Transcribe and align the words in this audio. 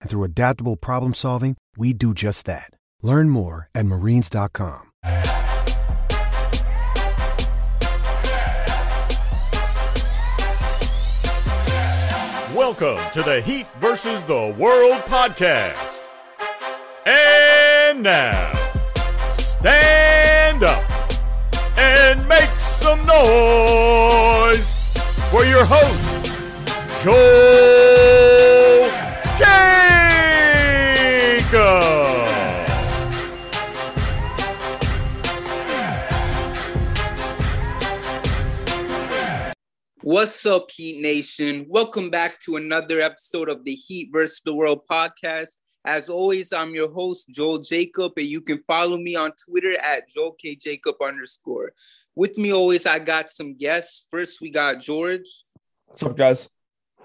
And 0.00 0.08
through 0.10 0.24
adaptable 0.24 0.76
problem 0.76 1.14
solving, 1.14 1.56
we 1.76 1.92
do 1.92 2.14
just 2.14 2.46
that. 2.46 2.70
Learn 3.02 3.28
more 3.30 3.68
at 3.74 3.86
marines.com. 3.86 4.90
Welcome 12.54 12.98
to 13.12 13.22
the 13.22 13.40
Heat 13.44 13.66
versus 13.78 14.22
the 14.24 14.54
World 14.58 15.00
podcast. 15.02 16.00
And 17.06 18.02
now, 18.02 18.52
stand 19.32 20.62
up 20.62 20.84
and 21.78 22.26
make 22.28 22.50
some 22.58 22.98
noise 23.06 24.68
for 25.30 25.44
your 25.44 25.64
host, 25.64 26.32
Joel 27.02 27.89
What's 40.10 40.44
up, 40.44 40.72
Heat 40.72 41.00
Nation? 41.00 41.66
Welcome 41.68 42.10
back 42.10 42.40
to 42.40 42.56
another 42.56 43.00
episode 43.00 43.48
of 43.48 43.64
the 43.64 43.76
Heat 43.76 44.10
versus 44.12 44.40
the 44.44 44.52
World 44.52 44.80
podcast. 44.90 45.50
As 45.84 46.10
always, 46.10 46.52
I'm 46.52 46.74
your 46.74 46.90
host, 46.90 47.28
Joel 47.30 47.60
Jacob, 47.60 48.14
and 48.16 48.26
you 48.26 48.40
can 48.40 48.60
follow 48.66 48.96
me 48.96 49.14
on 49.14 49.30
Twitter 49.48 49.72
at 49.80 50.08
Joel 50.08 50.32
K. 50.32 50.56
Jacob 50.56 50.96
underscore. 51.00 51.74
With 52.16 52.36
me 52.38 52.52
always, 52.52 52.86
I 52.86 52.98
got 52.98 53.30
some 53.30 53.56
guests. 53.56 54.08
First, 54.10 54.40
we 54.40 54.50
got 54.50 54.80
George. 54.80 55.28
What's 55.86 56.02
up, 56.02 56.16
guys? 56.16 56.48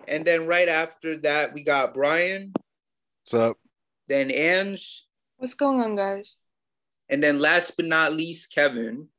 And 0.07 0.25
then 0.25 0.47
right 0.47 0.67
after 0.67 1.15
that, 1.17 1.53
we 1.53 1.61
got 1.61 1.94
Brian, 1.94 2.53
What's 3.21 3.35
up? 3.35 3.57
then 4.07 4.31
Ange, 4.31 5.03
What's 5.38 5.53
going 5.53 5.79
on, 5.79 5.95
guys? 5.95 6.38
and 7.07 7.21
then 7.21 7.38
last 7.38 7.77
but 7.77 7.85
not 7.85 8.13
least, 8.13 8.51
Kevin. 8.51 9.09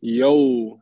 Yo. 0.00 0.80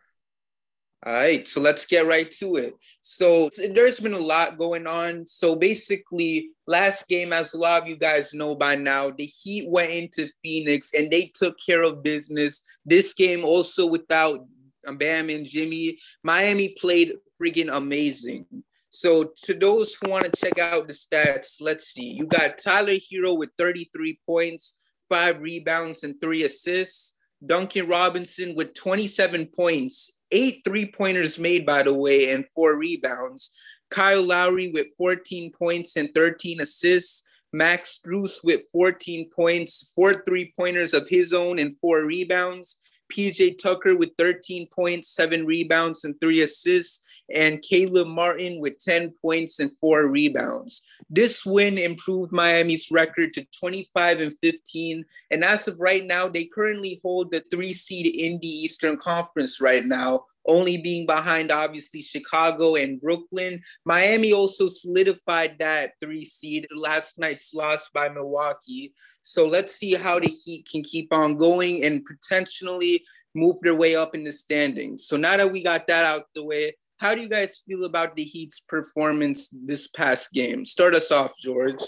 All 1.07 1.13
right, 1.13 1.47
so 1.47 1.61
let's 1.61 1.85
get 1.85 2.07
right 2.07 2.31
to 2.33 2.57
it. 2.57 2.75
So 3.03 3.51
there's 3.75 4.01
been 4.01 4.15
a 4.15 4.19
lot 4.19 4.57
going 4.57 4.87
on. 4.87 5.27
So 5.27 5.55
basically, 5.55 6.49
last 6.67 7.09
game, 7.09 7.31
as 7.31 7.53
a 7.53 7.59
lot 7.59 7.83
of 7.83 7.89
you 7.91 7.97
guys 7.97 8.33
know 8.33 8.55
by 8.55 8.77
now, 8.77 9.11
the 9.11 9.27
Heat 9.27 9.69
went 9.69 9.91
into 9.91 10.31
Phoenix 10.43 10.95
and 10.95 11.11
they 11.11 11.31
took 11.35 11.57
care 11.65 11.83
of 11.83 12.03
business. 12.03 12.63
This 12.87 13.13
game 13.13 13.45
also 13.45 13.87
without 13.87 14.47
um, 14.87 14.97
Bam 14.97 15.29
and 15.29 15.45
Jimmy, 15.45 15.99
Miami 16.23 16.71
played 16.71 17.13
freaking 17.41 17.69
amazing. 17.71 18.47
So 18.89 19.33
to 19.43 19.53
those 19.53 19.95
who 19.95 20.09
want 20.09 20.25
to 20.25 20.41
check 20.41 20.59
out 20.59 20.89
the 20.89 20.95
stats, 20.95 21.57
let's 21.61 21.89
see. 21.89 22.13
You 22.13 22.27
got 22.27 22.57
Tyler 22.57 22.95
Herro 22.95 23.37
with 23.37 23.51
33 23.59 24.21
points, 24.27 24.79
five 25.11 25.43
rebounds, 25.43 26.03
and 26.03 26.19
three 26.19 26.45
assists. 26.45 27.15
Duncan 27.45 27.89
Robinson 27.89 28.55
with 28.55 28.73
27 28.75 29.47
points, 29.55 30.14
eight 30.31 30.63
three 30.65 30.87
pointers 30.91 31.39
made, 31.39 31.67
by 31.67 31.83
the 31.83 31.95
way, 31.95 32.31
and 32.31 32.47
four 32.55 32.77
rebounds. 32.77 33.51
Kyle 33.91 34.23
Lowry 34.23 34.69
with 34.69 34.89
14 34.99 35.53
points 35.53 35.97
and 35.97 36.13
13 36.15 36.61
assists. 36.61 37.23
Max 37.53 38.01
Strus 38.05 38.43
with 38.43 38.63
14 38.73 39.31
points, 39.31 39.93
four 39.95 40.25
three 40.27 40.53
pointers 40.57 40.93
of 40.93 41.09
his 41.09 41.33
own, 41.33 41.61
and 41.61 41.77
four 41.79 42.05
rebounds. 42.05 42.79
PJ 43.13 43.59
Tucker 43.63 43.97
with 43.97 44.11
13 44.19 44.69
points, 44.69 45.11
seven 45.11 45.47
rebounds, 45.47 46.05
and 46.05 46.19
three 46.21 46.43
assists. 46.43 47.01
And 47.33 47.63
Caleb 47.63 48.09
Martin 48.09 48.61
with 48.61 48.79
10 48.79 49.15
points 49.23 49.61
and 49.61 49.71
four 49.81 50.07
rebounds. 50.09 50.83
This 51.09 51.47
win 51.47 51.79
improved 51.79 52.33
Miami's 52.33 52.91
record 52.91 53.33
to 53.35 53.47
25 53.59 54.21
and 54.21 54.39
15. 54.43 55.05
And 55.31 55.45
as 55.45 55.67
of 55.69 55.79
right 55.79 56.05
now, 56.05 56.29
they 56.29 56.45
currently 56.45 57.01
hold 57.03 57.31
the 57.31 57.43
three 57.51 57.73
seed 57.73 58.07
in 58.07 58.39
the 58.41 58.49
Eastern 58.49 58.97
Conference 58.97 59.61
right 59.61 59.85
now, 59.85 60.27
only 60.47 60.77
being 60.77 61.07
behind 61.07 61.51
obviously 61.51 62.03
Chicago 62.03 62.75
and 62.77 63.01
Brooklyn. 63.01 63.63
Miami 63.85 64.33
also 64.33 64.69
solidified 64.69 65.57
that 65.59 65.93
three 66.01 66.25
seed 66.25 66.67
last 66.75 67.19
night's 67.19 67.55
loss 67.55 67.89
by 67.93 68.09
Milwaukee. 68.09 68.95
So 69.23 69.47
let's 69.47 69.75
see 69.75 69.95
how 69.95 70.19
the 70.19 70.29
Heat 70.29 70.69
can 70.71 70.83
keep 70.83 71.13
on 71.13 71.37
going 71.37 71.85
and 71.85 72.05
potentially 72.05 73.05
move 73.35 73.57
their 73.63 73.75
way 73.75 73.97
up 73.97 74.15
in 74.15 74.25
the 74.25 74.33
standings. 74.33 75.07
So 75.07 75.17
now 75.17 75.37
that 75.37 75.51
we 75.51 75.63
got 75.63 75.87
that 75.89 76.05
out 76.05 76.25
the 76.35 76.45
way, 76.45 76.77
how 76.99 77.15
do 77.15 77.21
you 77.21 77.29
guys 77.29 77.63
feel 77.67 77.85
about 77.85 78.17
the 78.17 78.25
Heat's 78.25 78.61
performance 78.61 79.49
this 79.53 79.89
past 79.89 80.33
game? 80.33 80.65
Start 80.65 80.95
us 80.95 81.11
off, 81.11 81.37
George. 81.39 81.83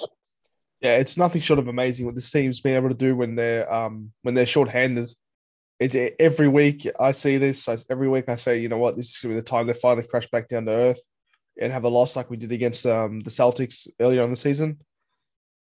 Yeah, 0.81 0.97
it's 0.97 1.17
nothing 1.17 1.41
short 1.41 1.59
of 1.59 1.69
amazing 1.69 2.07
what 2.07 2.15
this 2.15 2.31
team's 2.31 2.61
been 2.61 2.75
able 2.75 2.89
to 2.89 2.95
do 2.95 3.17
when 3.17 3.35
they're 3.35 3.73
um 3.73 4.13
when 4.23 4.35
they're 4.35 4.47
shorthanded. 4.47 5.09
It's 5.79 5.97
every 6.19 6.49
week 6.49 6.89
I 6.99 7.13
see 7.13 7.37
this. 7.37 7.69
I, 7.69 7.77
every 7.91 8.09
week 8.09 8.29
I 8.29 8.37
say, 8.37 8.61
you 8.61 8.69
know 8.69 8.79
what, 8.79 8.97
this 8.97 9.11
is 9.11 9.19
gonna 9.19 9.35
be 9.35 9.41
the 9.41 9.47
time 9.47 9.67
they 9.67 9.75
finally 9.75 10.07
crash 10.07 10.27
back 10.29 10.49
down 10.49 10.67
to 10.67 10.73
earth 10.73 11.01
and 11.61 11.73
have 11.73 11.85
a 11.85 11.89
loss 11.89 12.17
like 12.17 12.31
we 12.31 12.37
did 12.37 12.53
against 12.53 12.87
um 12.87 13.21
the 13.21 13.31
Celtics 13.31 13.89
earlier 14.01 14.23
in 14.23 14.31
the 14.31 14.37
season. 14.37 14.79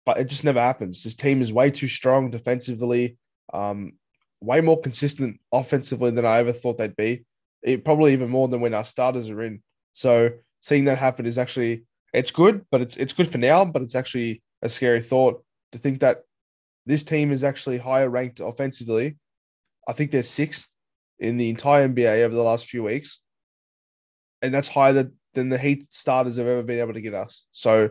But 0.05 0.17
it 0.17 0.25
just 0.25 0.43
never 0.43 0.59
happens. 0.59 1.03
This 1.03 1.15
team 1.15 1.41
is 1.41 1.53
way 1.53 1.69
too 1.69 1.87
strong 1.87 2.31
defensively, 2.31 3.17
um, 3.53 3.93
way 4.41 4.59
more 4.59 4.79
consistent 4.81 5.39
offensively 5.51 6.11
than 6.11 6.25
I 6.25 6.39
ever 6.39 6.53
thought 6.53 6.77
they'd 6.77 6.95
be. 6.95 7.23
It, 7.61 7.85
probably 7.85 8.13
even 8.13 8.29
more 8.29 8.47
than 8.47 8.61
when 8.61 8.73
our 8.73 8.85
starters 8.85 9.29
are 9.29 9.43
in. 9.43 9.61
So 9.93 10.31
seeing 10.61 10.85
that 10.85 10.97
happen 10.97 11.25
is 11.27 11.37
actually 11.37 11.83
it's 12.13 12.31
good, 12.31 12.65
but 12.71 12.81
it's 12.81 12.97
it's 12.97 13.13
good 13.13 13.27
for 13.29 13.37
now. 13.37 13.63
But 13.63 13.83
it's 13.83 13.95
actually 13.95 14.41
a 14.61 14.69
scary 14.69 15.01
thought 15.01 15.43
to 15.71 15.79
think 15.79 16.01
that 16.01 16.23
this 16.85 17.03
team 17.03 17.31
is 17.31 17.43
actually 17.43 17.77
higher 17.77 18.09
ranked 18.09 18.39
offensively. 18.39 19.17
I 19.91 19.93
think 19.93 20.11
they're 20.11 20.23
sixth 20.23 20.69
in 21.19 21.35
the 21.35 21.49
entire 21.49 21.85
NBA 21.85 22.23
over 22.23 22.33
the 22.33 22.41
last 22.41 22.65
few 22.65 22.81
weeks, 22.81 23.19
and 24.41 24.53
that's 24.53 24.69
higher 24.69 25.11
than, 25.33 25.49
the 25.49 25.57
Heat 25.57 25.93
starters 25.93 26.37
have 26.37 26.47
ever 26.47 26.63
been 26.63 26.79
able 26.79 26.93
to 26.93 27.01
get 27.01 27.13
us. 27.13 27.43
So 27.51 27.89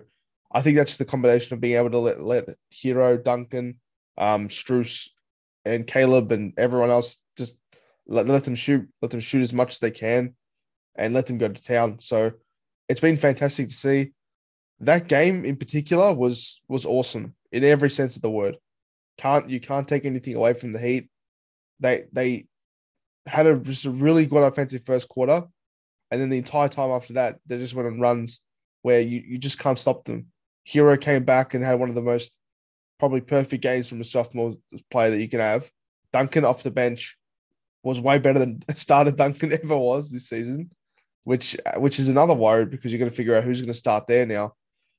I 0.50 0.62
think 0.62 0.78
that's 0.78 0.96
the 0.96 1.04
combination 1.04 1.52
of 1.52 1.60
being 1.60 1.76
able 1.76 1.90
to 1.90 1.98
let 1.98 2.22
let 2.22 2.48
Herro, 2.72 3.22
Duncan, 3.22 3.80
um, 4.16 4.48
Strus, 4.48 5.10
and 5.66 5.86
Caleb 5.86 6.32
and 6.32 6.54
everyone 6.56 6.90
else 6.90 7.18
just 7.36 7.58
let, 8.06 8.26
let 8.26 8.44
them 8.44 8.54
shoot, 8.54 8.88
let 9.02 9.10
them 9.10 9.20
shoot 9.20 9.42
as 9.42 9.52
much 9.52 9.74
as 9.74 9.78
they 9.80 9.90
can, 9.90 10.34
and 10.96 11.12
let 11.12 11.26
them 11.26 11.36
go 11.36 11.48
to 11.48 11.62
town. 11.62 11.98
So 11.98 12.32
it's 12.88 13.00
been 13.00 13.18
fantastic 13.18 13.68
to 13.68 13.74
see. 13.74 14.12
That 14.80 15.06
game 15.06 15.44
in 15.44 15.56
particular 15.56 16.14
was 16.14 16.62
was 16.66 16.86
awesome 16.86 17.34
in 17.52 17.62
every 17.62 17.90
sense 17.90 18.16
of 18.16 18.22
the 18.22 18.30
word. 18.30 18.56
can't 19.18 19.50
you 19.50 19.60
can't 19.60 19.86
take 19.86 20.06
anything 20.06 20.34
away 20.34 20.54
from 20.54 20.72
the 20.72 20.78
Heat. 20.78 21.10
They 21.80 22.04
they 22.12 22.46
had 23.26 23.46
a 23.46 23.56
just 23.56 23.84
a 23.84 23.90
really 23.90 24.26
good 24.26 24.42
offensive 24.42 24.84
first 24.84 25.08
quarter, 25.08 25.44
and 26.10 26.20
then 26.20 26.30
the 26.30 26.38
entire 26.38 26.68
time 26.68 26.90
after 26.90 27.14
that, 27.14 27.38
they 27.46 27.58
just 27.58 27.74
went 27.74 27.88
on 27.88 28.00
runs 28.00 28.40
where 28.82 29.00
you, 29.00 29.22
you 29.26 29.38
just 29.38 29.58
can't 29.58 29.78
stop 29.78 30.04
them. 30.04 30.26
Herro 30.68 31.00
came 31.00 31.24
back 31.24 31.54
and 31.54 31.64
had 31.64 31.78
one 31.78 31.88
of 31.88 31.94
the 31.94 32.02
most 32.02 32.34
probably 32.98 33.20
perfect 33.20 33.62
games 33.62 33.88
from 33.88 34.00
a 34.00 34.04
sophomore 34.04 34.54
player 34.90 35.10
that 35.10 35.20
you 35.20 35.28
can 35.28 35.40
have. 35.40 35.70
Duncan 36.12 36.44
off 36.44 36.62
the 36.62 36.70
bench 36.70 37.16
was 37.82 38.00
way 38.00 38.18
better 38.18 38.38
than 38.38 38.62
started 38.76 39.16
Duncan 39.16 39.52
ever 39.52 39.76
was 39.76 40.10
this 40.10 40.28
season, 40.28 40.70
which 41.24 41.56
which 41.76 41.98
is 41.98 42.08
another 42.08 42.34
worry 42.34 42.66
because 42.66 42.92
you're 42.92 42.98
going 42.98 43.10
to 43.10 43.16
figure 43.16 43.34
out 43.34 43.44
who's 43.44 43.60
going 43.60 43.72
to 43.72 43.78
start 43.78 44.06
there 44.06 44.26
now. 44.26 44.54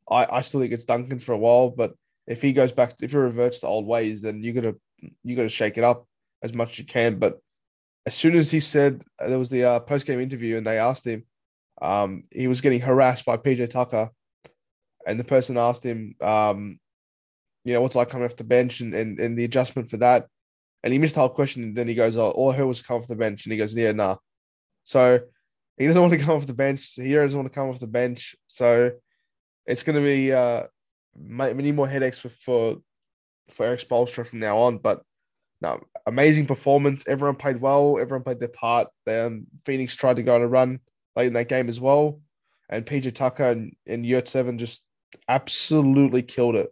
I, 0.10 0.38
I 0.38 0.42
still 0.42 0.60
think 0.60 0.74
it's 0.74 0.86
Duncan 0.86 1.19
for 1.19 1.34
a 1.34 1.38
while, 1.38 1.69
but 1.69 1.94
if 2.27 2.42
he 2.42 2.54
goes 2.54 2.72
back, 2.72 2.95
if 3.01 3.12
he 3.12 3.18
reverts 3.18 3.60
to 3.60 3.68
old 3.68 3.86
ways, 3.86 4.22
then 4.22 4.44
you're 4.44 4.54
gonna 4.54 4.74
you 5.24 5.36
got 5.36 5.44
to 5.44 5.50
shake 5.50 5.77
it 5.77 5.84
up 5.84 6.06
as 6.44 6.54
much 6.54 6.72
as 6.72 6.80
you 6.80 6.86
can. 6.86 7.20
But 7.20 7.40
as 8.06 8.16
soon 8.16 8.36
as 8.36 8.50
he 8.50 8.60
said 8.60 9.04
there 9.20 9.40
was 9.40 9.50
the 9.50 9.64
uh, 9.64 9.80
post 9.80 10.06
game 10.06 10.20
interview 10.20 10.58
and 10.58 10.66
they 10.66 10.80
asked 10.80 11.06
him, 11.06 11.24
um, 11.82 12.24
he 12.32 12.48
was 12.48 12.62
getting 12.62 12.82
harassed 12.82 13.26
by 13.26 13.38
PJ 13.38 13.70
Tucker, 13.70 14.12
and 15.06 15.20
the 15.20 15.24
person 15.24 15.58
asked 15.58 15.84
him, 15.84 16.16
um, 16.22 16.80
you 17.64 17.74
know, 17.74 17.82
what's 17.82 17.96
like 17.96 18.10
coming 18.10 18.26
off 18.26 18.36
the 18.36 18.44
bench 18.44 18.82
and, 18.82 18.94
and, 18.94 19.20
and 19.20 19.38
the 19.38 19.44
adjustment 19.44 19.90
for 19.90 19.98
that. 19.98 20.28
And 20.84 20.92
he 20.92 21.00
missed 21.00 21.16
the 21.16 21.20
whole 21.22 21.30
question. 21.30 21.64
And 21.64 21.76
then 21.76 21.88
he 21.88 21.96
goes, 21.96 22.18
Oh, 22.18 22.32
all 22.32 22.52
I 22.52 22.56
heard 22.56 22.66
was 22.66 22.82
come 22.82 22.98
off 22.98 23.08
the 23.08 23.16
bench. 23.16 23.46
And 23.46 23.52
he 23.52 23.58
goes, 23.58 23.76
Yeah, 23.76 23.92
nah. 23.92 24.18
So 24.84 25.20
he 25.78 25.86
doesn't 25.86 26.02
want 26.02 26.14
to 26.14 26.20
come 26.20 26.36
off 26.36 26.48
the 26.48 26.54
bench. 26.54 26.94
He 26.96 27.14
doesn't 27.14 27.38
want 27.38 27.52
to 27.52 27.56
come 27.56 27.70
off 27.70 27.80
the 27.80 27.88
bench. 27.88 28.36
So 28.48 28.92
it's 29.66 29.84
going 29.84 29.96
to 29.96 30.02
be 30.02 30.32
uh, 30.34 30.64
many 31.16 31.72
more 31.72 31.88
headaches 31.88 32.20
for, 32.20 32.30
for, 32.30 32.78
for 33.50 33.66
Erik 33.66 33.88
Spoelstra 33.88 34.26
from 34.26 34.40
now 34.40 34.58
on. 34.58 34.80
But 34.80 35.04
no, 35.62 35.80
amazing 36.08 36.48
performance. 36.48 37.08
Everyone 37.08 37.36
played 37.36 37.62
well. 37.62 38.00
Everyone 38.00 38.24
played 38.24 38.40
their 38.40 38.50
part. 38.50 38.88
Then 39.06 39.46
Phoenix 39.66 39.96
tried 39.96 40.16
to 40.16 40.24
go 40.24 40.36
on 40.36 40.42
a 40.42 40.48
run 40.48 40.80
late 41.16 41.28
in 41.28 41.34
that 41.34 41.50
game 41.50 41.69
as 41.69 41.80
well. 41.80 42.19
And 42.69 42.86
PJ 42.86 43.13
Tucker 43.13 43.50
and, 43.50 43.75
and 43.86 44.06
Yurtseven 44.06 44.58
just 44.58 44.86
absolutely 45.28 46.24
killed 46.24 46.56
it. 46.56 46.69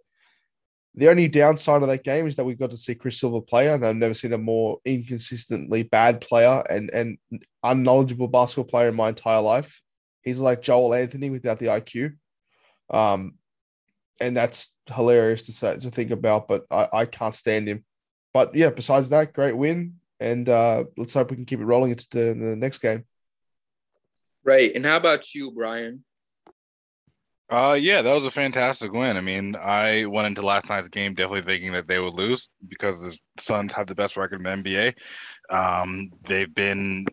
The 0.96 1.10
only 1.10 1.28
downside 1.28 1.82
of 1.82 1.88
that 1.88 2.04
game 2.04 2.28
is 2.28 2.36
that 2.38 2.46
we 2.46 2.56
got 2.56 2.72
to 2.72 2.78
see 2.78 2.96
Chris 2.96 3.20
Silva 3.20 3.42
play, 3.42 3.70
and 3.70 3.86
I've 3.86 3.96
never 3.96 4.14
seen 4.16 4.34
a 4.34 4.38
more 4.38 4.80
inconsistently 4.86 5.84
bad 5.84 6.20
player 6.20 6.64
and, 6.70 6.90
and 6.90 7.18
unknowledgeable 7.64 8.28
basketball 8.28 8.66
player 8.66 8.90
in 8.90 8.96
my 8.96 9.10
entire 9.10 9.42
life. 9.42 9.82
He's 10.24 10.40
like 10.40 10.62
Joel 10.62 10.96
Anthony 10.96 11.30
without 11.30 11.60
the 11.60 11.68
IQ. 11.68 12.16
Um, 12.90 13.36
and 14.20 14.36
that's 14.36 14.76
hilarious 14.88 15.46
to 15.46 15.54
say, 15.54 15.78
to 15.78 15.92
think 15.92 16.12
about, 16.12 16.48
but 16.48 16.66
I, 16.72 16.88
I 16.92 17.06
can't 17.06 17.36
stand 17.36 17.70
him. 17.70 17.86
But 18.34 18.56
yeah, 18.56 18.70
besides 18.70 19.10
that, 19.10 19.34
great 19.34 19.58
win. 19.58 19.96
And 20.20 20.48
uh, 20.50 20.86
let's 20.98 21.14
hope 21.14 21.32
we 21.32 21.38
can 21.38 21.46
keep 21.46 21.60
it 21.60 21.66
rolling 21.66 21.92
into 21.92 22.08
the, 22.12 22.26
the 22.34 22.56
next 22.56 22.80
game. 22.80 23.06
Right. 24.44 24.74
And 24.76 24.86
how 24.86 24.98
about 24.98 25.34
you, 25.34 25.52
Brian? 25.52 26.04
Uh, 27.50 27.78
yeah, 27.80 28.02
that 28.04 28.14
was 28.14 28.26
a 28.26 28.32
fantastic 28.32 28.94
win. 28.94 29.18
I 29.18 29.22
mean, 29.22 29.56
I 29.56 30.06
went 30.06 30.28
into 30.28 30.44
last 30.44 30.70
night's 30.70 30.88
game 30.88 31.16
definitely 31.16 31.42
thinking 31.42 31.74
that 31.74 31.88
they 31.88 32.00
would 32.00 32.14
lose 32.14 32.48
because 32.68 33.02
the 33.02 33.18
Suns 33.40 33.74
have 33.74 33.88
the 33.88 33.96
best 33.96 34.18
record 34.18 34.46
in 34.46 34.64
the 34.64 34.70
NBA. 34.70 34.94
Um, 35.50 36.12
they've 36.22 36.54
been 36.54 37.08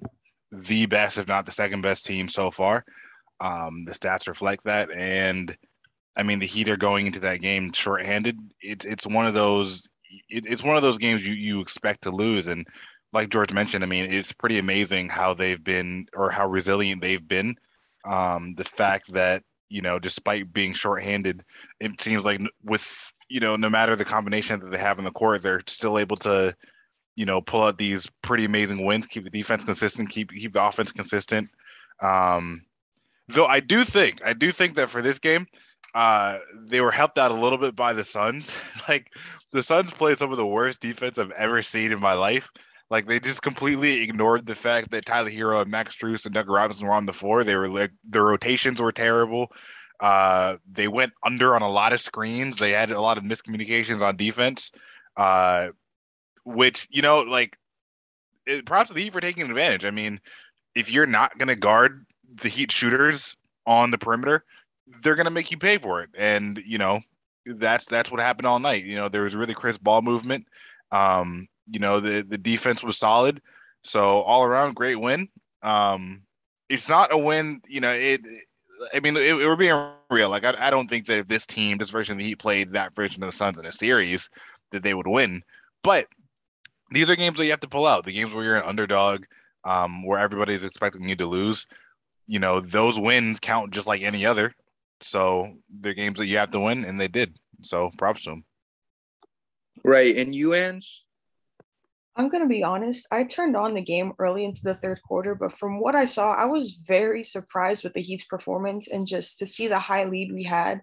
the 0.52 0.84
best, 0.86 1.16
if 1.16 1.26
not 1.26 1.46
the 1.46 1.52
second 1.52 1.80
best 1.80 2.04
team 2.04 2.28
so 2.28 2.50
far. 2.50 2.84
Um, 3.40 3.86
the 3.86 3.92
stats 3.92 4.28
reflect 4.28 4.64
that, 4.64 4.90
and 4.90 5.56
I 6.16 6.22
mean, 6.22 6.38
the 6.38 6.46
Heat 6.46 6.68
are 6.68 6.76
going 6.76 7.06
into 7.06 7.20
that 7.20 7.40
game 7.40 7.72
shorthanded. 7.72 8.38
It's 8.60 8.84
it's 8.84 9.06
one 9.06 9.26
of 9.26 9.34
those 9.34 9.88
it, 10.28 10.46
it's 10.46 10.62
one 10.62 10.76
of 10.76 10.82
those 10.82 10.98
games 10.98 11.26
you 11.26 11.34
you 11.34 11.60
expect 11.60 12.02
to 12.02 12.10
lose, 12.10 12.46
and 12.46 12.66
like 13.12 13.30
George 13.30 13.52
mentioned, 13.52 13.84
I 13.84 13.86
mean, 13.86 14.12
it's 14.12 14.32
pretty 14.32 14.58
amazing 14.58 15.08
how 15.08 15.34
they've 15.34 15.62
been 15.62 16.06
or 16.14 16.30
how 16.30 16.46
resilient 16.46 17.02
they've 17.02 17.26
been. 17.26 17.56
Um, 18.04 18.54
the 18.56 18.64
fact 18.64 19.12
that 19.12 19.42
you 19.68 19.82
know, 19.82 19.98
despite 19.98 20.52
being 20.52 20.72
shorthanded, 20.72 21.44
it 21.80 22.00
seems 22.00 22.24
like 22.24 22.40
with 22.62 23.12
you 23.28 23.40
know, 23.40 23.56
no 23.56 23.68
matter 23.68 23.96
the 23.96 24.04
combination 24.04 24.60
that 24.60 24.70
they 24.70 24.78
have 24.78 24.98
in 24.98 25.04
the 25.04 25.10
court, 25.10 25.42
they're 25.42 25.62
still 25.66 25.98
able 25.98 26.16
to, 26.16 26.54
you 27.16 27.24
know, 27.24 27.40
pull 27.40 27.62
out 27.62 27.78
these 27.78 28.08
pretty 28.22 28.44
amazing 28.44 28.84
wins, 28.84 29.06
keep 29.06 29.24
the 29.24 29.30
defense 29.30 29.64
consistent, 29.64 30.10
keep 30.10 30.30
keep 30.30 30.52
the 30.52 30.64
offense 30.64 30.92
consistent. 30.92 31.48
Um, 32.02 32.64
though 33.28 33.46
I 33.46 33.60
do 33.60 33.84
think, 33.84 34.24
I 34.24 34.32
do 34.32 34.52
think 34.52 34.74
that 34.74 34.90
for 34.90 35.02
this 35.02 35.18
game, 35.18 35.46
uh, 35.94 36.38
they 36.67 36.81
were 36.81 36.91
helped 36.91 37.19
out 37.19 37.31
a 37.31 37.35
little 37.35 37.59
bit 37.59 37.77
by 37.77 37.93
the 37.93 38.05
Suns. 38.05 38.55
like 38.88 39.11
the 39.53 39.62
Suns 39.62 39.91
played 39.91 40.19
some 40.19 40.31
of 40.31 40.38
the 40.38 40.47
worst 40.47 40.81
defense 40.81 41.19
I've 41.19 41.31
ever 41.33 41.62
seen 41.62 41.93
in 41.93 42.00
my 42.00 42.15
life. 42.15 42.49
Like 42.91 43.06
they 43.06 43.19
just 43.19 43.43
completely 43.43 44.03
ignored 44.03 44.47
the 44.47 44.55
fact 44.55 44.91
that 44.93 45.06
Tyler 45.06 45.31
Herro 45.31 45.62
and 45.62 45.71
Max 45.71 45.97
Strus 45.97 46.25
and 46.25 46.35
Doug 46.35 46.49
Robinson 46.49 46.87
were 46.87 46.93
on 46.93 47.06
the 47.06 47.12
floor. 47.12 47.43
They 47.43 47.56
were 47.56 47.69
like 47.69 47.91
their 48.05 48.25
rotations 48.25 48.81
were 48.81 48.93
terrible. 48.93 49.50
Uh, 49.99 50.56
they 50.71 50.88
went 50.88 51.12
under 51.25 51.55
on 51.55 51.62
a 51.62 51.69
lot 51.69 51.93
of 51.93 52.00
screens. 52.00 52.59
They 52.59 52.71
had 52.71 52.91
a 52.91 53.00
lot 53.00 53.19
of 53.19 53.25
miscommunications 53.25 54.03
on 54.03 54.17
defense, 54.17 54.71
uh, 55.17 55.69
which 56.44 56.87
you 56.91 57.03
know, 57.03 57.21
like, 57.21 57.56
it, 58.47 58.67
props 58.67 58.88
to 58.88 58.94
the 58.94 59.03
Heat 59.03 59.12
for 59.12 59.21
taking 59.21 59.44
advantage. 59.44 59.85
I 59.85 59.91
mean, 59.91 60.21
if 60.75 60.91
you're 60.91 61.06
not 61.06 61.38
going 61.38 61.49
to 61.49 61.56
guard 61.56 62.05
the 62.43 62.49
Heat 62.49 62.71
shooters 62.71 63.35
on 63.67 63.91
the 63.91 63.99
perimeter, 63.99 64.44
they're 65.03 65.17
to 65.17 65.31
make 65.31 65.50
you 65.50 65.59
pay 65.59 65.79
for 65.79 66.00
it. 66.00 66.11
And 66.17 66.59
you 66.65 66.79
know, 66.79 67.00
that's 67.44 67.87
that's 67.87 68.11
what 68.11 68.21
happened 68.21 68.47
all 68.47 68.59
night. 68.59 68.85
You 68.85 68.97
know, 68.97 69.09
there 69.09 69.23
was 69.23 69.35
really 69.35 69.55
crisp 69.55 69.83
ball 69.83 70.03
movement. 70.03 70.47
Um, 70.93 71.49
you 71.71 71.81
know, 71.81 72.00
the 72.00 72.23
the 72.23 72.38
defense 72.38 72.83
was 72.83 72.99
solid. 72.99 73.41
So 73.83 74.23
all 74.23 74.44
around, 74.44 74.75
great 74.75 74.97
win. 75.00 75.29
Um, 75.62 76.23
it's 76.69 76.88
not 76.88 77.12
a 77.12 77.19
win. 77.19 77.61
You 77.69 77.81
know, 77.81 77.93
it. 77.93 78.21
I 78.93 79.00
mean, 79.00 79.17
it, 79.17 79.23
it 79.23 79.35
we're 79.35 79.56
being 79.56 79.91
real. 80.11 80.29
Like, 80.29 80.44
I, 80.44 80.55
I 80.59 80.71
don't 80.71 80.88
think 80.88 81.06
that 81.06 81.21
if 81.21 81.29
this 81.29 81.47
team, 81.47 81.79
this 81.79 81.91
version 81.91 82.12
of 82.12 82.19
the 82.19 82.25
Heat, 82.25 82.38
played 82.38 82.73
that 82.73 82.94
version 82.94 83.23
of 83.23 83.29
the 83.29 83.37
Suns 83.37 83.59
in 83.59 83.65
a 83.65 83.73
series, 83.73 84.29
that 84.71 84.83
they 84.83 84.94
would 84.94 85.06
win. 85.06 85.43
But 85.83 86.09
these 86.91 87.09
are 87.09 87.17
games 87.17 87.38
that 87.38 87.44
you 87.44 87.50
have 87.50 87.61
to 87.61 87.69
pull 87.69 87.87
out. 87.87 88.05
The 88.05 88.12
games 88.12 88.35
where 88.35 88.44
you're 88.44 88.56
an 88.56 88.69
underdog, 88.69 89.25
um, 89.65 90.05
where 90.05 90.19
everybody's 90.19 90.65
expecting 90.65 91.09
you 91.09 91.17
to 91.17 91.27
lose. 91.27 91.67
You 92.27 92.38
know, 92.38 92.61
those 92.61 92.99
wins 92.99 93.41
count 93.41 93.73
just 93.73 93.87
like 93.87 94.03
any 94.03 94.27
other. 94.27 94.53
So 95.00 95.54
they're 95.69 95.94
games 95.94 96.19
that 96.19 96.26
you 96.26 96.38
have 96.38 96.50
to 96.52 96.60
win, 96.60 96.84
and 96.84 96.98
they 96.98 97.08
did. 97.08 97.38
So 97.62 97.90
props 97.98 98.25
to 98.25 98.31
them. 98.31 98.44
Right, 99.84 100.16
and 100.16 100.34
you, 100.34 100.54
Ange? 100.54 101.04
I'm 102.16 102.31
going 102.31 102.43
to 102.43 102.48
be 102.48 102.62
honest. 102.62 103.06
I 103.10 103.25
turned 103.25 103.56
on 103.56 103.75
the 103.75 103.82
game 103.82 104.14
early 104.19 104.44
into 104.44 104.62
the 104.62 104.75
third 104.75 105.00
quarter, 105.06 105.35
but 105.35 105.59
from 105.59 105.80
what 105.80 105.94
I 105.94 106.06
saw, 106.06 106.32
I 106.32 106.47
was 106.47 106.78
very 106.87 107.23
surprised 107.23 107.85
with 107.85 107.92
the 107.92 108.00
Heat's 108.00 108.25
performance 108.25 108.88
and 108.88 109.06
just 109.06 109.38
to 109.40 109.47
see 109.47 109.68
the 109.68 109.78
high 109.78 110.04
lead 110.04 110.32
we 110.32 110.44
had. 110.44 110.80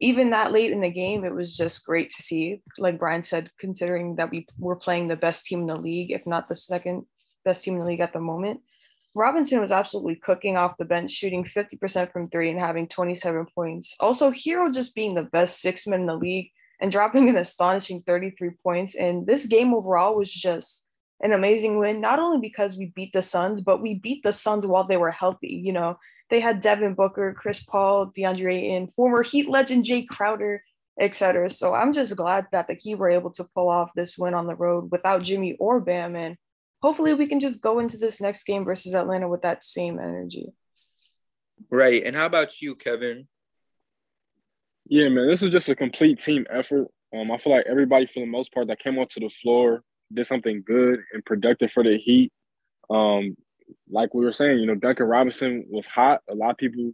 Even 0.00 0.30
that 0.30 0.52
late 0.52 0.70
in 0.70 0.80
the 0.80 0.90
game, 0.90 1.24
it 1.24 1.34
was 1.34 1.56
just 1.56 1.84
great 1.84 2.10
to 2.12 2.22
see. 2.22 2.62
Like 2.78 3.00
Brian 3.00 3.24
said, 3.24 3.50
considering 3.58 4.14
that 4.16 4.30
we 4.30 4.46
were 4.56 4.76
playing 4.76 5.08
the 5.08 5.16
best 5.16 5.46
team 5.46 5.62
in 5.62 5.66
the 5.66 5.74
league, 5.74 6.12
if 6.12 6.24
not 6.24 6.48
the 6.48 6.54
second 6.54 7.06
best 7.44 7.64
team 7.64 7.74
in 7.74 7.80
the 7.80 7.86
league 7.86 8.00
at 8.00 8.12
the 8.12 8.20
moment. 8.20 8.60
Robinson 9.18 9.60
was 9.60 9.72
absolutely 9.72 10.14
cooking 10.14 10.56
off 10.56 10.76
the 10.78 10.84
bench, 10.84 11.10
shooting 11.10 11.44
50% 11.44 12.12
from 12.12 12.30
three 12.30 12.50
and 12.50 12.58
having 12.58 12.86
27 12.86 13.46
points. 13.52 13.96
Also, 13.98 14.30
Herro 14.30 14.72
just 14.72 14.94
being 14.94 15.16
the 15.16 15.24
best 15.24 15.60
six 15.60 15.88
man 15.88 16.02
in 16.02 16.06
the 16.06 16.14
league 16.14 16.50
and 16.80 16.92
dropping 16.92 17.28
an 17.28 17.36
astonishing 17.36 18.04
33 18.06 18.50
points. 18.62 18.94
And 18.94 19.26
this 19.26 19.46
game 19.46 19.74
overall 19.74 20.14
was 20.14 20.32
just 20.32 20.84
an 21.20 21.32
amazing 21.32 21.78
win, 21.78 22.00
not 22.00 22.20
only 22.20 22.38
because 22.38 22.78
we 22.78 22.92
beat 22.94 23.12
the 23.12 23.22
Suns, 23.22 23.60
but 23.60 23.82
we 23.82 23.96
beat 23.96 24.22
the 24.22 24.32
Suns 24.32 24.64
while 24.64 24.86
they 24.86 24.96
were 24.96 25.10
healthy. 25.10 25.60
You 25.64 25.72
know, 25.72 25.98
they 26.30 26.38
had 26.38 26.62
Devin 26.62 26.94
Booker, 26.94 27.34
Chris 27.36 27.64
Paul, 27.64 28.12
DeAndre 28.16 28.54
Ayton, 28.54 28.92
former 28.94 29.24
Heat 29.24 29.48
legend 29.48 29.84
Jae 29.84 30.06
Crowder, 30.06 30.62
etc. 31.00 31.50
So 31.50 31.74
I'm 31.74 31.92
just 31.92 32.14
glad 32.14 32.46
that 32.52 32.68
the 32.68 32.74
Heat 32.74 32.94
were 32.94 33.10
able 33.10 33.30
to 33.32 33.48
pull 33.52 33.68
off 33.68 33.90
this 33.94 34.16
win 34.16 34.34
on 34.34 34.46
the 34.46 34.54
road 34.54 34.92
without 34.92 35.24
Jimmy 35.24 35.56
or 35.58 35.80
Bam. 35.80 36.14
And 36.14 36.36
hopefully 36.80 37.14
we 37.14 37.26
can 37.26 37.40
just 37.40 37.60
go 37.60 37.78
into 37.78 37.96
this 37.96 38.20
next 38.20 38.44
game 38.44 38.64
versus 38.64 38.94
Atlanta 38.94 39.28
with 39.28 39.42
that 39.42 39.64
same 39.64 39.98
energy. 39.98 40.52
Right. 41.70 42.02
And 42.04 42.14
how 42.14 42.26
about 42.26 42.60
you, 42.60 42.76
Kevin? 42.76 43.26
Yeah, 44.86 45.08
man, 45.08 45.26
this 45.28 45.42
is 45.42 45.50
just 45.50 45.68
a 45.68 45.76
complete 45.76 46.20
team 46.20 46.46
effort. 46.50 46.88
Um, 47.14 47.30
I 47.30 47.38
feel 47.38 47.52
like 47.52 47.66
everybody, 47.66 48.06
for 48.06 48.20
the 48.20 48.26
most 48.26 48.52
part, 48.52 48.68
that 48.68 48.78
came 48.78 48.98
onto 48.98 49.20
the 49.20 49.28
floor 49.28 49.82
did 50.12 50.26
something 50.26 50.62
good 50.66 51.00
and 51.12 51.24
productive 51.24 51.70
for 51.72 51.84
the 51.84 51.96
Heat. 51.96 52.32
Um, 52.90 53.36
like 53.90 54.14
we 54.14 54.24
were 54.24 54.32
saying, 54.32 54.58
you 54.58 54.66
know, 54.66 54.74
Duncan 54.74 55.06
Robinson 55.06 55.66
was 55.68 55.86
hot. 55.86 56.22
A 56.30 56.34
lot 56.34 56.50
of 56.52 56.56
people 56.56 56.92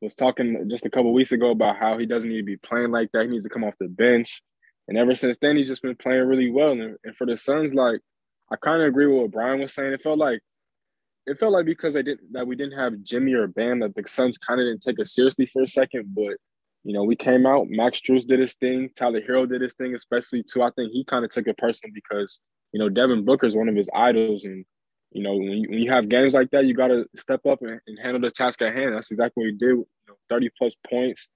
was 0.00 0.14
talking 0.14 0.68
just 0.68 0.84
a 0.84 0.90
couple 0.90 1.12
weeks 1.12 1.32
ago 1.32 1.50
about 1.50 1.76
how 1.76 1.96
he 1.96 2.06
doesn't 2.06 2.28
need 2.28 2.38
to 2.38 2.42
be 2.42 2.56
playing 2.56 2.90
like 2.90 3.10
that. 3.12 3.24
He 3.24 3.30
needs 3.30 3.44
to 3.44 3.50
come 3.50 3.64
off 3.64 3.74
the 3.80 3.88
bench. 3.88 4.42
And 4.88 4.98
ever 4.98 5.14
since 5.14 5.38
then, 5.40 5.56
he's 5.56 5.68
just 5.68 5.82
been 5.82 5.96
playing 5.96 6.26
really 6.26 6.50
well. 6.50 6.72
And, 6.72 6.96
and 7.04 7.16
for 7.16 7.26
the 7.26 7.36
Suns, 7.36 7.72
like 7.72 8.00
I 8.52 8.56
kind 8.56 8.82
of 8.82 8.88
agree 8.88 9.06
with 9.06 9.22
what 9.22 9.30
Brian 9.30 9.60
was 9.60 9.74
saying. 9.74 9.92
It 9.92 10.02
felt 10.02 10.18
like 10.18 10.40
it 11.26 11.38
felt 11.38 11.52
like 11.52 11.64
because 11.64 11.94
they 11.94 12.02
didn't 12.02 12.32
that 12.32 12.46
we 12.46 12.56
didn't 12.56 12.78
have 12.78 13.02
Jimmy 13.02 13.34
or 13.34 13.46
Bam 13.46 13.80
that 13.80 13.94
the 13.94 14.02
Suns 14.06 14.36
kind 14.38 14.60
of 14.60 14.66
didn't 14.66 14.82
take 14.82 15.00
us 15.00 15.14
seriously 15.14 15.46
for 15.46 15.62
a 15.62 15.68
second, 15.68 16.14
but 16.14 16.36
you 16.84 16.92
know, 16.92 17.04
we 17.04 17.14
came 17.14 17.46
out. 17.46 17.68
Max 17.70 18.00
Strus 18.00 18.26
did 18.26 18.40
his 18.40 18.54
thing. 18.54 18.90
Tyler 18.96 19.20
Herro 19.20 19.48
did 19.48 19.62
his 19.62 19.74
thing, 19.74 19.94
especially 19.94 20.42
too. 20.42 20.62
I 20.62 20.70
think 20.70 20.90
he 20.92 21.04
kind 21.04 21.24
of 21.24 21.30
took 21.30 21.46
it 21.46 21.56
personal 21.56 21.94
because 21.94 22.40
you 22.72 22.80
know 22.80 22.88
Devin 22.88 23.24
Booker 23.24 23.46
is 23.46 23.56
one 23.56 23.68
of 23.68 23.76
his 23.76 23.88
idols, 23.94 24.44
and 24.44 24.64
you 25.12 25.22
know 25.22 25.34
when 25.34 25.52
you, 25.52 25.70
when 25.70 25.78
you 25.78 25.90
have 25.92 26.08
games 26.08 26.34
like 26.34 26.50
that, 26.50 26.66
you 26.66 26.74
got 26.74 26.88
to 26.88 27.06
step 27.14 27.46
up 27.46 27.62
and, 27.62 27.80
and, 27.86 27.98
handle 28.00 28.20
the 28.20 28.30
task 28.30 28.60
at 28.62 28.74
hand. 28.74 28.94
That's 28.94 29.10
exactly 29.10 29.42
what 29.42 29.50
he 29.50 29.56
did. 29.56 29.68
You 29.68 29.86
know, 30.08 30.14
Thirty 30.28 30.50
plus 30.58 30.76
points, 30.90 31.28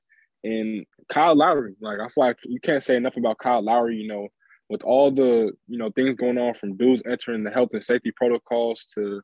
and 0.42 0.84
Kyle 1.08 1.36
Lowry. 1.36 1.76
Like 1.80 2.00
I 2.00 2.08
feel 2.08 2.24
like 2.24 2.38
you 2.42 2.58
can't 2.60 2.82
say 2.82 2.96
enough 2.96 3.16
about 3.16 3.38
Kyle 3.38 3.62
Lowry. 3.62 3.96
You 3.96 4.08
know, 4.08 4.28
with 4.68 4.82
all 4.82 5.10
the 5.10 5.52
you 5.68 5.78
know 5.78 5.90
things 5.90 6.16
going 6.16 6.38
on 6.38 6.54
from 6.54 6.76
dudes 6.76 7.02
entering 7.06 7.44
the 7.44 7.50
health 7.50 7.70
and 7.72 7.82
safety 7.82 8.10
protocols 8.10 8.86
to 8.94 9.20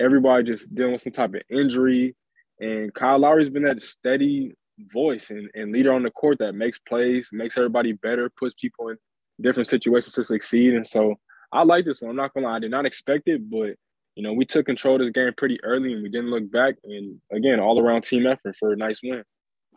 everybody 0.00 0.44
just 0.44 0.74
dealing 0.74 0.92
with 0.92 1.02
some 1.02 1.12
type 1.12 1.34
of 1.34 1.42
injury. 1.50 2.14
And 2.60 2.92
Kyle 2.94 3.18
Lowry's 3.18 3.50
been 3.50 3.62
that 3.64 3.82
steady 3.82 4.54
voice 4.78 5.30
and, 5.30 5.50
and 5.54 5.72
leader 5.72 5.92
on 5.92 6.02
the 6.02 6.10
court 6.10 6.38
that 6.38 6.54
makes 6.54 6.78
plays, 6.78 7.30
makes 7.32 7.56
everybody 7.56 7.92
better, 7.92 8.30
puts 8.30 8.54
people 8.54 8.88
in 8.88 8.96
different 9.40 9.68
situations 9.68 10.14
to 10.14 10.24
succeed. 10.24 10.74
And 10.74 10.86
so 10.86 11.16
I 11.52 11.62
like 11.64 11.84
this 11.84 12.00
one. 12.00 12.10
I'm 12.10 12.16
not 12.16 12.34
gonna 12.34 12.46
lie, 12.46 12.56
I 12.56 12.60
did 12.60 12.70
not 12.70 12.86
expect 12.86 13.28
it, 13.28 13.50
but 13.50 13.74
you 14.14 14.22
know, 14.22 14.32
we 14.32 14.44
took 14.44 14.66
control 14.66 14.96
of 14.96 15.00
this 15.00 15.10
game 15.10 15.32
pretty 15.36 15.62
early 15.64 15.94
and 15.94 16.02
we 16.02 16.10
didn't 16.10 16.30
look 16.30 16.50
back. 16.50 16.74
And 16.84 17.18
again, 17.32 17.60
all 17.60 17.80
around 17.80 18.02
team 18.02 18.26
effort 18.26 18.56
for 18.56 18.72
a 18.72 18.76
nice 18.76 19.00
win. 19.02 19.24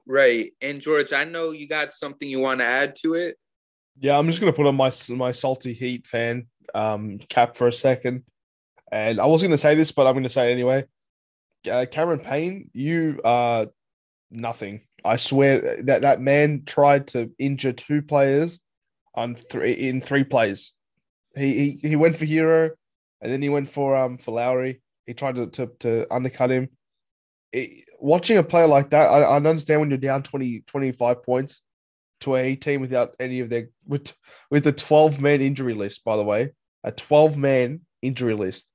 Right. 0.07 0.51
And 0.61 0.81
George, 0.81 1.13
I 1.13 1.23
know 1.23 1.51
you 1.51 1.67
got 1.67 1.93
something 1.93 2.27
you 2.27 2.39
want 2.39 2.59
to 2.59 2.65
add 2.65 2.95
to 3.01 3.13
it. 3.13 3.37
Yeah, 3.99 4.17
I'm 4.17 4.27
just 4.27 4.39
gonna 4.39 4.53
put 4.53 4.67
on 4.67 4.75
my 4.75 4.91
my 5.09 5.31
salty 5.31 5.73
heat 5.73 6.05
fan 6.07 6.47
um, 6.73 7.19
cap 7.29 7.55
for 7.55 7.67
a 7.67 7.73
second. 7.73 8.23
And 8.91 9.19
I 9.19 9.25
was 9.25 9.41
gonna 9.41 9.57
say 9.57 9.75
this, 9.75 9.91
but 9.91 10.07
I'm 10.07 10.13
gonna 10.13 10.29
say 10.29 10.49
it 10.49 10.53
anyway. 10.53 10.85
Uh, 11.69 11.85
Cameron 11.89 12.19
Payne, 12.19 12.69
you 12.73 13.19
are 13.23 13.67
nothing. 14.29 14.81
I 15.03 15.15
swear 15.17 15.83
that 15.83 16.01
that 16.01 16.19
man 16.19 16.63
tried 16.65 17.07
to 17.09 17.31
injure 17.39 17.73
two 17.73 18.01
players 18.01 18.59
on 19.13 19.35
three 19.35 19.73
in 19.73 20.01
three 20.01 20.23
plays. 20.23 20.73
He 21.35 21.77
he, 21.81 21.89
he 21.89 21.95
went 21.95 22.17
for 22.17 22.25
Herro, 22.25 22.71
and 23.21 23.31
then 23.31 23.41
he 23.41 23.49
went 23.49 23.69
for 23.69 23.95
um 23.95 24.17
for 24.17 24.31
Lowry. 24.31 24.81
He 25.05 25.13
tried 25.13 25.35
to 25.35 25.47
to, 25.47 25.67
to 25.79 26.13
undercut 26.13 26.51
him. 26.51 26.69
It, 27.53 27.85
watching 27.99 28.37
a 28.37 28.43
player 28.43 28.67
like 28.67 28.89
that, 28.89 29.05
I, 29.05 29.21
I 29.21 29.35
understand 29.37 29.79
when 29.79 29.89
you're 29.89 29.97
down 29.97 30.23
20, 30.23 30.61
25 30.67 31.23
points 31.23 31.61
to 32.21 32.35
a 32.35 32.55
team 32.55 32.81
without 32.81 33.15
any 33.19 33.39
of 33.39 33.49
their 33.49 33.69
with 33.85 34.13
with 34.49 34.65
a 34.67 34.71
12 34.71 35.21
man 35.21 35.41
injury 35.41 35.73
list, 35.73 36.03
by 36.03 36.17
the 36.17 36.23
way, 36.23 36.51
a 36.83 36.91
12 36.91 37.37
man 37.37 37.81
injury 38.01 38.33
list. 38.33 38.67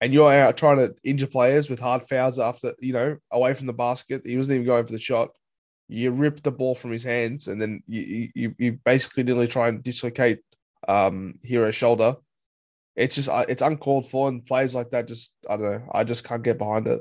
And 0.00 0.12
you're 0.12 0.32
out 0.32 0.56
trying 0.56 0.78
to 0.78 0.94
injure 1.04 1.28
players 1.28 1.70
with 1.70 1.78
hard 1.78 2.08
fouls 2.08 2.38
after, 2.38 2.74
you 2.80 2.92
know, 2.92 3.18
away 3.30 3.54
from 3.54 3.68
the 3.68 3.72
basket. 3.72 4.22
He 4.24 4.36
wasn't 4.36 4.56
even 4.56 4.66
going 4.66 4.84
for 4.84 4.92
the 4.92 4.98
shot. 4.98 5.30
You 5.88 6.10
rip 6.10 6.42
the 6.42 6.50
ball 6.50 6.74
from 6.74 6.90
his 6.90 7.04
hands, 7.04 7.46
and 7.46 7.60
then 7.60 7.82
you 7.86 8.28
you, 8.34 8.54
you 8.58 8.78
basically 8.84 9.22
nearly 9.22 9.46
try 9.46 9.68
and 9.68 9.82
dislocate 9.82 10.40
um 10.88 11.38
Herro's 11.48 11.74
shoulder. 11.74 12.16
It's 12.96 13.14
just 13.14 13.28
uh, 13.28 13.44
it's 13.48 13.62
uncalled 13.62 14.10
for, 14.10 14.28
and 14.28 14.44
plays 14.44 14.74
like 14.74 14.90
that 14.90 15.08
just 15.08 15.34
I 15.48 15.56
don't 15.56 15.70
know. 15.72 15.82
I 15.92 16.04
just 16.04 16.24
can't 16.24 16.42
get 16.42 16.58
behind 16.58 16.86
it. 16.86 17.00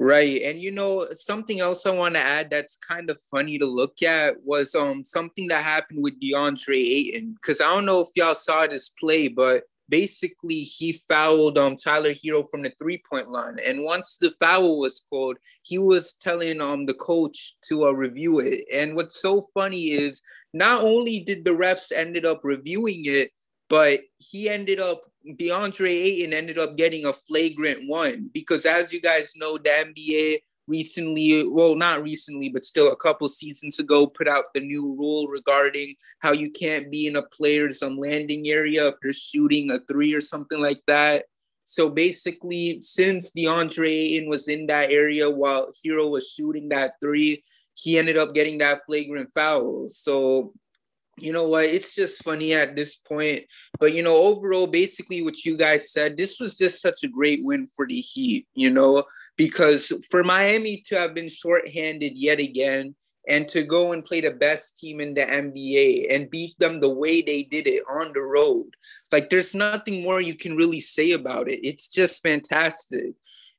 Right. 0.00 0.42
And 0.42 0.60
you 0.60 0.70
know, 0.70 1.08
something 1.12 1.58
else 1.58 1.84
I 1.84 1.90
want 1.90 2.14
to 2.14 2.20
add 2.20 2.50
that's 2.50 2.76
kind 2.76 3.10
of 3.10 3.20
funny 3.30 3.58
to 3.58 3.66
look 3.66 4.00
at 4.02 4.36
was 4.44 4.74
um 4.76 5.04
something 5.04 5.48
that 5.48 5.64
happened 5.64 6.04
with 6.04 6.20
DeAndre 6.20 6.76
Ayton. 6.76 7.34
Cause 7.42 7.60
I 7.60 7.64
don't 7.74 7.86
know 7.86 8.00
if 8.00 8.08
y'all 8.14 8.36
saw 8.36 8.66
this 8.66 8.90
play, 8.90 9.26
but 9.26 9.64
basically 9.88 10.60
he 10.60 10.92
fouled 10.92 11.58
um 11.58 11.74
Tyler 11.74 12.14
Herro 12.14 12.48
from 12.48 12.62
the 12.62 12.72
three-point 12.78 13.30
line. 13.30 13.58
And 13.66 13.82
once 13.82 14.18
the 14.18 14.30
foul 14.38 14.78
was 14.78 15.00
called, 15.10 15.36
he 15.62 15.78
was 15.78 16.12
telling 16.12 16.60
um 16.60 16.86
the 16.86 16.94
coach 16.94 17.54
to 17.68 17.86
uh, 17.86 17.90
review 17.90 18.38
it. 18.38 18.66
And 18.72 18.94
what's 18.94 19.20
so 19.20 19.48
funny 19.52 19.90
is 19.90 20.22
not 20.54 20.82
only 20.82 21.20
did 21.20 21.44
the 21.44 21.50
refs 21.50 21.90
ended 21.90 22.24
up 22.24 22.42
reviewing 22.44 23.02
it, 23.04 23.32
but 23.68 24.00
he 24.18 24.48
ended 24.48 24.80
up 24.80 25.02
DeAndre 25.26 25.90
Ayton 25.90 26.32
ended 26.32 26.58
up 26.58 26.76
getting 26.76 27.04
a 27.04 27.12
flagrant 27.12 27.86
one 27.86 28.30
because 28.32 28.64
as 28.64 28.92
you 28.92 29.00
guys 29.00 29.34
know, 29.36 29.58
the 29.58 29.68
NBA 29.68 30.38
recently, 30.66 31.46
well, 31.48 31.74
not 31.74 32.02
recently, 32.02 32.48
but 32.48 32.64
still 32.64 32.92
a 32.92 32.96
couple 32.96 33.26
seasons 33.28 33.78
ago, 33.78 34.06
put 34.06 34.28
out 34.28 34.44
the 34.54 34.60
new 34.60 34.94
rule 34.94 35.26
regarding 35.26 35.94
how 36.20 36.32
you 36.32 36.50
can't 36.50 36.90
be 36.90 37.06
in 37.06 37.16
a 37.16 37.22
player's 37.22 37.82
um, 37.82 37.98
landing 37.98 38.48
area 38.48 38.86
if 38.88 38.94
they're 39.02 39.12
shooting 39.12 39.70
a 39.70 39.80
three 39.80 40.14
or 40.14 40.20
something 40.20 40.60
like 40.60 40.80
that. 40.86 41.24
So 41.64 41.90
basically, 41.90 42.80
since 42.80 43.32
DeAndre 43.32 43.90
Ayton 43.90 44.28
was 44.28 44.48
in 44.48 44.66
that 44.68 44.90
area 44.90 45.28
while 45.28 45.70
Herro 45.84 46.10
was 46.10 46.30
shooting 46.30 46.68
that 46.70 46.94
three, 47.00 47.44
he 47.74 47.98
ended 47.98 48.16
up 48.16 48.34
getting 48.34 48.58
that 48.58 48.82
flagrant 48.86 49.30
foul. 49.34 49.88
So 49.88 50.54
you 51.20 51.32
know 51.32 51.48
what? 51.48 51.64
It's 51.64 51.94
just 51.94 52.22
funny 52.22 52.54
at 52.54 52.76
this 52.76 52.96
point 52.96 53.44
but 53.78 53.92
you 53.92 54.02
know 54.02 54.16
overall 54.16 54.66
basically 54.66 55.22
what 55.22 55.44
you 55.44 55.56
guys 55.56 55.92
said 55.92 56.16
this 56.16 56.38
was 56.40 56.56
just 56.56 56.80
such 56.80 57.04
a 57.04 57.08
great 57.08 57.44
win 57.44 57.68
for 57.74 57.86
the 57.86 58.00
heat 58.00 58.46
you 58.54 58.70
know 58.70 59.02
because 59.36 59.92
for 60.10 60.24
miami 60.24 60.82
to 60.86 60.96
have 60.96 61.14
been 61.14 61.28
shorthanded 61.28 62.12
yet 62.14 62.38
again 62.38 62.94
and 63.28 63.46
to 63.48 63.62
go 63.62 63.92
and 63.92 64.04
play 64.04 64.20
the 64.20 64.30
best 64.30 64.78
team 64.78 65.00
in 65.00 65.14
the 65.14 65.22
nba 65.22 66.14
and 66.14 66.30
beat 66.30 66.58
them 66.58 66.80
the 66.80 66.88
way 66.88 67.22
they 67.22 67.42
did 67.42 67.66
it 67.66 67.82
on 67.88 68.12
the 68.12 68.20
road 68.20 68.68
like 69.12 69.30
there's 69.30 69.54
nothing 69.54 70.02
more 70.02 70.20
you 70.20 70.34
can 70.34 70.56
really 70.56 70.80
say 70.80 71.12
about 71.12 71.48
it. 71.48 71.60
It's 71.62 71.88
just 71.88 72.22
fantastic 72.22 73.14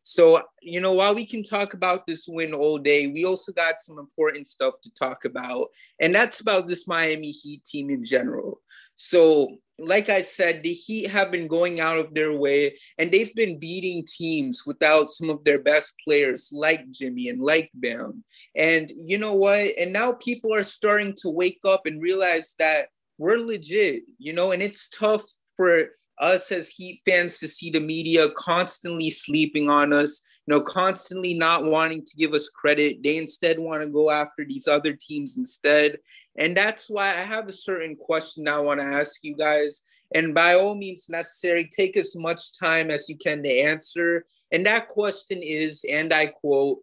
so, 0.10 0.42
you 0.64 0.82
know, 0.82 0.94
while 0.94 1.14
we 1.14 1.24
can 1.24 1.44
talk 1.44 1.76
about 1.76 2.08
this 2.08 2.26
win 2.28 2.52
all 2.52 2.80
day, 2.80 3.06
we 3.06 3.26
also 3.26 3.52
got 3.52 3.80
some 3.80 4.00
important 4.00 4.48
stuff 4.48 4.74
to 4.82 4.90
talk 4.96 5.24
about. 5.24 5.68
And 6.02 6.16
that's 6.16 6.40
about 6.40 6.66
this 6.66 6.88
Miami 6.88 7.30
Heat 7.30 7.64
team 7.64 7.92
in 7.92 8.04
general. 8.04 8.60
So, 8.96 9.58
like 9.78 10.10
I 10.10 10.24
said, 10.24 10.64
the 10.64 10.74
Heat 10.74 11.12
have 11.12 11.30
been 11.30 11.48
going 11.48 11.80
out 11.80 12.00
of 12.00 12.16
their 12.16 12.34
way 12.34 12.80
and 12.98 13.12
they've 13.12 13.34
been 13.36 13.60
beating 13.60 14.04
teams 14.04 14.64
without 14.66 15.12
some 15.12 15.30
of 15.30 15.44
their 15.44 15.60
best 15.60 15.94
players 16.04 16.50
like 16.52 16.90
Jimmy 16.90 17.30
and 17.30 17.40
like 17.40 17.70
Bam. 17.76 18.24
And 18.56 18.92
you 19.06 19.20
know 19.20 19.36
what? 19.36 19.78
And 19.78 19.94
now 19.94 20.14
people 20.14 20.56
are 20.56 20.64
starting 20.64 21.14
to 21.18 21.30
wake 21.30 21.60
up 21.64 21.86
and 21.86 22.02
realize 22.02 22.56
that 22.58 22.88
we're 23.20 23.38
legit, 23.38 24.06
you 24.18 24.34
know, 24.34 24.54
and 24.54 24.64
it's 24.64 24.90
tough 24.90 25.24
for 25.56 25.90
us 26.20 26.52
as 26.52 26.70
Heat 26.70 27.02
fans 27.06 27.40
to 27.40 27.48
see 27.48 27.70
the 27.70 27.80
media 27.80 28.30
constantly 28.36 29.10
sleeping 29.10 29.70
on 29.70 29.94
us, 29.94 30.22
you 30.46 30.54
know, 30.54 30.62
constantly 30.62 31.34
not 31.34 31.64
wanting 31.64 32.04
to 32.06 32.18
give 32.18 32.34
us 32.34 32.50
credit. 32.50 33.04
They 33.04 33.18
instead 33.18 33.60
want 33.60 33.84
to 33.84 33.90
go 33.90 34.10
after 34.10 34.46
these 34.46 34.68
other 34.68 34.94
teams 34.94 35.38
instead. 35.38 35.98
And 36.38 36.56
that's 36.56 36.90
why 36.90 37.10
I 37.10 37.24
have 37.24 37.48
a 37.48 37.52
certain 37.52 37.96
question 37.96 38.48
I 38.48 38.60
want 38.60 38.80
to 38.80 38.86
ask 38.86 39.24
you 39.24 39.36
guys. 39.36 39.82
And 40.16 40.34
by 40.34 40.56
all 40.56 40.76
means 40.76 41.08
necessary, 41.10 41.70
take 41.72 41.96
as 41.96 42.16
much 42.16 42.58
time 42.58 42.90
as 42.90 43.08
you 43.10 43.18
can 43.18 43.44
to 43.44 43.60
answer. 43.60 44.26
And 44.52 44.66
that 44.66 44.88
question 44.88 45.42
is, 45.44 45.86
and 45.90 46.12
I 46.12 46.28
quote, 46.28 46.80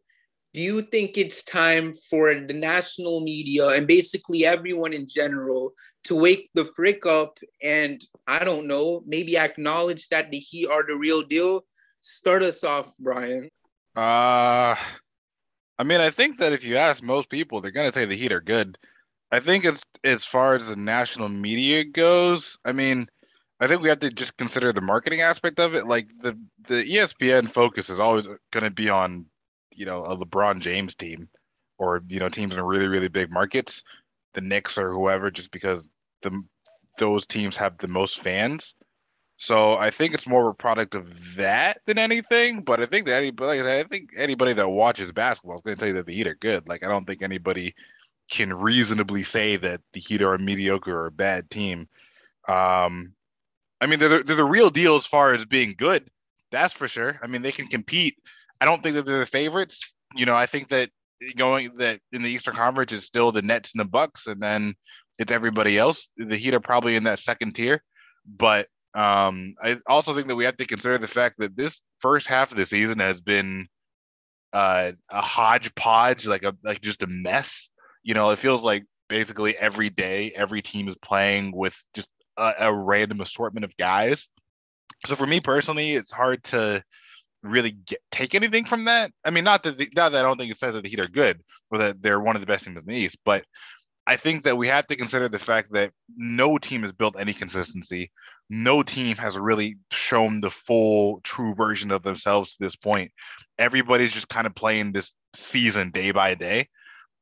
do 0.57 0.63
you 0.63 0.81
think 0.81 1.19
it's 1.19 1.45
time 1.45 1.93
for 2.09 2.35
the 2.35 2.55
national 2.55 3.21
media 3.21 3.69
and 3.69 3.87
basically 3.87 4.47
everyone 4.47 4.95
in 4.95 5.07
general 5.07 5.75
to 6.03 6.17
wake 6.17 6.49
the 6.55 6.65
frick 6.65 7.05
up 7.05 7.39
and 7.63 8.01
I 8.27 8.43
don't 8.43 8.67
know, 8.67 9.03
maybe 9.07 9.37
acknowledge 9.37 10.09
that 10.09 10.31
the 10.31 10.39
Heat 10.39 10.69
are 10.69 10.83
the 10.83 10.97
real 10.97 11.21
deal? 11.21 11.67
Start 12.01 12.43
us 12.43 12.65
off, 12.65 12.91
Brian. 12.99 13.51
Uh 13.95 14.77
I 15.79 15.85
mean, 15.85 16.01
I 16.01 16.09
think 16.09 16.39
that 16.39 16.55
if 16.55 16.65
you 16.65 16.77
ask 16.77 17.03
most 17.03 17.29
people, 17.29 17.61
they're 17.61 17.71
gonna 17.71 17.93
say 17.93 18.07
the 18.07 18.17
Heat 18.17 18.33
are 18.33 18.41
good. 18.41 18.79
I 19.31 19.41
think 19.41 19.67
it's 19.67 19.83
as 20.05 20.25
far 20.25 20.55
as 20.55 20.71
the 20.71 20.77
national 20.77 21.29
media 21.29 21.85
goes. 21.85 22.57
I 22.65 22.73
mean, 22.73 23.09
I 23.61 23.67
think 23.67 23.83
we 23.83 23.91
have 23.91 24.01
to 24.01 24.09
just 24.09 24.39
consider 24.39 24.73
the 24.73 24.81
marketing 24.81 25.21
aspect 25.21 25.61
of 25.61 25.75
it. 25.75 25.87
Like 25.87 26.09
the 26.23 26.33
the 26.67 26.83
ESPN 26.83 27.51
focus 27.51 27.91
is 27.91 28.01
always 28.01 28.27
going 28.27 28.65
to 28.65 28.71
be 28.71 28.89
on 28.89 29.27
you 29.77 29.87
know 29.87 30.05
a 30.05 30.17
LeBron 30.17 30.61
James 30.61 30.95
team 30.95 31.29
or 31.79 32.03
you 32.09 32.19
know 32.19 32.29
teams 32.29 32.55
in 32.55 32.63
really 32.63 32.89
really 32.89 33.09
big 33.09 33.31
markets, 33.31 33.85
the 34.35 34.41
Knicks 34.41 34.79
or 34.79 34.91
whoever, 34.91 35.31
just 35.31 35.51
because 35.51 35.89
the 36.23 36.43
those 36.99 37.27
teams 37.27 37.57
have 37.57 37.79
the 37.79 37.89
most 37.89 38.21
fans. 38.21 38.75
So 39.39 39.77
I 39.77 39.91
think 39.91 40.15
it's 40.15 40.27
more 40.27 40.43
of 40.43 40.49
a 40.49 40.55
product 40.55 40.95
of 40.95 41.37
that 41.37 41.79
than 41.85 41.99
anything. 41.99 42.63
But 42.63 42.81
I 42.81 42.87
think 42.87 43.07
that 43.07 43.21
anybody, 43.21 43.61
like 43.61 43.69
I, 43.69 43.81
I 43.81 43.85
think 43.85 44.11
anybody 44.17 44.55
that 44.55 44.71
watches 44.71 45.13
basketball 45.13 45.57
is 45.57 45.63
going 45.63 45.77
to 45.77 45.79
tell 45.79 45.89
you 45.89 45.95
that 45.95 46.07
the 46.07 46.15
Heat 46.15 46.27
are 46.27 46.35
good. 46.35 46.67
Like 46.69 46.85
I 46.85 46.89
don't 46.89 47.07
think 47.07 47.23
anybody 47.23 47.75
can 48.31 48.53
reasonably 48.53 49.23
say 49.23 49.57
that 49.57 49.81
the 49.93 50.01
Heat 50.01 50.23
are 50.23 50.35
a 50.35 50.39
mediocre 50.39 50.99
or 50.99 51.07
a 51.07 51.13
bad 51.13 51.51
team. 51.51 51.89
Um, 52.49 53.13
I 53.81 53.87
mean, 53.87 53.99
they're 53.99 54.23
they're 54.23 54.37
the 54.37 54.45
real 54.45 54.71
deal 54.71 54.97
as 54.97 55.07
far 55.07 55.35
as 55.35 55.45
being 55.45 55.75
good. 55.77 56.09
That's 56.51 56.73
for 56.73 56.89
sure. 56.89 57.21
I 57.23 57.27
mean, 57.27 57.43
they 57.43 57.53
can 57.53 57.67
compete 57.67 58.17
I 58.61 58.65
don't 58.65 58.83
think 58.83 58.97
that 58.97 59.07
they're 59.07 59.21
the 59.21 59.27
favorites. 59.27 59.95
You 60.15 60.27
know, 60.27 60.37
I 60.37 60.47
think 60.47 60.69
that 60.69 60.91
going 61.37 61.77
that 61.79 62.01
in 62.13 62.23
the 62.23 62.31
Eastern 62.31 62.55
Conference 62.55 62.93
is 62.93 63.05
still 63.05 63.33
the 63.33 63.43
Nets 63.43 63.73
and 63.73 63.81
the 63.81 63.89
Bucks, 63.89 64.27
and 64.27 64.41
then 64.41 64.75
it's 65.19 65.33
everybody 65.33 65.79
else. 65.79 66.11
The 66.17 66.37
Heat 66.37 66.55
are 66.55 66.61
probably 66.61 66.97
in 66.97 67.05
that 67.05 67.19
second 67.19 67.55
tier, 67.55 67.83
but 68.27 68.69
um, 68.95 69.55
I 69.63 69.79
also 69.87 70.15
think 70.15 70.29
that 70.29 70.37
we 70.37 70.47
have 70.47 70.57
to 70.57 70.67
consider 70.67 70.99
the 70.99 71.07
fact 71.07 71.37
that 71.39 71.57
this 71.57 71.83
first 72.01 72.27
half 72.27 72.51
of 72.51 72.57
the 72.57 72.65
season 72.65 72.99
has 72.99 73.21
been 73.21 73.69
uh, 74.53 74.93
a 75.11 75.21
hodgepodge, 75.21 76.27
like 76.27 76.45
a 76.45 76.55
like 76.65 76.81
just 76.81 77.03
a 77.03 77.07
mess. 77.07 77.69
You 78.03 78.15
know, 78.15 78.31
it 78.31 78.39
feels 78.39 78.65
like 78.65 78.85
basically 79.09 79.57
every 79.57 79.91
day, 79.91 80.33
every 80.35 80.63
team 80.63 80.89
is 80.89 80.97
playing 80.97 81.53
with 81.55 81.77
just 81.95 82.09
a, 82.39 82.55
a 82.61 82.73
random 82.73 83.21
assortment 83.21 83.65
of 83.65 83.77
guys. 83.77 84.29
So 85.07 85.15
for 85.15 85.27
me 85.27 85.41
personally, 85.41 85.93
it's 85.93 86.13
hard 86.13 86.43
to 86.45 86.83
really 87.47 87.73
get, 87.73 87.99
take 88.11 88.35
anything 88.35 88.65
from 88.65 88.85
that. 88.85 89.13
I 89.25 89.31
mean, 89.31 89.45
not 89.45 89.63
that 89.65 89.79
the, 89.79 89.89
not 89.95 90.13
that 90.13 90.21
I 90.25 90.29
don't 90.29 90.39
think 90.39 90.53
it 90.53 90.59
says 90.59 90.75
that 90.75 90.83
the 90.83 90.89
Heat 90.89 91.01
are 91.01 91.09
good 91.09 91.43
or 91.71 91.79
that 91.79 92.03
they're 92.03 92.21
one 92.21 92.37
of 92.37 92.41
the 92.41 92.47
best 92.47 92.65
teams 92.65 92.81
in 92.81 92.87
the 92.87 92.95
East, 92.95 93.19
but 93.25 93.45
I 94.07 94.17
think 94.17 94.45
that 94.45 94.57
we 94.57 94.69
have 94.69 94.87
to 94.87 94.97
consider 94.97 95.29
the 95.29 95.39
fact 95.39 95.73
that 95.73 95.91
no 96.17 96.59
team 96.59 96.83
has 96.83 96.93
built 96.93 97.17
any 97.19 97.33
consistency. 97.33 98.13
No 98.49 98.85
team 98.85 99.17
has 99.17 99.37
really 99.37 99.79
shown 99.91 100.41
the 100.41 100.51
full, 100.51 101.21
true 101.25 101.55
version 101.55 101.91
of 101.91 102.05
themselves 102.05 102.57
to 102.57 102.65
this 102.65 102.77
point. 102.77 103.11
Everybody's 103.59 104.13
just 104.13 104.29
kind 104.29 104.47
of 104.47 104.55
playing 104.55 104.93
this 104.93 105.17
season 105.35 105.91
day 105.91 106.13
by 106.13 106.35
day. 106.35 106.69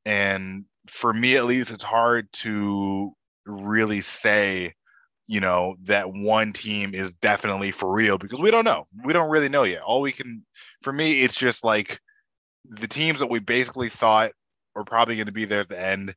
And 0.05 0.67
for 0.87 1.15
me, 1.15 1.37
at 1.37 1.47
least, 1.47 1.71
it's 1.71 1.85
hard 1.85 2.31
to 2.33 3.15
really 3.47 4.03
say, 4.03 4.75
you 5.27 5.41
know, 5.41 5.77
that 5.85 6.13
one 6.13 6.53
team 6.53 6.95
is 6.95 7.15
definitely 7.15 7.71
for 7.71 7.93
real 7.93 8.19
because 8.19 8.41
we 8.41 8.51
don't 8.51 8.65
know. 8.65 8.87
We 9.05 9.13
don't 9.13 9.31
really 9.31 9.49
know 9.49 9.63
yet. 9.65 9.83
All 9.83 10.01
we 10.01 10.13
can, 10.13 10.45
for 10.83 10.93
me, 10.93 11.23
it's 11.23 11.35
just 11.35 11.65
like 11.65 11.99
the 12.69 12.89
teams 12.89 13.21
that 13.21 13.31
we 13.31 13.41
basically 13.41 13.89
thought 13.89 14.33
were 14.75 14.85
probably 14.85 15.17
going 15.17 15.27
to 15.27 15.33
be 15.33 15.45
there 15.45 15.61
at 15.61 15.69
the 15.69 15.81
end 15.81 16.15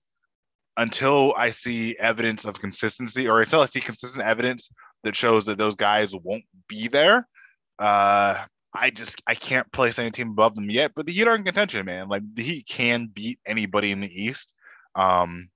until 0.75 1.33
I 1.37 1.51
see 1.51 1.97
evidence 1.97 2.45
of 2.45 2.59
consistency 2.59 3.27
or 3.27 3.41
until 3.41 3.61
I 3.61 3.65
see 3.65 3.79
consistent 3.79 4.23
evidence 4.23 4.69
that 5.03 5.15
shows 5.15 5.45
that 5.45 5.57
those 5.57 5.75
guys 5.75 6.13
won't 6.15 6.45
be 6.67 6.87
there. 6.87 7.27
Uh, 7.79 8.43
I 8.73 8.89
just 8.89 9.21
I 9.25 9.35
can't 9.35 9.71
place 9.71 9.97
any 9.97 10.11
team 10.11 10.29
above 10.29 10.55
them 10.55 10.69
yet. 10.69 10.91
But 10.95 11.05
the 11.05 11.11
Heat 11.13 11.27
are 11.27 11.35
in 11.35 11.43
contention, 11.43 11.85
man. 11.85 12.09
Like 12.09 12.23
the 12.33 12.43
Heat 12.43 12.67
can 12.67 13.07
beat 13.07 13.39
anybody 13.45 13.91
in 13.91 14.01
the 14.01 14.23
East. 14.23 14.51
Um, 14.95 15.49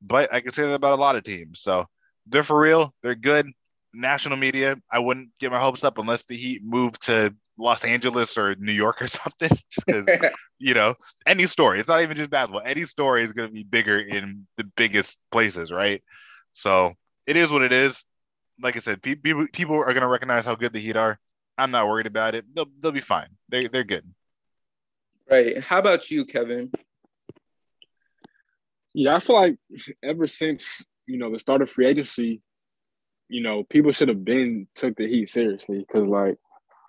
but 0.00 0.32
I 0.32 0.40
can 0.40 0.52
say 0.52 0.62
that 0.62 0.74
about 0.74 0.98
a 0.98 1.02
lot 1.02 1.16
of 1.16 1.24
teams. 1.24 1.60
So 1.60 1.86
they're 2.26 2.44
for 2.44 2.58
real. 2.58 2.94
They're 3.02 3.14
good. 3.14 3.50
National 3.94 4.36
media, 4.36 4.76
I 4.90 5.00
wouldn't 5.00 5.30
get 5.38 5.52
my 5.52 5.58
hopes 5.58 5.84
up 5.84 5.98
unless 5.98 6.24
the 6.24 6.36
Heat 6.36 6.62
move 6.64 6.98
to 7.00 7.34
Los 7.58 7.84
Angeles 7.84 8.38
or 8.38 8.54
New 8.56 8.72
York 8.72 9.02
or 9.02 9.08
something. 9.08 9.50
Just 9.70 9.86
because 9.86 10.08
you 10.58 10.74
know, 10.74 10.94
any 11.26 11.46
story. 11.46 11.80
It's 11.80 11.88
not 11.88 12.02
even 12.02 12.16
just 12.16 12.30
basketball. 12.30 12.62
Any 12.64 12.84
story 12.84 13.22
is 13.22 13.32
going 13.32 13.48
to 13.48 13.54
be 13.54 13.64
bigger 13.64 13.98
in 13.98 14.46
the 14.56 14.64
biggest 14.76 15.18
places, 15.30 15.70
right? 15.72 16.02
So 16.52 16.94
it 17.26 17.36
is 17.36 17.50
what 17.50 17.62
it 17.62 17.72
is. 17.72 18.04
Like 18.62 18.76
I 18.76 18.78
said, 18.78 19.02
people 19.02 19.46
people 19.52 19.76
are 19.76 19.92
going 19.92 20.02
to 20.02 20.08
recognize 20.08 20.44
how 20.44 20.54
good 20.54 20.72
the 20.72 20.80
Heat 20.80 20.96
are. 20.96 21.18
I'm 21.58 21.70
not 21.70 21.88
worried 21.88 22.06
about 22.06 22.34
it. 22.34 22.44
They'll 22.54 22.70
they'll 22.80 22.92
be 22.92 23.00
fine. 23.00 23.28
They 23.48 23.66
they're 23.66 23.84
good. 23.84 24.04
Right. 25.30 25.62
How 25.62 25.78
about 25.78 26.10
you, 26.10 26.24
Kevin? 26.24 26.70
Yeah, 28.94 29.16
I 29.16 29.20
feel 29.20 29.36
like 29.36 29.56
ever 30.02 30.26
since 30.26 30.84
you 31.06 31.18
know 31.18 31.30
the 31.30 31.38
start 31.38 31.62
of 31.62 31.70
free 31.70 31.86
agency, 31.86 32.40
you 33.28 33.42
know, 33.42 33.64
people 33.64 33.92
should 33.92 34.08
have 34.08 34.24
been 34.24 34.66
took 34.74 34.96
the 34.96 35.08
Heat 35.08 35.28
seriously 35.28 35.78
because 35.86 36.06
like 36.06 36.36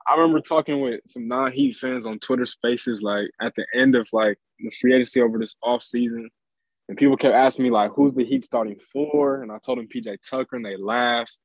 I 0.08 0.16
remember 0.16 0.42
talking 0.42 0.82
with 0.82 1.02
some 1.08 1.28
non-Heat 1.28 1.76
fans 1.76 2.06
on 2.06 2.20
Twitter 2.20 2.46
Spaces, 2.46 3.02
like 3.02 3.30
at 3.42 3.56
the 3.56 3.66
end 3.74 3.96
of 3.96 4.08
like 4.12 4.38
the 4.60 4.72
free 4.72 4.94
agency 4.94 5.22
over 5.22 5.40
this 5.40 5.56
off 5.64 5.84
season, 5.84 6.30
and 6.90 6.98
people 6.98 7.18
kept 7.18 7.36
asking 7.36 7.64
me 7.64 7.72
like, 7.72 7.92
"Who's 7.96 8.14
the 8.14 8.26
Heat 8.26 8.44
starting 8.44 8.80
for?" 8.92 9.42
And 9.42 9.52
I 9.52 9.58
told 9.66 9.78
them 9.78 9.88
PJ 9.88 10.18
Tucker, 10.30 10.56
and 10.56 10.66
they 10.66 10.78
laughed. 10.78 11.40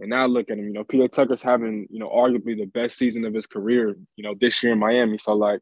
And 0.00 0.10
now 0.10 0.26
look 0.26 0.50
at 0.50 0.58
him, 0.58 0.66
you 0.66 0.72
know, 0.72 0.84
PJ 0.84 1.10
Tucker's 1.10 1.42
having, 1.42 1.88
you 1.90 1.98
know, 1.98 2.08
arguably 2.08 2.56
the 2.56 2.66
best 2.66 2.96
season 2.96 3.24
of 3.24 3.34
his 3.34 3.46
career, 3.46 3.96
you 4.16 4.22
know, 4.22 4.34
this 4.40 4.62
year 4.62 4.72
in 4.72 4.78
Miami. 4.78 5.18
So 5.18 5.32
like, 5.32 5.60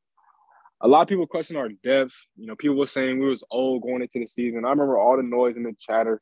a 0.82 0.88
lot 0.88 1.02
of 1.02 1.08
people 1.08 1.26
question 1.26 1.56
our 1.56 1.70
depth. 1.82 2.26
You 2.36 2.46
know, 2.46 2.54
people 2.54 2.76
were 2.76 2.86
saying 2.86 3.18
we 3.18 3.30
was 3.30 3.42
old 3.50 3.82
going 3.82 4.02
into 4.02 4.18
the 4.18 4.26
season. 4.26 4.66
I 4.66 4.70
remember 4.70 4.98
all 4.98 5.16
the 5.16 5.22
noise 5.22 5.56
and 5.56 5.64
the 5.64 5.74
chatter. 5.78 6.20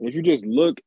And 0.00 0.08
if 0.08 0.14
you 0.14 0.22
just 0.22 0.44
look 0.44 0.80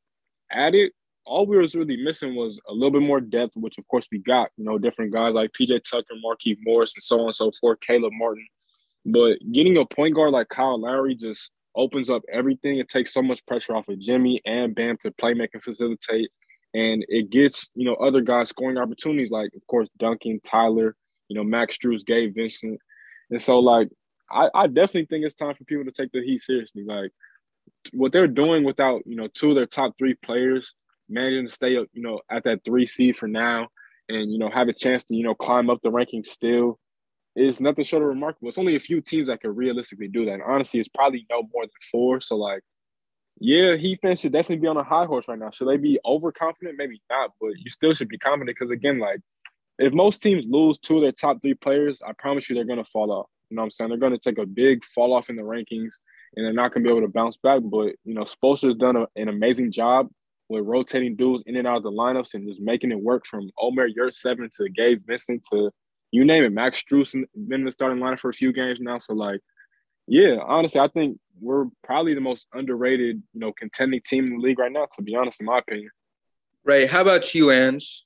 at 0.51 0.75
it, 0.75 0.91
all 1.25 1.46
we 1.46 1.58
was 1.58 1.75
really 1.75 1.98
missing 1.98 2.36
was 2.36 2.60
a 2.67 2.74
little 2.74 2.91
bit 2.91 3.01
more 3.01 3.22
depth, 3.22 3.55
which 3.55 3.77
of 3.77 3.88
course 3.88 4.08
we 4.12 4.20
got. 4.20 4.50
You 4.58 4.65
know, 4.65 4.77
different 4.77 5.13
guys 5.13 5.36
like 5.36 5.51
PJ 5.51 5.84
Tucker, 5.89 6.15
Markieff 6.25 6.58
Morris, 6.63 6.93
and 6.96 7.03
so 7.03 7.20
on 7.20 7.25
and 7.27 7.35
so 7.35 7.51
forth, 7.61 7.79
Caleb 7.79 8.11
Martin. 8.14 8.46
But 9.05 9.38
getting 9.51 9.77
a 9.77 9.85
point 9.85 10.16
guard 10.16 10.31
like 10.31 10.50
Kyle 10.50 10.79
Lowry 10.79 11.16
just 11.16 11.51
opens 11.75 12.09
up 12.09 12.24
everything. 12.31 12.77
It 12.77 12.90
takes 12.90 13.14
so 13.14 13.22
much 13.22 13.46
pressure 13.46 13.75
off 13.75 13.90
of 13.90 14.00
Jimmy 14.00 14.42
and 14.46 14.75
Bam 14.75 14.98
to 14.98 15.11
play, 15.11 15.33
make, 15.33 15.51
and 15.53 15.64
facilitate. 15.64 16.29
And 16.74 17.05
it 17.07 17.29
gets, 17.29 17.70
you 17.75 17.85
know, 17.85 17.96
other 17.96 18.22
guys 18.22 18.50
scoring 18.50 18.77
opportunities 18.77 19.31
like, 19.31 19.51
of 19.55 19.66
course, 19.68 19.90
Duncan, 19.98 20.40
Tyler, 20.44 20.96
you 21.27 21.35
know, 21.35 21.44
Max 21.44 21.77
Strus, 21.77 22.05
Gabe 22.05 22.33
Vincent. 22.35 22.79
And 23.29 23.42
so, 23.42 23.59
like, 23.59 23.90
I, 24.31 24.50
I 24.55 24.68
definitely 24.68 25.05
think 25.05 25.25
it's 25.25 25.35
time 25.35 25.53
for 25.53 25.64
people 25.66 25.85
to 25.85 25.92
take 25.92 26.11
the 26.11 26.24
Heat 26.24 26.42
seriously. 26.42 26.83
Like, 26.83 27.11
what 27.92 28.12
they're 28.12 28.28
doing 28.28 28.64
without, 28.64 29.02
you 29.06 29.16
know, 29.16 29.28
two 29.34 29.50
of 29.50 29.56
their 29.56 29.66
top 29.66 29.94
three 29.98 30.14
players 30.14 30.74
managing 31.10 31.48
to 31.48 31.54
stay, 31.54 31.72
you 31.72 31.88
know, 31.96 32.22
at 32.30 32.44
that 32.46 32.64
three 32.64 32.86
seed 32.86 33.18
for 33.18 33.28
now, 33.28 33.68
and 34.10 34.32
you 34.32 34.40
know, 34.40 34.50
have 34.50 34.68
a 34.68 34.74
chance 34.74 35.04
to, 35.06 35.16
you 35.16 35.24
know, 35.24 35.36
climb 35.36 35.70
up 35.70 35.82
the 35.82 35.92
rankings 35.92 36.28
still, 36.28 36.80
is 37.36 37.60
nothing 37.60 37.84
short 37.84 38.04
of 38.04 38.10
remarkable. 38.10 38.48
It's 38.48 38.58
only 38.58 38.76
a 38.76 38.80
few 38.80 39.02
teams 39.02 39.28
that 39.28 39.42
could 39.42 39.56
realistically 39.56 40.08
do 40.08 40.26
that. 40.26 40.34
And 40.34 40.44
honestly, 40.44 40.80
it's 40.80 40.90
probably 40.90 41.26
no 41.30 41.44
more 41.54 41.64
than 41.64 41.72
four. 41.92 42.20
So 42.20 42.36
like, 42.36 42.62
yeah, 43.40 43.76
Heat 43.76 44.00
fans 44.02 44.20
should 44.20 44.34
definitely 44.34 44.62
be 44.62 44.68
on 44.68 44.78
a 44.78 44.84
high 44.84 45.06
horse 45.06 45.28
right 45.28 45.40
now. 45.40 45.50
Should 45.52 45.68
they 45.68 45.78
be 45.78 46.00
overconfident? 46.06 46.78
Maybe 46.78 47.02
not, 47.10 47.32
but 47.42 47.52
you 47.58 47.70
still 47.70 47.94
should 47.94 48.10
be 48.10 48.18
confident 48.18 48.56
because 48.58 48.72
again, 48.72 49.00
like, 49.00 49.20
if 49.80 49.92
most 49.92 50.22
teams 50.22 50.46
lose 50.48 50.78
two 50.78 50.98
of 50.98 51.02
their 51.02 51.12
top 51.12 51.42
three 51.42 51.56
players, 51.56 52.02
I 52.08 52.14
promise 52.14 52.48
you 52.48 52.56
they're 52.56 52.64
gonna 52.64 52.84
fall 52.84 53.12
off. 53.12 53.28
You 53.50 53.56
know 53.56 53.62
what 53.62 53.66
I'm 53.66 53.72
saying? 53.72 53.90
They're 53.90 53.98
gonna 53.98 54.20
take 54.20 54.38
a 54.38 54.46
big 54.46 54.86
fall 54.86 55.14
off 55.14 55.30
in 55.32 55.36
the 55.36 55.42
rankings 55.42 55.96
and 56.35 56.46
they're 56.46 56.53
not 56.53 56.74
gonna 56.74 56.83
be 56.83 56.89
able 56.89 57.01
to 57.01 57.07
bounce 57.07 57.37
back. 57.37 57.61
But 57.63 57.96
you 58.03 58.13
know, 58.13 58.24
Spoelstra's 58.24 58.77
done 58.77 58.96
a, 58.96 59.07
an 59.15 59.29
amazing 59.29 59.72
job 59.72 60.09
with 60.50 60.65
rotating 60.65 61.15
dudes 61.15 61.43
in 61.46 61.55
and 61.55 61.67
out 61.67 61.77
of 61.77 61.83
the 61.83 61.91
lineups 61.91 62.33
and 62.33 62.48
just 62.48 62.61
making 62.61 62.91
it 62.91 63.00
work 63.00 63.25
from 63.25 63.50
Omer 63.59 63.87
Yurtseven 63.89 64.50
to 64.57 64.69
Gabe 64.69 65.01
Vincent 65.05 65.43
to 65.51 65.72
you 66.11 66.24
name 66.24 66.43
it. 66.43 66.51
Max 66.51 66.83
Strus 66.83 67.13
been 67.13 67.61
in 67.61 67.65
the 67.65 67.72
starting 67.72 67.98
lineup 67.98 68.19
for 68.19 68.29
a 68.29 68.33
few 68.33 68.53
games 68.53 68.79
now. 68.79 69.00
So 69.00 69.13
like, 69.15 69.41
yeah, 70.07 70.37
honestly, 70.46 70.79
I 70.79 70.87
think 70.87 71.17
we're 71.41 71.65
probably 71.83 72.13
the 72.13 72.22
most 72.22 72.48
underrated, 72.53 73.24
you 73.33 73.39
know, 73.39 73.51
contending 73.51 74.00
team 74.05 74.27
in 74.27 74.37
the 74.37 74.43
league 74.43 74.59
right 74.59 74.72
now, 74.72 74.87
to 74.96 75.01
be 75.01 75.15
honest, 75.15 75.39
in 75.39 75.48
my 75.48 75.57
opinion. 75.57 75.89
Right. 76.63 76.89
How 76.89 77.01
about 77.01 77.33
you, 77.33 77.51
Ange? 77.51 78.03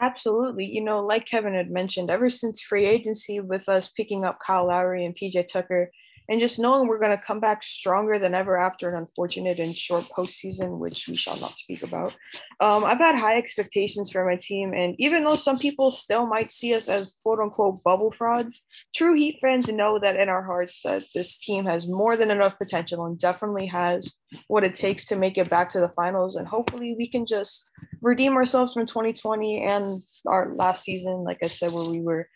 Absolutely. 0.00 0.64
You 0.64 0.82
know, 0.82 1.00
like 1.00 1.26
Kevin 1.26 1.54
had 1.54 1.70
mentioned, 1.70 2.10
ever 2.10 2.28
since 2.28 2.60
free 2.60 2.86
agency 2.86 3.38
with 3.38 3.68
us 3.68 3.92
picking 3.96 4.24
up 4.24 4.38
Kyle 4.44 4.66
Lowry 4.66 5.06
and 5.06 5.16
PJ 5.16 5.46
Tucker, 5.46 5.90
and 6.28 6.40
just 6.40 6.58
knowing 6.58 6.88
we're 6.88 6.98
going 6.98 7.16
to 7.16 7.22
come 7.22 7.40
back 7.40 7.62
stronger 7.62 8.18
than 8.18 8.34
ever 8.34 8.56
after 8.56 8.88
an 8.88 8.96
unfortunate 8.96 9.58
and 9.58 9.76
short 9.76 10.04
postseason, 10.16 10.78
which 10.78 11.06
we 11.06 11.16
shall 11.16 11.38
not 11.38 11.58
speak 11.58 11.82
about. 11.82 12.16
Um, 12.60 12.84
I've 12.84 12.98
had 12.98 13.14
high 13.14 13.36
expectations 13.36 14.10
for 14.10 14.24
my 14.24 14.36
team, 14.36 14.72
and 14.72 14.94
even 14.98 15.24
though 15.24 15.36
some 15.36 15.58
people 15.58 15.90
still 15.90 16.26
might 16.26 16.50
see 16.50 16.74
us 16.74 16.88
as 16.88 17.18
quote 17.22 17.40
unquote 17.40 17.82
bubble 17.84 18.12
frauds, 18.12 18.62
true 18.94 19.14
Heat 19.14 19.38
fans 19.40 19.68
know 19.68 19.98
that 19.98 20.16
in 20.16 20.28
our 20.28 20.42
hearts 20.42 20.80
that 20.84 21.04
this 21.14 21.38
team 21.38 21.66
has 21.66 21.86
more 21.86 22.16
than 22.16 22.30
enough 22.30 22.58
potential 22.58 23.04
and 23.04 23.18
definitely 23.18 23.66
has 23.66 24.16
what 24.48 24.64
it 24.64 24.76
takes 24.76 25.06
to 25.06 25.16
make 25.16 25.38
it 25.38 25.50
back 25.50 25.70
to 25.70 25.80
the 25.80 25.92
finals. 25.94 26.36
And 26.36 26.48
hopefully, 26.48 26.94
we 26.98 27.08
can 27.08 27.26
just 27.26 27.70
redeem 28.00 28.34
ourselves 28.34 28.72
from 28.72 28.86
2020 28.86 29.62
and 29.62 29.98
our 30.26 30.54
last 30.54 30.84
season, 30.84 31.24
like 31.24 31.38
I 31.42 31.46
said, 31.46 31.72
where 31.72 31.88
we 31.88 32.00
were 32.00 32.28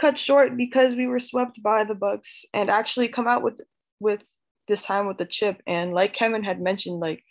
cut 0.00 0.18
short 0.18 0.56
because 0.56 0.94
we 0.94 1.06
were 1.06 1.20
swept 1.20 1.62
by 1.62 1.84
the 1.84 1.94
Bucks 1.94 2.44
and 2.54 2.70
actually 2.70 3.08
come 3.08 3.28
out 3.28 3.42
with 3.42 3.60
with 4.00 4.22
this 4.66 4.82
time 4.82 5.06
with 5.06 5.18
the 5.18 5.26
chip. 5.26 5.60
And 5.66 5.92
like 5.92 6.14
Kevin 6.14 6.42
had 6.42 6.60
mentioned, 6.60 7.00
like 7.00 7.22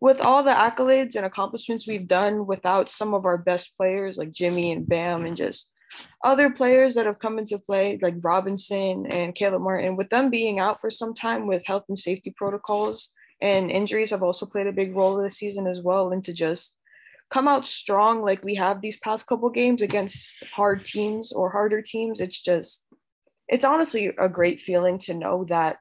with 0.00 0.20
all 0.20 0.42
the 0.42 0.50
accolades 0.50 1.14
and 1.14 1.24
accomplishments 1.24 1.86
we've 1.86 2.08
done 2.08 2.46
without 2.46 2.90
some 2.90 3.14
of 3.14 3.24
our 3.24 3.38
best 3.38 3.76
players 3.76 4.16
like 4.16 4.32
Jimmy 4.32 4.72
and 4.72 4.86
Bam 4.86 5.24
and 5.24 5.36
just 5.36 5.70
other 6.24 6.50
players 6.50 6.94
that 6.94 7.06
have 7.06 7.20
come 7.20 7.38
into 7.38 7.58
play 7.58 7.98
like 8.02 8.16
Robinson 8.20 9.06
and 9.06 9.34
Caleb 9.34 9.62
Martin, 9.62 9.96
with 9.96 10.10
them 10.10 10.30
being 10.30 10.58
out 10.58 10.80
for 10.80 10.90
some 10.90 11.14
time 11.14 11.46
with 11.46 11.64
health 11.64 11.84
and 11.88 11.98
safety 11.98 12.34
protocols 12.36 13.12
and 13.40 13.70
injuries 13.70 14.10
have 14.10 14.22
also 14.22 14.46
played 14.46 14.66
a 14.66 14.72
big 14.72 14.96
role 14.96 15.16
this 15.16 15.36
season 15.36 15.66
as 15.66 15.80
well 15.80 16.10
into 16.10 16.32
just 16.32 16.74
come 17.30 17.48
out 17.48 17.66
strong 17.66 18.22
like 18.22 18.44
we 18.44 18.54
have 18.54 18.80
these 18.80 18.98
past 19.00 19.26
couple 19.26 19.50
games 19.50 19.82
against 19.82 20.44
hard 20.52 20.84
teams 20.84 21.32
or 21.32 21.50
harder 21.50 21.82
teams 21.82 22.20
it's 22.20 22.40
just 22.40 22.84
it's 23.48 23.64
honestly 23.64 24.12
a 24.18 24.28
great 24.28 24.60
feeling 24.60 24.98
to 24.98 25.14
know 25.14 25.44
that 25.48 25.78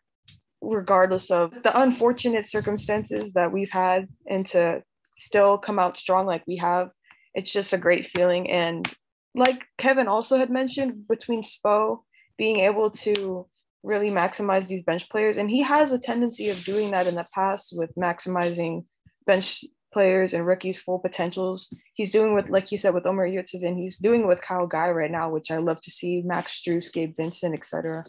regardless 0.62 1.30
of 1.30 1.52
the 1.64 1.80
unfortunate 1.80 2.48
circumstances 2.48 3.34
that 3.34 3.52
we've 3.52 3.72
had 3.72 4.08
and 4.28 4.46
to 4.46 4.82
still 5.18 5.58
come 5.58 5.80
out 5.80 5.98
strong 5.98 6.26
like 6.26 6.44
we 6.48 6.58
have 6.58 6.90
it's 7.34 7.52
just 7.52 7.74
a 7.74 7.78
great 7.78 8.08
feeling. 8.08 8.50
And 8.50 8.90
like 9.36 9.64
kevin 9.78 10.08
also 10.08 10.38
had 10.38 10.50
mentioned 10.50 11.08
between 11.08 11.44
spo 11.44 12.00
being 12.38 12.60
able 12.60 12.90
to 12.90 13.46
really 13.84 14.10
maximize 14.10 14.68
these 14.68 14.84
bench 14.84 15.10
players 15.10 15.38
and 15.38 15.50
he 15.50 15.62
has 15.62 15.92
a 15.92 16.00
tendency 16.00 16.50
of 16.50 16.64
doing 16.64 16.92
that 16.92 17.06
in 17.06 17.16
the 17.16 17.28
past 17.34 17.74
with 17.76 17.94
maximizing 17.96 18.86
bench 19.28 19.64
players 19.96 20.34
and 20.34 20.46
rookies' 20.46 20.78
full 20.78 21.00
potentials. 21.00 21.74
He's 21.94 22.12
doing 22.12 22.36
with, 22.36 22.50
like 22.50 22.70
you 22.70 22.78
said, 22.78 22.94
with 22.94 23.06
Omer 23.06 23.30
Yurtseven, 23.30 23.78
he's 23.78 23.98
doing 23.98 24.28
with 24.28 24.42
Kyle 24.42 24.68
Guy 24.68 24.90
right 24.92 25.10
now, 25.10 25.30
which 25.30 25.52
I 25.52 25.58
love 25.60 25.80
to 25.84 25.90
see, 25.90 26.22
Max 26.22 26.62
Strus, 26.62 26.92
Gabe 26.92 27.16
Vincent, 27.16 27.56
etc. 27.56 28.04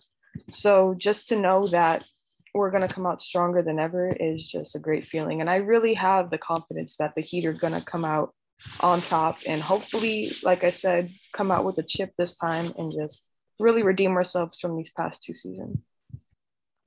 So 0.51 0.97
just 0.99 1.29
to 1.29 1.39
know 1.39 1.69
that 1.69 2.05
we're 2.55 2.73
going 2.73 2.87
to 2.87 2.93
come 2.93 3.07
out 3.07 3.23
stronger 3.23 3.63
than 3.63 3.79
ever 3.79 4.11
is 4.11 4.45
just 4.45 4.75
a 4.75 4.81
great 4.81 5.07
feeling. 5.07 5.41
And 5.41 5.49
I 5.49 5.59
really 5.59 5.95
have 5.95 6.31
the 6.31 6.39
confidence 6.39 6.97
that 6.97 7.15
the 7.15 7.23
Heat 7.23 7.47
are 7.47 7.53
going 7.53 7.75
to 7.75 7.81
come 7.81 8.05
out 8.05 8.35
on 8.81 9.01
top 9.01 9.39
and 9.47 9.63
hopefully, 9.63 10.33
like 10.43 10.65
I 10.65 10.71
said, 10.71 11.13
come 11.37 11.53
out 11.53 11.65
with 11.65 11.79
a 11.79 11.85
chip 11.85 12.15
this 12.19 12.37
time 12.37 12.73
and 12.77 12.91
just 12.91 13.25
really 13.61 13.85
redeem 13.85 14.17
ourselves 14.17 14.59
from 14.59 14.75
these 14.75 14.91
past 14.91 15.23
two 15.23 15.35
seasons. 15.35 15.79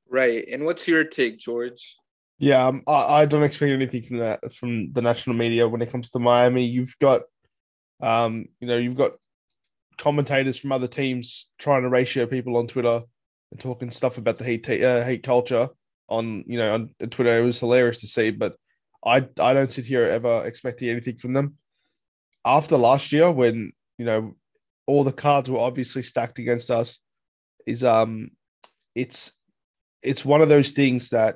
Right. 0.10 0.46
And 0.52 0.66
what's 0.66 0.90
your 0.90 1.06
take, 1.06 1.40
George? 1.40 1.96
Yeah, 2.40 2.68
um, 2.68 2.84
I, 2.88 3.22
I 3.22 3.26
don't 3.26 3.44
expect 3.44 3.72
anything 3.72 4.04
from 4.04 4.18
that 4.20 4.54
from 4.54 4.94
the 4.94 5.02
national 5.02 5.36
media 5.36 5.68
when 5.68 5.82
it 5.82 5.92
comes 5.92 6.10
to 6.12 6.20
Miami. 6.20 6.66
You've 6.66 6.98
got, 7.00 7.24
um, 8.02 8.46
you 8.62 8.68
know, 8.68 8.78
you've 8.78 8.96
got 8.96 9.12
commentators 9.98 10.58
from 10.58 10.72
other 10.72 10.88
teams 10.88 11.52
trying 11.60 11.84
to 11.84 11.90
ratio 11.90 12.26
people 12.26 12.56
on 12.56 12.68
Twitter 12.68 13.02
and 13.52 13.60
talking 13.60 13.92
stuff 13.92 14.18
about 14.18 14.38
the 14.38 14.46
hate 14.46 14.70
uh, 14.70 15.04
hate 15.04 15.24
culture 15.24 15.68
on 16.08 16.46
you 16.48 16.58
know 16.58 16.74
on 16.74 17.10
Twitter. 17.10 17.38
It 17.38 17.44
was 17.44 17.60
hilarious 17.60 18.00
to 18.02 18.08
see, 18.08 18.32
but 18.32 18.56
I 19.06 19.28
I 19.40 19.54
don't 19.54 19.72
sit 19.72 19.86
here 19.86 20.06
ever 20.06 20.46
expecting 20.46 20.90
anything 20.90 21.18
from 21.18 21.34
them. 21.34 21.58
After 22.46 22.78
last 22.78 23.12
year, 23.12 23.30
when 23.30 23.74
you 23.98 24.06
know 24.06 24.36
all 24.88 25.04
the 25.04 25.12
cards 25.12 25.50
were 25.50 25.60
obviously 25.60 26.04
stacked 26.04 26.40
against 26.40 26.72
us, 26.72 27.00
is 27.68 27.84
um, 27.84 28.32
it's 28.96 29.34
it's 30.02 30.24
one 30.24 30.42
of 30.42 30.48
those 30.48 30.72
things 30.72 31.10
that 31.10 31.36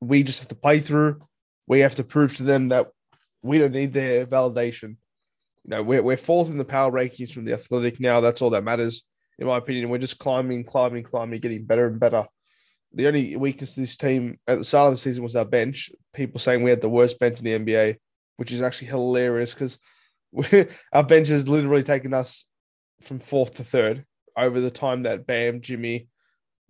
we 0.00 0.22
just 0.22 0.38
have 0.38 0.48
to 0.48 0.54
play 0.54 0.80
through. 0.80 1.20
We 1.66 1.80
have 1.80 1.96
to 1.96 2.04
prove 2.04 2.36
to 2.36 2.42
them 2.42 2.68
that 2.68 2.88
we 3.42 3.58
don't 3.58 3.72
need 3.72 3.92
their 3.92 4.26
validation. 4.26 4.96
You 5.64 5.70
know, 5.70 5.82
we're, 5.82 6.02
we're 6.02 6.16
fourth 6.16 6.48
in 6.48 6.58
the 6.58 6.64
power 6.64 6.90
rankings 6.90 7.32
from 7.32 7.44
the 7.44 7.52
athletic 7.52 8.00
now. 8.00 8.20
That's 8.20 8.40
all 8.40 8.50
that 8.50 8.64
matters, 8.64 9.04
in 9.38 9.46
my 9.46 9.58
opinion. 9.58 9.90
We're 9.90 9.98
just 9.98 10.18
climbing, 10.18 10.64
climbing, 10.64 11.04
climbing, 11.04 11.40
getting 11.40 11.64
better 11.64 11.86
and 11.86 12.00
better. 12.00 12.26
The 12.94 13.06
only 13.06 13.36
weakness 13.36 13.76
of 13.76 13.82
this 13.82 13.96
team 13.96 14.38
at 14.46 14.58
the 14.58 14.64
start 14.64 14.88
of 14.88 14.94
the 14.94 14.98
season 14.98 15.22
was 15.22 15.36
our 15.36 15.44
bench. 15.44 15.90
People 16.14 16.40
saying 16.40 16.62
we 16.62 16.70
had 16.70 16.80
the 16.80 16.88
worst 16.88 17.18
bench 17.18 17.38
in 17.38 17.44
the 17.44 17.58
NBA, 17.58 17.96
which 18.36 18.50
is 18.50 18.62
actually 18.62 18.88
hilarious 18.88 19.52
because 19.52 19.78
our 20.92 21.02
bench 21.02 21.28
has 21.28 21.48
literally 21.48 21.82
taken 21.82 22.14
us 22.14 22.46
from 23.02 23.18
fourth 23.18 23.54
to 23.54 23.64
third 23.64 24.04
over 24.36 24.60
the 24.60 24.70
time 24.70 25.02
that 25.02 25.26
Bam, 25.26 25.60
Jimmy, 25.60 26.08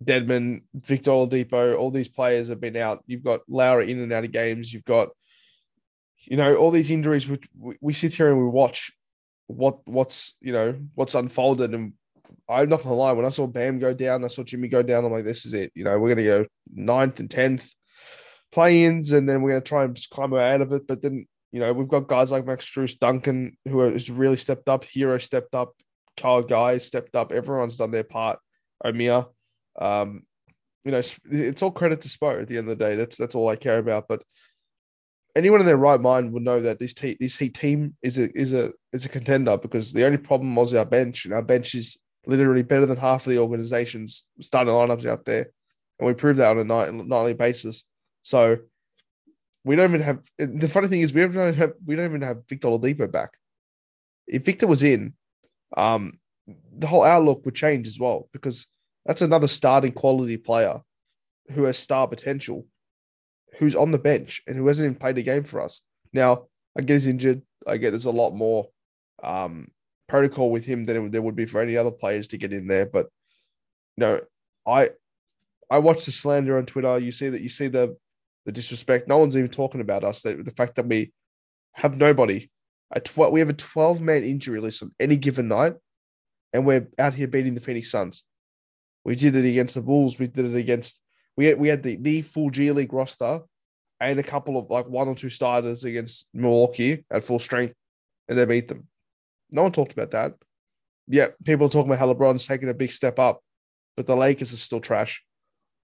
Dedmon, 0.03 0.61
Victor 0.73 1.11
Oladipo, 1.11 1.77
all 1.77 1.91
these 1.91 2.07
players 2.07 2.49
have 2.49 2.61
been 2.61 2.77
out. 2.77 3.03
You've 3.05 3.23
got 3.23 3.41
Lowry 3.47 3.91
in 3.91 3.99
and 3.99 4.13
out 4.13 4.23
of 4.23 4.31
games. 4.31 4.71
You've 4.71 4.85
got, 4.85 5.09
you 6.25 6.37
know, 6.37 6.55
all 6.55 6.71
these 6.71 6.91
injuries. 6.91 7.27
Which 7.27 7.47
we, 7.57 7.75
we 7.81 7.93
sit 7.93 8.13
here 8.13 8.29
and 8.29 8.39
we 8.39 8.47
watch 8.47 8.91
what 9.47 9.79
what's 9.85 10.35
you 10.41 10.53
know 10.53 10.79
what's 10.95 11.15
unfolded. 11.15 11.73
And 11.73 11.93
I'm 12.47 12.69
not 12.69 12.83
gonna 12.83 12.95
lie, 12.95 13.11
when 13.11 13.25
I 13.25 13.29
saw 13.29 13.47
Bam 13.47 13.79
go 13.79 13.93
down, 13.93 14.23
I 14.23 14.29
saw 14.29 14.43
Jimmy 14.43 14.67
go 14.67 14.81
down. 14.83 15.05
I'm 15.05 15.11
like, 15.11 15.25
this 15.25 15.45
is 15.45 15.53
it. 15.53 15.71
You 15.75 15.83
know, 15.83 15.99
we're 15.99 16.15
gonna 16.15 16.27
go 16.27 16.45
ninth 16.73 17.19
and 17.19 17.29
tenth 17.29 17.69
play-ins, 18.51 19.11
and 19.11 19.29
then 19.29 19.41
we're 19.41 19.51
gonna 19.51 19.61
try 19.61 19.83
and 19.83 19.99
climb 20.11 20.33
out 20.33 20.61
of 20.61 20.71
it. 20.71 20.87
But 20.87 21.01
then 21.01 21.25
you 21.51 21.59
know, 21.59 21.73
we've 21.73 21.87
got 21.87 22.07
guys 22.07 22.31
like 22.31 22.45
Max 22.45 22.65
Strus, 22.65 22.97
Duncan, 22.97 23.57
who 23.67 23.79
has 23.79 24.09
really 24.09 24.37
stepped 24.37 24.69
up. 24.69 24.85
Herro 24.85 25.21
stepped 25.21 25.55
up. 25.55 25.73
Kyle 26.15 26.43
Guy 26.43 26.77
stepped 26.77 27.15
up. 27.15 27.31
Everyone's 27.31 27.77
done 27.77 27.91
their 27.91 28.03
part. 28.03 28.39
Omiya. 28.85 29.27
Um, 29.79 30.23
you 30.83 30.91
know, 30.91 31.01
it's 31.25 31.61
all 31.61 31.71
credit 31.71 32.01
to 32.01 32.07
Spo 32.07 32.41
at 32.41 32.47
the 32.47 32.57
end 32.57 32.69
of 32.69 32.77
the 32.77 32.83
day. 32.83 32.95
That's 32.95 33.17
that's 33.17 33.35
all 33.35 33.49
I 33.49 33.55
care 33.55 33.79
about. 33.79 34.07
But 34.07 34.21
anyone 35.35 35.59
in 35.59 35.65
their 35.65 35.77
right 35.77 35.99
mind 35.99 36.31
would 36.33 36.43
know 36.43 36.61
that 36.61 36.79
this 36.79 36.93
te- 36.93 37.17
this 37.19 37.37
Heat 37.37 37.53
team 37.53 37.95
is 38.01 38.17
a 38.17 38.29
is 38.37 38.53
a 38.53 38.71
is 38.93 39.05
a 39.05 39.09
contender 39.09 39.57
because 39.57 39.93
the 39.93 40.05
only 40.05 40.17
problem 40.17 40.55
was 40.55 40.73
our 40.73 40.85
bench, 40.85 41.25
and 41.25 41.33
our 41.33 41.41
bench 41.41 41.75
is 41.75 41.97
literally 42.25 42.63
better 42.63 42.85
than 42.85 42.97
half 42.97 43.25
of 43.25 43.31
the 43.31 43.39
organization's 43.39 44.27
starting 44.41 44.73
lineups 44.73 45.05
out 45.05 45.25
there, 45.25 45.49
and 45.99 46.07
we 46.07 46.13
proved 46.13 46.39
that 46.39 46.51
on 46.51 46.59
a 46.59 46.63
night, 46.63 46.93
nightly 46.93 47.33
basis. 47.33 47.83
So 48.23 48.57
we 49.63 49.75
don't 49.75 49.89
even 49.89 50.01
have. 50.01 50.19
The 50.37 50.69
funny 50.69 50.87
thing 50.87 51.01
is, 51.01 51.13
we 51.13 51.27
don't 51.27 51.55
have 51.55 51.73
we 51.85 51.95
don't 51.95 52.05
even 52.05 52.21
have 52.21 52.47
Victor 52.47 52.69
Oladipo 52.69 53.11
back. 53.11 53.31
If 54.27 54.45
Victor 54.45 54.67
was 54.67 54.83
in, 54.83 55.13
um, 55.75 56.19
the 56.77 56.87
whole 56.87 57.03
outlook 57.03 57.45
would 57.45 57.55
change 57.55 57.87
as 57.87 57.99
well 57.99 58.29
because 58.31 58.67
that's 59.09 59.23
another 59.23 59.47
starting 59.47 59.91
quality 59.91 60.37
player 60.37 60.81
who 61.53 61.63
has 61.63 61.79
star 61.79 62.07
potential, 62.07 62.67
who's 63.57 63.73
on 63.73 63.91
the 63.91 63.97
bench 63.97 64.43
and 64.45 64.55
who 64.55 64.67
hasn't 64.67 64.85
even 64.85 64.99
played 64.99 65.17
a 65.17 65.23
game 65.23 65.43
for 65.43 65.61
us. 65.61 65.81
Now, 66.13 66.45
I 66.77 66.83
get 66.83 66.93
he's 66.93 67.07
injured. 67.07 67.41
I 67.65 67.77
get 67.77 67.89
there's 67.89 68.05
a 68.05 68.11
lot 68.11 68.35
more 68.35 68.67
um, 69.23 69.71
protocol 70.07 70.51
with 70.51 70.63
him 70.63 70.85
than 70.85 71.09
there 71.09 71.23
would 71.23 71.35
be 71.35 71.47
for 71.47 71.59
any 71.59 71.75
other 71.75 71.89
players 71.89 72.27
to 72.27 72.37
get 72.37 72.53
in 72.53 72.67
there. 72.67 72.85
But 72.85 73.07
you 73.97 74.01
know, 74.01 74.21
I 74.67 74.89
I 75.71 75.79
watch 75.79 76.05
the 76.05 76.11
slander 76.11 76.59
on 76.59 76.67
Twitter. 76.67 76.99
You 76.99 77.11
see 77.11 77.29
that 77.29 77.41
you 77.41 77.49
see 77.49 77.67
the 77.67 77.97
the 78.45 78.51
disrespect. 78.51 79.07
No 79.07 79.17
one's 79.17 79.35
even 79.35 79.49
talking 79.49 79.81
about 79.81 80.03
us. 80.03 80.21
The, 80.21 80.35
the 80.35 80.51
fact 80.51 80.75
that 80.75 80.85
we 80.85 81.13
have 81.73 81.97
nobody. 81.97 82.51
A 82.91 82.99
tw- 82.99 83.31
we 83.31 83.39
have 83.39 83.49
a 83.49 83.53
12 83.53 84.01
man 84.01 84.23
injury 84.23 84.61
list 84.61 84.83
on 84.83 84.91
any 84.99 85.15
given 85.15 85.47
night, 85.47 85.73
and 86.53 86.63
we're 86.63 86.87
out 86.99 87.15
here 87.15 87.27
beating 87.27 87.55
the 87.55 87.59
Phoenix 87.59 87.89
Suns. 87.89 88.23
We 89.05 89.15
did 89.15 89.35
it 89.35 89.47
against 89.47 89.75
the 89.75 89.81
Bulls. 89.81 90.19
We 90.19 90.27
did 90.27 90.45
it 90.45 90.55
against 90.55 90.99
we 91.39 91.45
had, 91.45 91.57
we 91.57 91.69
had 91.69 91.83
the, 91.83 91.95
the 91.95 92.21
full 92.21 92.49
G 92.49 92.69
League 92.71 92.91
roster 92.91 93.39
and 94.01 94.19
a 94.19 94.23
couple 94.23 94.57
of 94.57 94.69
like 94.69 94.87
one 94.87 95.07
or 95.07 95.15
two 95.15 95.29
starters 95.29 95.85
against 95.85 96.27
Milwaukee 96.33 97.05
at 97.09 97.23
full 97.23 97.39
strength, 97.39 97.75
and 98.27 98.37
they 98.37 98.43
beat 98.43 98.67
them. 98.67 98.87
No 99.49 99.63
one 99.63 99.71
talked 99.71 99.93
about 99.93 100.11
that. 100.11 100.33
Yeah, 101.07 101.27
people 101.45 101.67
are 101.67 101.69
talking 101.69 101.89
about 101.89 101.99
how 101.99 102.13
LeBron's 102.13 102.45
taking 102.45 102.67
a 102.67 102.73
big 102.73 102.91
step 102.91 103.19
up, 103.19 103.41
but 103.95 104.05
the 104.05 104.17
Lakers 104.17 104.51
are 104.51 104.57
still 104.57 104.81
trash. 104.81 105.23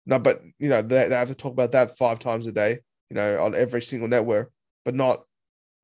No, 0.06 0.20
but 0.20 0.42
you 0.60 0.68
know 0.68 0.82
they, 0.82 1.08
they 1.08 1.16
have 1.16 1.30
to 1.30 1.36
talk 1.36 1.54
about 1.54 1.72
that 1.72 1.98
five 1.98 2.20
times 2.20 2.48
a 2.48 2.52
day, 2.52 2.80
you 3.10 3.16
know, 3.16 3.42
on 3.42 3.56
every 3.56 3.82
single 3.82 4.10
network, 4.10 4.52
but 4.84 4.94
not 4.94 5.24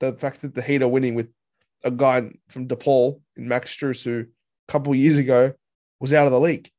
the 0.01 0.11
fact 0.13 0.41
that 0.41 0.53
the 0.53 0.61
Heat 0.61 0.81
are 0.81 0.87
winning 0.89 1.15
with 1.15 1.29
a 1.85 1.91
guy 1.91 2.29
from 2.49 2.67
DePaul 2.67 3.21
in 3.37 3.47
Max 3.47 3.73
Strus 3.73 4.03
who 4.03 4.25
a 4.67 4.71
couple 4.71 4.93
years 4.93 5.17
ago 5.17 5.53
was 6.01 6.13
out 6.13 6.25
of 6.25 6.33
the 6.33 6.39
league. 6.41 6.69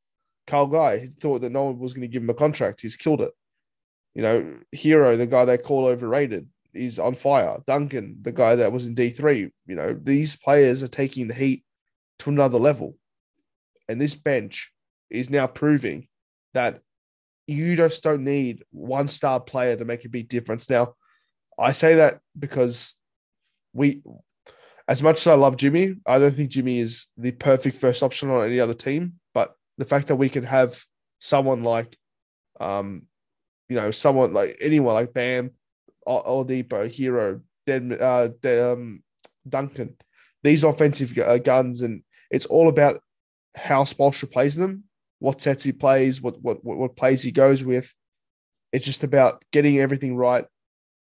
Kyle 0.53 0.67
Guy 0.67 0.99
he 0.99 1.07
thought 1.19 1.41
that 1.41 1.51
no 1.51 1.65
one 1.65 1.79
was 1.79 1.95
going 1.95 2.03
to 2.03 2.13
give 2.13 2.23
him 2.23 2.29
a 2.29 2.35
contract. 2.35 2.83
He's 2.83 2.95
killed 2.95 3.23
it. 3.23 3.33
You 4.15 4.21
know, 4.21 4.59
Herro, 4.77 5.17
the 5.17 5.27
guy 5.27 5.47
they 5.47 5.57
call 5.57 5.87
overrated, 5.87 6.47
is 6.75 6.99
on 6.99 7.15
fire. 7.15 7.57
Duncan, 7.67 8.19
the 8.21 8.33
guy 8.33 8.57
that 8.57 8.71
was 8.71 8.87
in 8.87 8.95
D3, 8.95 9.51
you 9.67 9.75
know, 9.75 9.99
these 10.03 10.37
players 10.37 10.83
are 10.83 10.89
taking 10.89 11.27
the 11.27 11.33
heat 11.35 11.65
to 12.19 12.29
another 12.29 12.59
level. 12.59 12.99
And 13.89 13.99
this 13.99 14.15
bench 14.15 14.71
is 15.09 15.31
now 15.31 15.47
proving 15.47 16.09
that 16.53 16.81
you 17.47 17.75
just 17.75 18.03
don't 18.03 18.23
need 18.23 18.63
one 18.73 19.09
star 19.09 19.41
player 19.41 19.77
to 19.77 19.87
make 19.87 20.05
a 20.05 20.11
big 20.11 20.29
difference. 20.29 20.69
Now, 20.69 20.97
I 21.59 21.73
say 21.73 21.95
that 21.95 22.21
because 22.39 22.95
we, 23.73 24.03
as 24.87 25.03
much 25.03 25.17
as 25.17 25.27
I 25.29 25.35
love 25.35 25.57
Jimmy, 25.57 25.95
I 26.07 26.19
don't 26.19 26.37
think 26.37 26.51
Jimmy 26.51 26.79
is 26.79 27.07
the 27.17 27.33
perfect 27.33 27.79
first 27.79 28.03
option 28.03 28.31
on 28.31 28.45
any 28.45 28.61
other 28.61 28.75
team 28.75 29.15
the 29.79 29.85
fact 29.85 30.09
that 30.09 30.17
we 30.17 30.29
can 30.29 30.45
have 30.45 30.83
someone 31.19 31.63
like, 31.63 31.97
um, 32.61 33.03
you 33.69 33.77
know, 33.77 33.91
someone 33.91 34.33
like 34.33 34.57
anyone 34.61 34.95
like 34.95 35.13
Bam, 35.13 35.53
Oladipo, 36.07 36.91
Herro, 36.91 37.41
uh, 38.01 38.29
Dead, 38.43 38.59
um, 38.61 39.03
Duncan, 39.49 39.97
these 40.43 40.65
offensive 40.65 41.17
uh, 41.19 41.39
guns, 41.39 41.83
and 41.83 42.03
it's 42.31 42.47
all 42.47 42.69
about 42.69 43.01
how 43.55 43.85
Spoelstra 43.85 44.31
plays 44.31 44.57
them, 44.57 44.85
what 45.21 45.41
sets 45.41 45.65
he 45.65 45.73
plays, 45.73 46.21
what 46.21 46.41
what 46.43 46.65
what 46.65 46.97
plays 46.97 47.23
he 47.23 47.31
goes 47.31 47.65
with. 47.65 47.93
It's 48.73 48.87
just 48.87 49.05
about 49.05 49.43
getting 49.53 49.79
everything 49.79 50.17
right. 50.17 50.45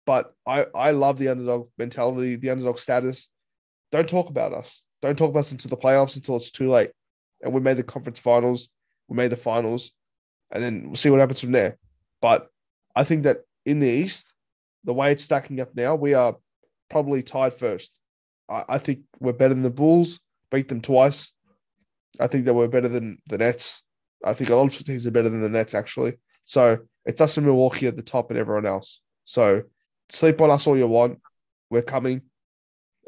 But 0.07 0.35
I 0.47 0.67
I 0.75 0.91
love 0.91 1.19
the 1.19 1.29
underdog 1.29 1.69
mentality, 1.79 2.37
the 2.37 2.51
underdog 2.51 2.79
status. 2.79 3.29
Don't 3.93 4.09
talk 4.09 4.29
about 4.29 4.53
us. 4.53 4.83
Don't 5.03 5.17
talk 5.17 5.31
about 5.31 5.41
us 5.41 5.53
until 5.53 5.71
the 5.71 5.77
playoffs 5.77 6.17
until 6.17 6.37
it's 6.37 6.51
too 6.51 6.71
late 6.71 6.91
and 7.43 7.53
we 7.53 7.61
made 7.61 7.77
the 7.77 7.83
conference 7.83 8.19
finals, 8.19 8.69
we 9.09 9.17
made 9.17 9.31
the 9.31 9.37
finals, 9.37 9.93
and 10.51 10.63
then 10.63 10.85
we'll 10.87 10.97
see 10.97 11.11
what 11.11 11.21
happens 11.21 11.41
from 11.41 11.53
there. 11.53 11.79
But 12.21 12.49
I 12.95 13.05
think 13.05 13.25
that 13.25 13.39
in 13.65 13.81
the 13.81 13.89
East, 13.89 14.33
the 14.85 14.95
way 14.95 15.13
it's 15.13 15.25
stacking 15.25 15.61
up 15.61 15.75
now, 15.75 15.95
we 15.95 16.15
are 16.15 16.37
probably 16.91 17.23
tied 17.23 17.55
first. 17.55 17.97
I, 18.49 18.65
I 18.69 18.79
think 18.79 19.01
we're 19.21 19.33
better 19.33 19.55
than 19.55 19.63
the 19.63 19.71
Bulls, 19.71 20.21
beat 20.51 20.69
them 20.69 20.81
twice. 20.81 21.33
I 22.19 22.27
think 22.27 22.45
that 22.47 22.55
we're 22.55 22.69
better 22.69 22.89
than 22.89 23.19
the 23.29 23.39
Nets. 23.39 23.83
I 24.25 24.35
think 24.35 24.51
a 24.51 24.55
lot 24.57 24.75
of 24.75 24.85
teams 24.85 25.07
are 25.07 25.11
better 25.11 25.29
than 25.29 25.41
the 25.41 25.49
Nets, 25.49 25.75
actually. 25.75 26.15
So 26.45 26.79
it's 27.07 27.21
us 27.21 27.37
and 27.37 27.47
Milwaukee 27.47 27.87
at 27.87 27.97
the 27.97 28.03
top 28.03 28.31
and 28.31 28.39
everyone 28.39 28.67
else. 28.67 29.01
So 29.25 29.63
sleep 30.11 30.41
on 30.41 30.51
us 30.51 30.67
all 30.67 30.77
you 30.77 30.89
want. 30.89 31.21
We're 31.71 31.83
coming, 31.83 32.23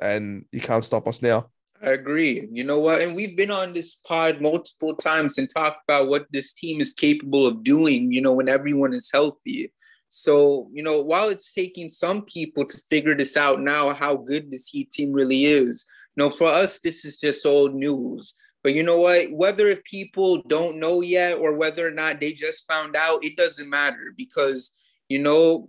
and 0.01 0.45
you 0.53 0.61
can't 0.61 0.85
stop 0.85 1.09
us 1.09 1.21
now. 1.21 1.51
I 1.83 1.91
agree. 1.91 2.49
You 2.53 2.63
know 2.63 2.79
what? 2.79 3.01
And 3.01 3.17
we've 3.17 3.37
been 3.37 3.51
on 3.51 3.73
this 3.73 3.97
pod 3.97 4.41
multiple 4.41 4.95
times 4.95 5.37
and 5.39 5.51
talked 5.51 5.83
about 5.85 6.09
what 6.09 6.27
this 6.31 6.53
team 6.53 6.81
is 6.81 6.93
capable 6.93 7.45
of 7.47 7.65
doing, 7.65 8.13
you 8.13 8.21
know, 8.21 8.33
when 8.33 8.49
everyone 8.49 8.95
is 8.95 9.11
healthy. 9.13 9.73
So, 10.09 10.69
you 10.73 10.83
know, 10.83 11.01
while 11.01 11.29
it's 11.29 11.53
taking 11.53 11.89
some 11.89 12.23
people 12.23 12.65
to 12.67 12.79
figure 12.89 13.17
this 13.17 13.37
out 13.37 13.61
now, 13.61 13.93
how 13.95 14.17
good 14.17 14.51
this 14.51 14.69
Heat 14.69 14.93
team 14.93 15.11
really 15.11 15.47
is, 15.47 15.85
you 16.15 16.23
know, 16.23 16.31
for 16.31 16.47
us, 16.47 16.79
this 16.81 17.05
is 17.05 17.19
just 17.19 17.45
old 17.45 17.75
news. 17.75 18.35
But 18.63 18.75
you 18.75 18.85
know 18.85 18.99
what? 18.99 19.33
Whether 19.33 19.67
if 19.67 19.83
people 19.83 20.43
don't 20.43 20.79
know 20.79 21.01
yet 21.01 21.39
or 21.39 21.57
whether 21.57 21.87
or 21.87 21.91
not 21.91 22.21
they 22.21 22.33
just 22.33 22.69
found 22.69 22.95
out, 22.95 23.25
it 23.25 23.37
doesn't 23.37 23.69
matter 23.69 24.15
because 24.17 24.71
you 25.09 25.19
know 25.19 25.69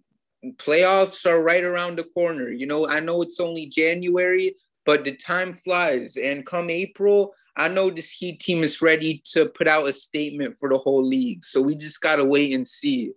playoffs 0.58 1.26
are 1.26 1.41
right 1.41 1.63
around 1.63 1.97
the 1.97 2.04
corner. 2.04 2.49
You 2.49 2.67
know, 2.67 2.88
I 2.88 2.99
know 2.99 3.21
it's 3.21 3.39
only 3.39 3.65
January, 3.65 4.56
but 4.85 5.05
the 5.05 5.15
time 5.15 5.53
flies. 5.53 6.17
And 6.17 6.45
come 6.45 6.69
April, 6.69 7.33
I 7.55 7.67
know 7.67 7.89
this 7.89 8.11
Heat 8.11 8.39
team 8.39 8.63
is 8.63 8.81
ready 8.81 9.21
to 9.33 9.47
put 9.47 9.67
out 9.67 9.87
a 9.87 9.93
statement 9.93 10.55
for 10.57 10.69
the 10.69 10.77
whole 10.77 11.05
league. 11.05 11.45
So 11.45 11.61
we 11.61 11.75
just 11.75 12.01
got 12.01 12.17
to 12.17 12.25
wait 12.25 12.53
and 12.53 12.67
see. 12.67 13.11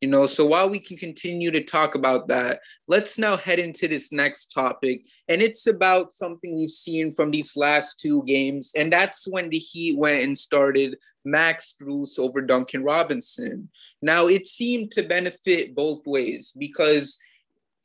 You 0.00 0.08
know, 0.08 0.24
so 0.24 0.46
while 0.46 0.70
we 0.70 0.78
can 0.78 0.96
continue 0.96 1.50
to 1.50 1.62
talk 1.62 1.94
about 1.94 2.28
that, 2.28 2.60
let's 2.88 3.18
now 3.18 3.36
head 3.36 3.58
into 3.58 3.86
this 3.86 4.12
next 4.12 4.46
topic. 4.46 5.02
And 5.28 5.42
it's 5.42 5.66
about 5.66 6.14
something 6.14 6.56
we've 6.56 6.70
seen 6.70 7.14
from 7.14 7.30
these 7.30 7.54
last 7.54 8.00
two 8.00 8.22
games. 8.24 8.72
And 8.74 8.90
that's 8.90 9.28
when 9.28 9.50
the 9.50 9.58
Heat 9.58 9.98
went 9.98 10.24
and 10.24 10.38
started 10.38 10.96
Max 11.26 11.74
Strus 11.74 12.18
over 12.18 12.40
Duncan 12.40 12.82
Robinson. 12.82 13.68
Now, 14.00 14.26
it 14.26 14.46
seemed 14.46 14.90
to 14.92 15.02
benefit 15.02 15.74
both 15.74 16.06
ways 16.06 16.56
because 16.58 17.18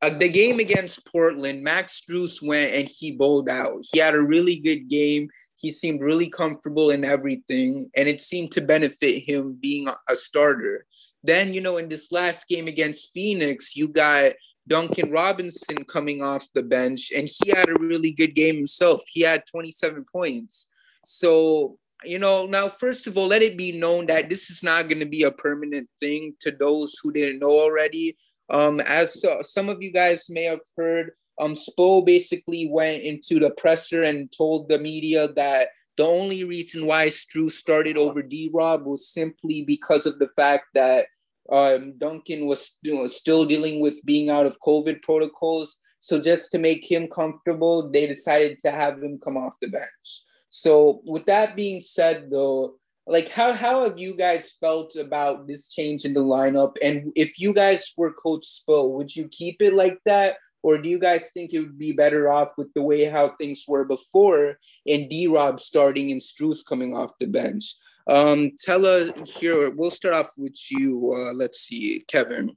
uh, 0.02 0.10
the 0.10 0.30
game 0.30 0.60
against 0.60 1.06
Portland, 1.06 1.64
Max 1.64 2.02
Strus 2.02 2.46
went 2.46 2.74
and 2.74 2.90
he 2.90 3.12
bowled 3.12 3.50
out. 3.50 3.86
He 3.92 4.00
had 4.00 4.16
a 4.16 4.22
really 4.22 4.58
good 4.58 4.88
game. 4.90 5.30
He 5.58 5.72
seemed 5.72 6.02
really 6.02 6.30
comfortable 6.30 6.90
in 6.90 7.06
everything, 7.06 7.90
and 7.96 8.10
it 8.10 8.20
seemed 8.20 8.52
to 8.54 8.62
benefit 8.62 9.24
him 9.24 9.54
being 9.54 9.88
a 9.88 10.16
starter. 10.16 10.86
Then, 11.24 11.54
you 11.54 11.62
know, 11.62 11.78
in 11.78 11.90
this 11.90 12.12
last 12.12 12.48
game 12.48 12.68
against 12.68 13.14
Phoenix, 13.14 13.76
you 13.76 13.88
got 13.88 14.34
Duncan 14.68 15.12
Robinson 15.12 15.84
coming 15.86 16.22
off 16.22 16.46
the 16.54 16.64
bench, 16.64 17.12
and 17.16 17.30
he 17.30 17.52
had 17.52 17.70
a 17.70 17.80
really 17.80 18.12
good 18.12 18.36
game 18.36 18.56
himself. 18.56 19.02
He 19.08 19.22
had 19.22 19.44
27 19.50 20.06
points. 20.12 20.68
So, 21.06 21.78
you 22.04 22.20
know, 22.20 22.46
now, 22.46 22.68
first 22.68 23.08
of 23.08 23.18
all, 23.18 23.28
let 23.28 23.42
it 23.42 23.58
be 23.58 23.72
known 23.78 24.08
that 24.08 24.30
this 24.30 24.50
is 24.50 24.62
not 24.62 24.90
going 24.90 25.00
to 25.00 25.06
be 25.06 25.24
a 25.24 25.32
permanent 25.32 25.90
thing 26.00 26.34
to 26.42 26.52
those 26.52 26.96
who 27.02 27.12
didn't 27.12 27.40
know 27.40 27.52
already. 27.52 28.18
Um, 28.50 28.80
as 28.82 29.24
some 29.42 29.70
of 29.70 29.82
you 29.82 29.92
guys 29.92 30.30
may 30.30 30.44
have 30.44 30.62
heard, 30.78 31.12
um, 31.40 31.56
Spo 31.56 32.06
basically 32.06 32.70
went 32.70 33.04
into 33.04 33.40
the 33.40 33.52
presser 33.52 34.04
and 34.04 34.32
told 34.32 34.70
the 34.70 34.80
media 34.80 35.28
that 35.34 35.70
the 35.98 36.06
only 36.06 36.44
reason 36.44 36.86
why 36.86 37.08
Strus 37.08 37.54
started 37.54 37.98
over 37.98 38.22
D 38.22 38.50
Rob 38.54 38.86
was 38.86 39.10
simply 39.10 39.64
because 39.64 40.06
of 40.06 40.20
the 40.20 40.30
fact 40.36 40.66
that 40.74 41.08
um, 41.52 41.98
Duncan 41.98 42.46
was 42.48 42.78
you 42.82 42.96
know, 42.96 43.08
still 43.08 43.46
dealing 43.46 43.80
with 43.80 44.06
being 44.06 44.30
out 44.30 44.46
of 44.46 44.60
COVID 44.60 45.02
protocols. 45.02 45.78
So 46.00 46.20
just 46.20 46.52
to 46.52 46.60
make 46.60 46.90
him 46.90 47.08
comfortable, 47.08 47.90
they 47.90 48.08
decided 48.08 48.60
to 48.60 48.72
have 48.72 49.02
him 49.02 49.20
come 49.24 49.38
off 49.38 49.54
the 49.62 49.70
bench. 49.70 50.24
So 50.50 51.02
with 51.06 51.26
that 51.26 51.56
being 51.56 51.82
said, 51.82 52.30
though, 52.30 52.76
like 53.08 53.30
how 53.30 53.54
how 53.54 53.84
have 53.84 54.00
you 54.00 54.16
guys 54.16 54.56
felt 54.60 54.96
about 54.96 55.48
this 55.48 55.70
change 55.70 56.06
in 56.06 56.14
the 56.14 56.24
lineup? 56.24 56.76
And 56.82 57.12
if 57.16 57.40
you 57.40 57.54
guys 57.54 57.84
were 57.98 58.12
Coach 58.12 58.48
Spo, 58.48 58.90
would 58.92 59.16
you 59.16 59.28
keep 59.28 59.62
it 59.62 59.74
like 59.74 60.00
that? 60.06 60.38
Or 60.64 60.80
do 60.80 60.90
you 60.90 60.98
guys 60.98 61.30
think 61.32 61.54
it 61.54 61.60
would 61.60 61.78
be 61.78 61.92
better 61.92 62.32
off 62.32 62.50
with 62.58 62.74
the 62.74 62.82
way 62.82 63.06
how 63.06 63.30
things 63.30 63.66
were 63.68 63.86
before 63.86 64.58
and 64.88 65.08
D 65.08 65.28
Rob 65.28 65.60
starting 65.60 66.12
and 66.12 66.20
Strus 66.20 66.66
coming 66.66 66.96
off 66.96 67.12
the 67.20 67.28
bench? 67.28 67.76
Um, 68.08 68.52
tell 68.60 68.86
us 68.86 69.12
here, 69.38 69.70
we'll 69.70 69.92
start 69.92 70.16
off 70.16 70.32
with 70.38 70.58
you. 70.72 71.14
Uh, 71.14 71.34
let's 71.34 71.60
see, 71.60 72.04
Kevin. 72.08 72.56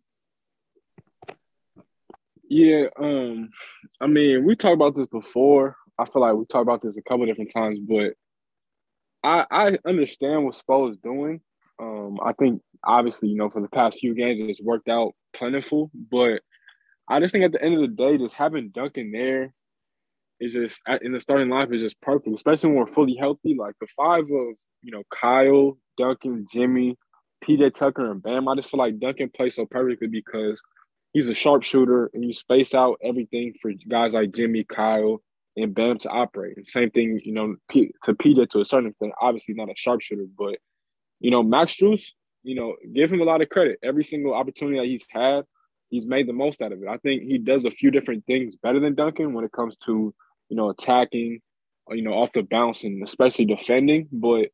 Yeah, 2.48 2.86
um, 2.98 3.50
I 4.00 4.06
mean, 4.06 4.44
we 4.44 4.56
talked 4.56 4.74
about 4.74 4.96
this 4.96 5.06
before. 5.06 5.76
I 5.98 6.06
feel 6.06 6.22
like 6.22 6.34
we 6.34 6.46
talked 6.46 6.62
about 6.62 6.80
this 6.80 6.96
a 6.96 7.02
couple 7.02 7.26
different 7.26 7.52
times, 7.52 7.78
but 7.78 8.14
I 9.22 9.44
I 9.50 9.78
understand 9.86 10.44
what 10.44 10.54
Spo 10.54 10.90
is 10.90 10.98
doing. 10.98 11.40
Um, 11.80 12.18
I 12.24 12.32
think 12.32 12.60
obviously, 12.84 13.28
you 13.28 13.36
know, 13.36 13.50
for 13.50 13.60
the 13.60 13.68
past 13.68 13.98
few 14.00 14.14
games, 14.14 14.40
it's 14.40 14.60
worked 14.60 14.88
out 14.88 15.14
plentiful, 15.32 15.90
but 16.10 16.40
I 17.08 17.20
just 17.20 17.32
think 17.32 17.44
at 17.44 17.52
the 17.52 17.62
end 17.62 17.74
of 17.74 17.80
the 17.80 17.88
day, 17.88 18.18
just 18.18 18.34
having 18.34 18.70
Duncan 18.70 19.12
there 19.12 19.52
is 20.40 20.52
just 20.52 20.82
in 21.02 21.12
the 21.12 21.20
starting 21.20 21.48
lineup 21.48 21.74
is 21.74 21.82
just 21.82 22.00
perfect, 22.00 22.34
especially 22.34 22.70
when 22.70 22.78
we're 22.78 22.86
fully 22.86 23.16
healthy. 23.16 23.54
Like 23.58 23.74
the 23.80 23.86
five 23.88 24.24
of 24.24 24.56
you 24.82 24.92
know 24.92 25.02
Kyle, 25.10 25.78
Duncan, 25.96 26.46
Jimmy, 26.52 26.96
PJ 27.44 27.74
Tucker, 27.74 28.10
and 28.10 28.22
Bam. 28.22 28.48
I 28.48 28.54
just 28.56 28.70
feel 28.70 28.78
like 28.78 28.98
Duncan 28.98 29.30
plays 29.34 29.56
so 29.56 29.66
perfectly 29.66 30.08
because 30.08 30.60
he's 31.12 31.28
a 31.28 31.34
sharpshooter 31.34 32.10
and 32.12 32.24
you 32.24 32.32
space 32.32 32.74
out 32.74 32.98
everything 33.02 33.54
for 33.60 33.72
guys 33.88 34.14
like 34.14 34.32
Jimmy, 34.32 34.64
Kyle, 34.64 35.22
and 35.62 35.74
Bam 35.74 35.98
to 35.98 36.08
operate. 36.08 36.56
And 36.56 36.66
same 36.66 36.90
thing, 36.90 37.20
you 37.24 37.32
know, 37.32 37.56
P- 37.68 37.92
to 38.04 38.14
PJ 38.14 38.48
to 38.50 38.60
a 38.60 38.64
certain 38.64 38.90
extent. 38.90 39.12
Obviously, 39.20 39.54
not 39.54 39.70
a 39.70 39.74
sharpshooter, 39.76 40.26
but 40.38 40.56
you 41.20 41.30
know, 41.30 41.42
Max 41.42 41.74
Strus, 41.74 42.12
you 42.42 42.54
know, 42.54 42.76
give 42.94 43.12
him 43.12 43.20
a 43.20 43.24
lot 43.24 43.42
of 43.42 43.48
credit. 43.48 43.78
Every 43.82 44.04
single 44.04 44.34
opportunity 44.34 44.78
that 44.78 44.86
he's 44.86 45.04
had, 45.10 45.44
he's 45.90 46.06
made 46.06 46.28
the 46.28 46.32
most 46.32 46.62
out 46.62 46.72
of 46.72 46.82
it. 46.82 46.88
I 46.88 46.96
think 46.98 47.24
he 47.24 47.38
does 47.38 47.64
a 47.64 47.70
few 47.70 47.90
different 47.90 48.24
things 48.26 48.56
better 48.56 48.80
than 48.80 48.94
Duncan 48.94 49.34
when 49.34 49.44
it 49.44 49.52
comes 49.52 49.76
to 49.84 50.14
you 50.48 50.56
know, 50.56 50.70
attacking, 50.70 51.40
you 51.90 52.02
know, 52.02 52.12
off 52.12 52.32
the 52.32 52.42
bounce 52.42 52.84
and 52.84 53.02
especially 53.02 53.44
defending. 53.44 54.08
But 54.12 54.48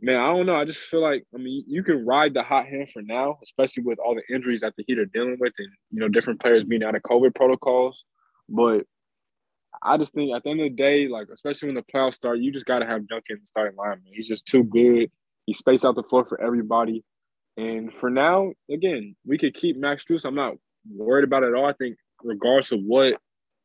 man, 0.00 0.16
I 0.16 0.26
don't 0.28 0.46
know. 0.46 0.56
I 0.56 0.64
just 0.64 0.80
feel 0.80 1.02
like 1.02 1.24
I 1.34 1.38
mean, 1.38 1.64
you 1.66 1.82
can 1.82 2.04
ride 2.04 2.34
the 2.34 2.42
hot 2.42 2.66
hand 2.66 2.90
for 2.90 3.02
now, 3.02 3.38
especially 3.42 3.84
with 3.84 3.98
all 3.98 4.14
the 4.14 4.34
injuries 4.34 4.60
that 4.62 4.74
the 4.76 4.84
Heat 4.86 4.98
are 4.98 5.06
dealing 5.06 5.36
with, 5.38 5.52
and 5.58 5.68
you 5.90 6.00
know, 6.00 6.08
different 6.08 6.40
players 6.40 6.64
being 6.64 6.82
out 6.82 6.96
of 6.96 7.02
COVID 7.02 7.34
protocols. 7.34 8.04
But 8.48 8.84
I 9.84 9.96
just 9.96 10.14
think 10.14 10.34
at 10.34 10.44
the 10.44 10.50
end 10.50 10.60
of 10.60 10.64
the 10.64 10.70
day, 10.70 11.08
like 11.08 11.28
especially 11.32 11.68
when 11.68 11.74
the 11.74 11.82
playoffs 11.82 12.14
start, 12.14 12.38
you 12.38 12.52
just 12.52 12.66
got 12.66 12.80
to 12.80 12.86
have 12.86 13.08
Duncan 13.08 13.36
in 13.36 13.40
the 13.40 13.46
starting 13.46 13.76
line. 13.76 14.00
He's 14.04 14.28
just 14.28 14.46
too 14.46 14.64
good. 14.64 15.10
He 15.46 15.52
spaced 15.52 15.84
out 15.84 15.96
the 15.96 16.02
floor 16.02 16.24
for 16.24 16.40
everybody. 16.40 17.04
And 17.56 17.92
for 17.92 18.08
now, 18.08 18.52
again, 18.70 19.16
we 19.26 19.38
could 19.38 19.54
keep 19.54 19.76
Max 19.76 20.04
Strus. 20.04 20.24
I'm 20.24 20.34
not 20.34 20.54
worried 20.88 21.24
about 21.24 21.42
it 21.42 21.48
at 21.48 21.54
all. 21.54 21.66
I 21.66 21.74
think 21.74 21.96
regardless 22.22 22.72
of 22.72 22.80
what 22.80 23.16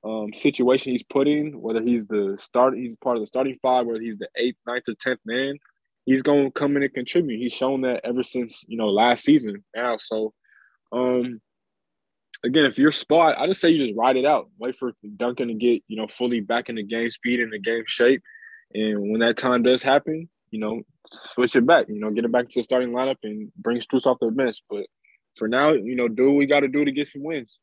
um, 0.04 0.34
situation 0.34 0.92
he's 0.92 1.04
put 1.04 1.28
in, 1.28 1.60
whether 1.62 1.82
he's 1.82 2.06
the 2.06 2.36
start, 2.40 2.76
he's 2.76 2.96
part 2.98 3.18
of 3.18 3.22
the 3.22 3.28
starting 3.28 3.56
five, 3.62 3.86
whether 3.86 4.02
he's 4.02 4.18
the 4.18 4.30
eighth, 4.36 4.58
ninth, 4.66 4.84
or 4.88 4.96
tenth 5.00 5.20
man, 5.26 5.58
he's 6.06 6.22
to 6.22 6.52
come 6.52 6.76
in 6.78 6.84
and 6.84 6.94
contribute. 6.94 7.40
He's 7.40 7.54
shown 7.54 7.82
that 7.82 8.02
ever 8.04 8.24
since 8.24 8.66
you 8.68 8.78
know 8.78 8.90
last 8.90 9.24
season 9.24 9.64
now. 9.76 9.98
So, 9.98 10.34
um, 10.92 11.42
again, 12.44 12.66
if 12.66 12.78
you're 12.78 12.92
spot, 12.92 13.36
I 13.38 13.48
just 13.48 13.62
say 13.62 13.70
you 13.70 13.80
just 13.80 13.98
ride 13.98 14.18
it 14.18 14.26
out. 14.26 14.50
Wait 14.60 14.76
for 14.76 14.94
Duncan 15.18 15.48
to 15.50 15.54
get 15.54 15.84
you 15.88 15.98
know 15.98 16.08
fully 16.08 16.40
back 16.40 16.70
in 16.70 16.76
the 16.76 16.84
game 16.84 17.10
speed 17.10 17.40
and 17.40 17.52
the 17.52 17.60
game 17.60 17.84
shape, 17.88 18.22
and 18.74 19.12
when 19.12 19.20
that 19.22 19.38
time 19.38 19.64
does 19.64 19.82
happen, 19.82 20.30
you 20.52 20.60
know, 20.60 20.82
switch 21.12 21.56
it 21.56 21.66
back. 21.66 21.88
You 21.90 22.00
know, 22.00 22.12
get 22.12 22.26
it 22.26 22.32
back 22.32 22.50
to 22.50 22.60
the 22.60 22.64
starting 22.64 22.92
lineup 22.92 23.18
and 23.24 23.52
bring 23.58 23.80
Strus 23.80 24.06
off 24.06 24.18
the 24.20 24.32
bench. 24.32 24.62
But 24.70 24.86
for 25.36 25.48
now, 25.48 25.74
you 25.74 25.96
know, 25.96 26.08
do 26.08 26.28
what 26.28 26.38
we 26.38 26.46
got 26.46 26.62
to 26.62 26.68
do 26.68 26.86
to 26.86 26.92
get 26.92 27.08
some 27.08 27.24
wins. 27.24 27.58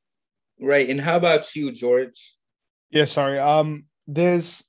Right. 0.60 0.88
And 0.88 1.00
how 1.00 1.16
about 1.16 1.54
you, 1.56 1.72
George? 1.72 2.36
Yeah, 2.90 3.06
sorry. 3.06 3.38
Um, 3.38 3.86
there's 4.06 4.64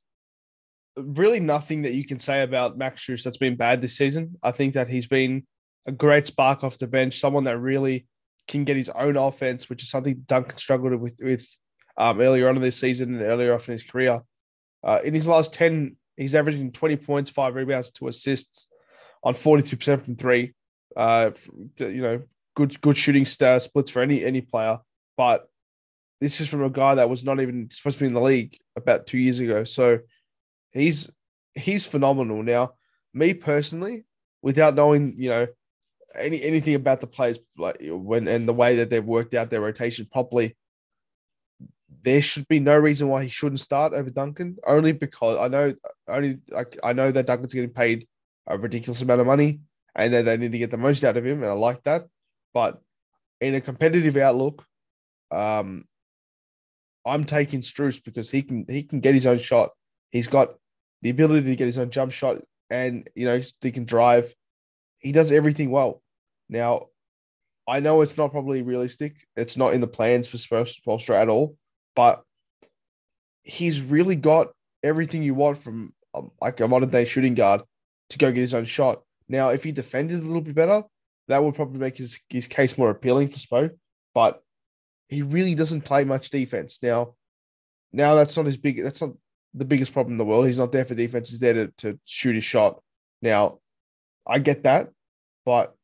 really 0.97 1.39
nothing 1.39 1.83
that 1.83 1.93
you 1.93 2.05
can 2.05 2.19
say 2.19 2.41
about 2.41 2.77
Max 2.77 3.05
Strus 3.05 3.23
that's 3.23 3.37
been 3.37 3.55
bad 3.55 3.81
this 3.81 3.97
season. 3.97 4.37
I 4.41 4.51
think 4.51 4.73
that 4.73 4.87
he's 4.87 5.07
been 5.07 5.45
a 5.85 5.91
great 5.91 6.25
spark 6.25 6.63
off 6.63 6.79
the 6.79 6.87
bench, 6.87 7.19
someone 7.19 7.43
that 7.43 7.59
really 7.59 8.07
can 8.47 8.63
get 8.63 8.77
his 8.77 8.89
own 8.89 9.17
offense, 9.17 9.69
which 9.69 9.83
is 9.83 9.89
something 9.89 10.23
Duncan 10.27 10.57
struggled 10.57 10.99
with 10.99 11.15
with 11.21 11.47
um, 11.97 12.19
earlier 12.19 12.49
on 12.49 12.55
in 12.55 12.61
this 12.61 12.79
season 12.79 13.15
and 13.15 13.23
earlier 13.23 13.53
off 13.53 13.67
in 13.67 13.73
his 13.73 13.83
career. 13.83 14.21
Uh, 14.83 14.99
in 15.03 15.13
his 15.13 15.27
last 15.27 15.53
10, 15.53 15.95
he's 16.17 16.35
averaging 16.35 16.71
20 16.71 16.97
points, 16.97 17.29
five 17.29 17.55
rebounds, 17.55 17.91
two 17.91 18.07
assists 18.07 18.67
on 19.23 19.33
42% 19.33 20.01
from 20.01 20.15
three. 20.15 20.53
Uh, 20.95 21.31
you 21.77 22.01
know, 22.01 22.21
good 22.55 22.79
good 22.81 22.97
shooting 22.97 23.25
star 23.25 23.59
splits 23.59 23.91
for 23.91 24.01
any 24.01 24.23
any 24.23 24.41
player. 24.41 24.79
But 25.17 25.47
this 26.21 26.39
is 26.39 26.47
from 26.47 26.63
a 26.63 26.69
guy 26.69 26.95
that 26.95 27.09
was 27.09 27.25
not 27.25 27.39
even 27.39 27.69
supposed 27.71 27.97
to 27.97 28.03
be 28.03 28.07
in 28.07 28.13
the 28.13 28.21
league 28.21 28.57
about 28.75 29.05
two 29.05 29.17
years 29.17 29.39
ago. 29.39 29.63
So 29.63 29.99
he's 30.71 31.09
he's 31.53 31.85
phenomenal. 31.85 32.43
Now, 32.43 32.73
me 33.13 33.33
personally, 33.33 34.05
without 34.41 34.75
knowing, 34.75 35.15
you 35.17 35.29
know, 35.29 35.47
any 36.17 36.41
anything 36.41 36.75
about 36.75 37.01
the 37.01 37.07
players 37.07 37.39
like 37.57 37.77
when 37.81 38.27
and 38.27 38.47
the 38.47 38.53
way 38.53 38.77
that 38.77 38.89
they've 38.89 39.03
worked 39.03 39.33
out 39.33 39.49
their 39.49 39.61
rotation 39.61 40.07
properly, 40.11 40.55
there 42.03 42.21
should 42.21 42.47
be 42.47 42.59
no 42.59 42.77
reason 42.77 43.07
why 43.07 43.23
he 43.23 43.29
shouldn't 43.29 43.59
start 43.59 43.93
over 43.93 44.09
Duncan. 44.09 44.57
Only 44.65 44.91
because 44.91 45.37
I 45.37 45.47
know 45.47 45.73
only 46.07 46.39
like 46.49 46.77
I 46.83 46.93
know 46.93 47.11
that 47.11 47.27
Duncan's 47.27 47.53
getting 47.53 47.69
paid 47.71 48.07
a 48.47 48.57
ridiculous 48.57 49.01
amount 49.01 49.21
of 49.21 49.27
money 49.27 49.59
and 49.95 50.13
that 50.13 50.25
they 50.25 50.37
need 50.37 50.51
to 50.51 50.57
get 50.57 50.71
the 50.71 50.77
most 50.77 51.03
out 51.03 51.17
of 51.17 51.25
him, 51.25 51.41
and 51.41 51.51
I 51.51 51.53
like 51.53 51.83
that. 51.83 52.03
But 52.53 52.81
in 53.41 53.55
a 53.55 53.61
competitive 53.61 54.17
outlook, 54.17 54.65
um, 55.31 55.85
I'm 57.05 57.23
taking 57.23 57.61
Strus 57.61 58.03
because 58.03 58.29
he 58.29 58.41
can 58.41 58.65
he 58.67 58.83
can 58.83 58.99
get 58.99 59.13
his 59.13 59.25
own 59.25 59.39
shot. 59.39 59.71
He's 60.11 60.27
got 60.27 60.55
the 61.01 61.09
ability 61.09 61.47
to 61.47 61.55
get 61.55 61.65
his 61.65 61.77
own 61.77 61.89
jump 61.89 62.11
shot, 62.11 62.37
and 62.69 63.09
you 63.15 63.25
know 63.25 63.41
he 63.61 63.71
can 63.71 63.85
drive. 63.85 64.33
He 64.99 65.11
does 65.11 65.31
everything 65.31 65.69
well. 65.69 66.01
Now, 66.49 66.87
I 67.67 67.79
know 67.79 68.01
it's 68.01 68.17
not 68.17 68.31
probably 68.31 68.61
realistic. 68.61 69.15
It's 69.35 69.57
not 69.57 69.73
in 69.73 69.81
the 69.81 69.87
plans 69.87 70.27
for 70.27 70.37
Spoelstra 70.37 71.19
at 71.19 71.29
all, 71.29 71.57
but 71.95 72.23
he's 73.43 73.81
really 73.81 74.15
got 74.15 74.47
everything 74.83 75.23
you 75.23 75.33
want 75.33 75.57
from 75.57 75.93
um, 76.13 76.31
like 76.41 76.59
a 76.59 76.67
modern 76.67 76.89
day 76.89 77.05
shooting 77.05 77.33
guard 77.33 77.61
to 78.11 78.17
go 78.17 78.31
get 78.31 78.41
his 78.41 78.53
own 78.53 78.65
shot. 78.65 79.01
Now, 79.27 79.49
if 79.49 79.63
he 79.63 79.71
defended 79.71 80.19
a 80.19 80.25
little 80.25 80.41
bit 80.41 80.55
better, 80.55 80.83
that 81.27 81.43
would 81.43 81.55
probably 81.55 81.79
make 81.79 81.97
his, 81.97 82.19
his 82.29 82.47
case 82.47 82.77
more 82.77 82.91
appealing 82.91 83.29
for 83.29 83.37
Spo. 83.37 83.71
But 84.13 84.41
he 85.07 85.23
really 85.23 85.55
doesn't 85.55 85.81
play 85.81 86.03
much 86.03 86.29
defense. 86.29 86.79
Now, 86.81 87.15
now 87.91 88.15
that's 88.15 88.35
not 88.37 88.45
his 88.45 88.57
big 88.57 88.83
that's 88.83 89.01
not 89.01 89.11
the 89.53 89.65
biggest 89.65 89.93
problem 89.93 90.13
in 90.13 90.17
the 90.17 90.25
world. 90.25 90.45
He's 90.45 90.57
not 90.57 90.71
there 90.71 90.85
for 90.85 90.95
defense, 90.95 91.29
he's 91.29 91.39
there 91.39 91.53
to, 91.53 91.67
to 91.79 91.99
shoot 92.05 92.35
his 92.35 92.43
shot. 92.43 92.81
Now, 93.21 93.59
I 94.27 94.39
get 94.39 94.63
that, 94.63 94.89
but 95.45 95.75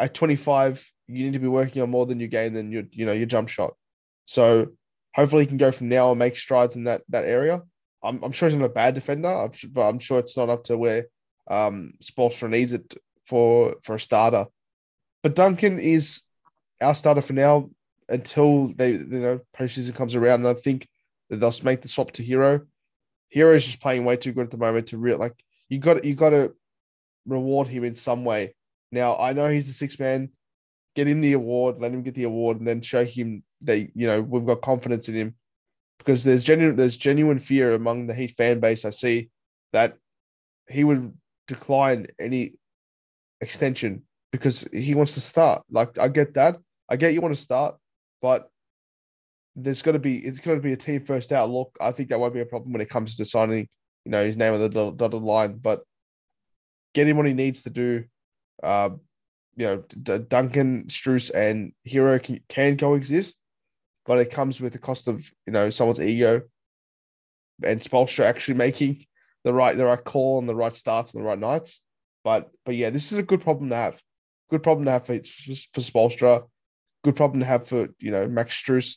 at 0.00 0.14
25, 0.14 0.90
you 1.06 1.24
need 1.24 1.34
to 1.34 1.38
be 1.38 1.46
working 1.46 1.82
on 1.82 1.90
more 1.90 2.06
than 2.06 2.18
your 2.18 2.28
game 2.28 2.54
than 2.54 2.72
your 2.72 2.84
you 2.90 3.06
know 3.06 3.12
your 3.12 3.26
jump 3.26 3.48
shot. 3.48 3.74
So 4.24 4.68
hopefully 5.14 5.42
he 5.42 5.48
can 5.48 5.58
go 5.58 5.70
from 5.70 5.88
now 5.88 6.10
and 6.10 6.18
make 6.18 6.36
strides 6.36 6.76
in 6.76 6.84
that 6.84 7.02
that 7.10 7.24
area. 7.24 7.62
I'm, 8.02 8.22
I'm 8.24 8.32
sure 8.32 8.48
he's 8.48 8.56
not 8.56 8.64
a 8.64 8.70
bad 8.70 8.94
defender, 8.94 9.48
but 9.72 9.88
I'm 9.88 9.98
sure 9.98 10.18
it's 10.18 10.36
not 10.36 10.48
up 10.48 10.64
to 10.64 10.78
where 10.78 11.06
um, 11.50 11.92
Spoelstra 12.02 12.48
needs 12.48 12.72
it 12.72 12.96
for 13.26 13.76
for 13.82 13.96
a 13.96 14.00
starter. 14.00 14.46
But 15.22 15.34
Duncan 15.34 15.78
is 15.78 16.22
our 16.80 16.94
starter 16.94 17.20
for 17.20 17.34
now 17.34 17.68
until 18.08 18.72
they 18.74 18.92
you 18.92 19.06
know 19.06 19.40
postseason 19.56 19.94
comes 19.94 20.14
around, 20.14 20.46
and 20.46 20.48
I 20.48 20.54
think 20.54 20.88
that 21.28 21.36
they'll 21.36 21.52
make 21.62 21.82
the 21.82 21.88
swap 21.88 22.12
to 22.12 22.24
Hero. 22.24 22.62
Herro 23.34 23.54
is 23.54 23.66
just 23.66 23.82
playing 23.82 24.04
way 24.04 24.16
too 24.16 24.32
good 24.32 24.44
at 24.44 24.50
the 24.50 24.56
moment 24.56 24.88
to 24.88 24.98
real 24.98 25.18
like 25.18 25.34
you 25.68 25.78
got 25.78 26.04
you 26.04 26.14
got 26.14 26.30
to 26.30 26.52
reward 27.26 27.68
him 27.68 27.84
in 27.84 27.96
some 27.96 28.24
way. 28.24 28.54
Now 28.92 29.16
I 29.18 29.32
know 29.32 29.48
he's 29.48 29.66
the 29.66 29.72
six 29.72 29.98
man. 29.98 30.30
Get 30.96 31.06
him 31.06 31.20
the 31.20 31.34
award, 31.34 31.76
let 31.78 31.92
him 31.92 32.02
get 32.02 32.14
the 32.14 32.24
award, 32.24 32.58
and 32.58 32.66
then 32.66 32.82
show 32.82 33.04
him 33.04 33.44
that 33.62 33.78
you 33.94 34.06
know 34.06 34.20
we've 34.20 34.46
got 34.46 34.62
confidence 34.62 35.08
in 35.08 35.14
him 35.14 35.34
because 35.98 36.24
there's 36.24 36.42
genuine 36.42 36.76
there's 36.76 36.96
genuine 36.96 37.38
fear 37.38 37.74
among 37.74 38.06
the 38.06 38.14
Heat 38.14 38.34
fan 38.36 38.58
base. 38.58 38.84
I 38.84 38.90
see 38.90 39.30
that 39.72 39.96
he 40.68 40.82
would 40.84 41.12
decline 41.46 42.06
any 42.18 42.54
extension 43.40 44.02
because 44.32 44.68
he 44.72 44.94
wants 44.94 45.14
to 45.14 45.20
start. 45.20 45.62
Like 45.70 45.98
I 45.98 46.08
get 46.08 46.34
that, 46.34 46.56
I 46.88 46.96
get 46.96 47.14
you 47.14 47.20
want 47.20 47.36
to 47.36 47.42
start, 47.42 47.76
but 48.22 48.50
there's 49.56 49.82
got 49.82 49.92
to 49.92 49.98
be 49.98 50.18
it's 50.18 50.40
got 50.40 50.54
to 50.54 50.60
be 50.60 50.72
a 50.72 50.76
team 50.76 51.04
first 51.04 51.32
outlook. 51.32 51.76
I 51.80 51.92
think 51.92 52.08
that 52.08 52.20
won't 52.20 52.34
be 52.34 52.40
a 52.40 52.46
problem 52.46 52.72
when 52.72 52.82
it 52.82 52.88
comes 52.88 53.16
to 53.16 53.24
signing, 53.24 53.68
you 54.04 54.10
know, 54.10 54.24
his 54.24 54.36
name 54.36 54.54
on 54.54 54.60
the 54.60 54.90
dotted 54.92 55.22
line. 55.22 55.58
But 55.58 55.82
get 56.94 57.08
him 57.08 57.16
what 57.16 57.26
he 57.26 57.34
needs 57.34 57.62
to 57.64 57.70
do. 57.70 58.04
Uh, 58.62 58.90
you 59.56 59.66
know, 59.66 59.84
D- 60.02 60.18
Duncan, 60.28 60.86
Strus, 60.88 61.30
and 61.30 61.72
Herro 61.86 62.22
can, 62.22 62.40
can 62.48 62.76
coexist 62.76 63.40
but 64.06 64.18
it 64.18 64.30
comes 64.30 64.60
with 64.60 64.72
the 64.72 64.78
cost 64.78 65.06
of 65.06 65.24
you 65.46 65.52
know 65.52 65.70
someone's 65.70 66.00
ego 66.00 66.42
and 67.62 67.80
Spoelstra 67.80 68.24
actually 68.24 68.54
making 68.54 69.04
the 69.44 69.52
right 69.52 69.76
the 69.76 69.84
right 69.84 70.02
call 70.02 70.38
on 70.38 70.46
the 70.46 70.54
right 70.54 70.76
starts 70.76 71.14
and 71.14 71.22
the 71.22 71.28
right 71.28 71.38
nights. 71.38 71.80
But 72.24 72.50
but 72.64 72.74
yeah, 72.74 72.90
this 72.90 73.12
is 73.12 73.18
a 73.18 73.22
good 73.22 73.42
problem 73.42 73.70
to 73.70 73.76
have. 73.76 74.00
Good 74.50 74.62
problem 74.62 74.86
to 74.86 74.90
have 74.92 75.06
for 75.06 75.18
for 75.18 75.80
Spoelstra. 75.80 76.44
Good 77.04 77.16
problem 77.16 77.40
to 77.40 77.46
have 77.46 77.68
for 77.68 77.88
you 77.98 78.10
know 78.10 78.26
Max 78.26 78.60
Strus. 78.60 78.96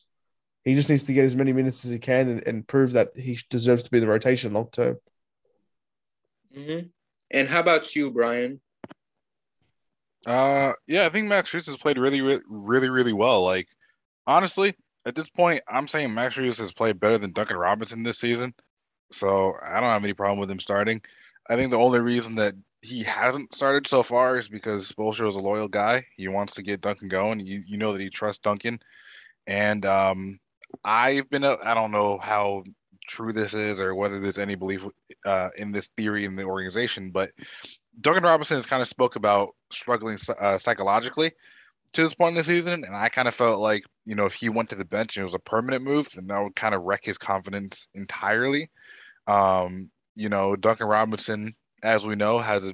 He 0.64 0.76
just 0.76 0.90
needs 0.90 1.04
to 1.04 1.14
get 1.14 1.26
as 1.26 1.36
many 1.36 1.52
minutes 1.52 1.84
as 1.84 1.92
he 1.92 2.00
can 2.00 2.30
and, 2.30 2.48
and 2.48 2.68
prove 2.68 2.94
that 2.94 3.10
he 3.16 3.38
deserves 3.50 3.84
to 3.84 3.92
be 3.92 3.98
in 3.98 4.06
the 4.06 4.10
rotation 4.10 4.54
long 4.54 4.70
term. 4.72 4.98
Mm-hmm. 6.58 6.88
And 7.32 7.50
how 7.50 7.60
about 7.60 7.96
you, 7.96 8.12
Brian? 8.12 8.62
Uh, 10.26 10.74
yeah, 10.88 11.06
I 11.06 11.10
think 11.10 11.28
Max 11.28 11.52
Strus 11.52 11.68
has 11.68 11.78
played 11.78 11.98
really, 11.98 12.22
really, 12.22 12.42
really, 12.48 12.90
really 12.90 13.14
well. 13.14 13.44
Like, 13.44 13.68
honestly, 14.26 14.76
at 15.06 15.16
this 15.16 15.30
point, 15.30 15.62
I'm 15.68 15.88
saying 15.88 16.14
Max 16.14 16.38
Reeves 16.38 16.60
has 16.60 16.72
played 16.72 17.00
better 17.00 17.18
than 17.18 17.34
Duncan 17.34 17.58
Robinson 17.58 18.04
this 18.04 18.20
season. 18.20 18.54
So 19.12 19.54
I 19.64 19.76
don't 19.76 19.84
have 19.84 20.04
any 20.04 20.14
problem 20.14 20.40
with 20.40 20.50
him 20.50 20.60
starting. 20.60 21.02
I 21.50 21.56
think 21.56 21.72
the 21.72 21.78
only 21.78 22.00
reason 22.00 22.36
that 22.36 22.56
he 22.82 23.04
hasn't 23.04 23.54
started 23.54 23.88
so 23.88 24.02
far 24.02 24.38
is 24.38 24.48
because 24.48 24.92
Spoelstra 24.92 25.28
is 25.28 25.36
a 25.36 25.42
loyal 25.42 25.68
guy. 25.68 26.06
He 26.16 26.28
wants 26.28 26.56
to 26.56 26.64
get 26.64 26.82
Duncan 26.82 27.10
going. 27.10 27.40
You 27.42 27.64
you 27.66 27.78
know 27.78 27.92
that 27.94 28.02
he 28.02 28.10
trusts 28.10 28.40
Duncan, 28.40 28.80
and 29.46 29.86
um, 29.86 30.40
I've 30.84 31.30
been 31.30 31.44
I 31.44 31.74
don't 31.74 31.92
know 31.92 32.18
how 32.18 32.64
true 33.08 33.34
this 33.34 33.54
is 33.54 33.80
or 33.80 33.94
whether 33.94 34.20
there's 34.20 34.38
any 34.38 34.56
belief 34.56 34.86
uh, 35.26 35.50
in 35.58 35.72
this 35.72 35.90
theory 35.98 36.26
in 36.26 36.36
the 36.36 36.44
organization, 36.44 37.12
but 37.12 37.32
Duncan 38.02 38.24
Robinson 38.24 38.58
has 38.58 38.66
kind 38.66 38.82
of 38.82 38.88
spoke 38.88 39.16
about 39.16 39.56
struggling 39.72 40.18
uh, 40.40 40.58
psychologically 40.58 41.32
to 41.94 42.02
this 42.02 42.14
point 42.14 42.30
in 42.30 42.38
the 42.38 42.44
season, 42.44 42.84
and 42.84 42.96
I 42.96 43.10
kind 43.10 43.28
of 43.28 43.36
felt 43.36 43.60
like 43.60 43.84
you 44.06 44.16
know 44.16 44.26
if 44.26 44.34
he 44.34 44.50
went 44.50 44.70
to 44.70 44.76
the 44.76 44.86
bench 44.86 45.16
and 45.16 45.22
it 45.22 45.26
was 45.26 45.36
a 45.36 45.40
permanent 45.40 45.84
move, 45.84 46.10
then 46.12 46.28
that 46.28 46.42
would 46.42 46.56
kind 46.56 46.76
of 46.76 46.84
wreck 46.84 47.04
his 47.04 47.18
confidence 47.18 47.88
entirely. 47.94 48.70
Um, 49.28 49.90
you 50.16 50.30
know, 50.30 50.56
Duncan 50.56 50.88
Robinson, 50.88 51.56
as 51.84 52.06
we 52.06 52.16
know, 52.16 52.40
has 52.40 52.68
a 52.68 52.74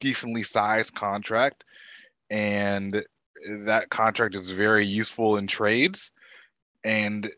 decently 0.00 0.42
sized 0.42 0.94
contract, 0.94 1.64
and 2.30 3.04
that 3.60 3.90
contract 3.90 4.34
is 4.34 4.50
very 4.50 4.86
useful 4.86 5.36
in 5.36 5.46
trades, 5.46 6.10
and 6.84 7.30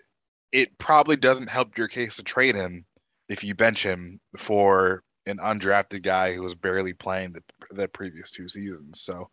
it 0.52 0.78
probably 0.78 1.16
doesn't 1.16 1.48
help 1.48 1.76
your 1.76 1.88
case 1.88 2.16
to 2.16 2.22
trade 2.22 2.54
him 2.54 2.86
if 3.28 3.42
you 3.42 3.54
bench 3.54 3.82
him 3.82 4.20
for 4.36 5.02
an 5.26 5.38
undrafted 5.38 6.02
guy 6.02 6.32
who 6.32 6.42
was 6.42 6.54
barely 6.54 6.92
playing 6.92 7.32
the, 7.32 7.42
the 7.70 7.88
previous 7.88 8.30
two 8.30 8.48
seasons. 8.48 9.00
So 9.00 9.28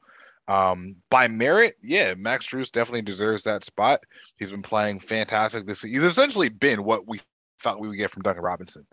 um, 0.48 0.96
by 1.10 1.28
merit, 1.28 1.76
yeah, 1.82 2.14
Max 2.16 2.48
Strus 2.48 2.72
definitely 2.72 3.04
deserves 3.04 3.44
that 3.44 3.64
spot. 3.64 4.04
He's 4.36 4.52
been 4.52 4.62
playing 4.62 5.00
fantastic 5.00 5.66
this. 5.66 5.82
He's 5.82 6.04
essentially 6.04 6.50
been 6.50 6.84
what 6.84 7.08
we 7.08 7.22
thought 7.62 7.80
we 7.80 7.88
would 7.88 7.98
get 7.98 8.12
from 8.12 8.24
Duncan 8.24 8.44
Robinson. 8.44 8.86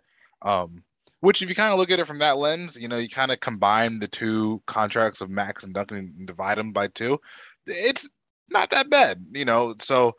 Um, 0.43 0.85
which, 1.21 1.43
if 1.43 1.49
you 1.49 1.55
kind 1.55 1.73
of 1.73 1.79
look 1.79 1.91
at 1.91 1.99
it 1.99 2.07
from 2.07 2.21
that 2.21 2.39
lens, 2.39 2.77
you 2.77 2.89
know, 2.89 2.97
you 2.97 3.09
kind 3.09 3.31
of 3.31 3.41
combine 3.41 3.99
the 3.99 4.09
two 4.09 4.63
contracts 4.67 5.21
of 5.21 5.29
Max 5.29 5.65
and 5.65 5.75
Duncan 5.75 6.15
and 6.19 6.27
divide 6.27 6.57
them 6.57 6.73
by 6.73 6.87
two. 6.89 7.21
It's 7.67 8.09
not 8.49 8.71
that 8.71 8.89
bad, 8.89 9.27
you 9.33 9.45
know. 9.45 9.75
So, 9.81 10.17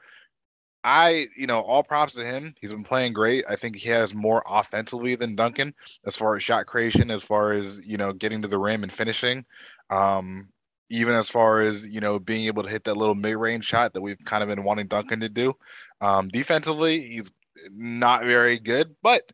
I, 0.84 1.28
you 1.36 1.48
know, 1.48 1.60
all 1.60 1.84
props 1.84 2.15
to 2.15 2.26
him. 2.26 2.56
He's 2.60 2.74
been 2.74 2.84
playing 2.84 3.13
great. 3.13 3.46
I 3.48 3.56
think 3.56 3.76
he 3.76 3.89
has 3.89 4.15
more 4.15 4.44
offensively 4.48 5.15
than 5.15 5.36
Duncan 5.36 5.74
as 6.06 6.15
far 6.15 6.36
as 6.36 6.44
shot 6.44 6.65
creation, 6.65 7.12
as 7.12 7.24
far 7.24 7.52
as 7.52 7.82
you 7.86 7.98
know, 7.98 8.13
getting 8.13 8.41
to 8.41 8.48
the 8.48 8.60
rim 8.60 8.84
and 8.84 8.91
finishing. 8.91 9.46
Um, 9.89 10.50
even 10.89 11.15
as 11.15 11.30
far 11.30 11.62
as 11.62 11.86
you 11.86 12.02
know 12.02 12.20
being 12.20 12.46
able 12.46 12.63
to 12.63 12.70
hit 12.70 12.84
that 12.84 12.98
little 12.98 13.15
mid-range 13.15 13.65
shot 13.65 13.94
that 13.94 14.02
we've 14.02 14.24
kind 14.26 14.44
of 14.44 14.50
been 14.50 14.63
wanting 14.63 14.88
Duncan 14.88 15.22
to 15.22 15.30
do. 15.30 15.54
Um, 16.02 16.28
defensively, 16.28 17.00
he's 17.00 17.32
not 17.72 18.26
very 18.26 18.60
good, 18.60 18.96
but 19.02 19.32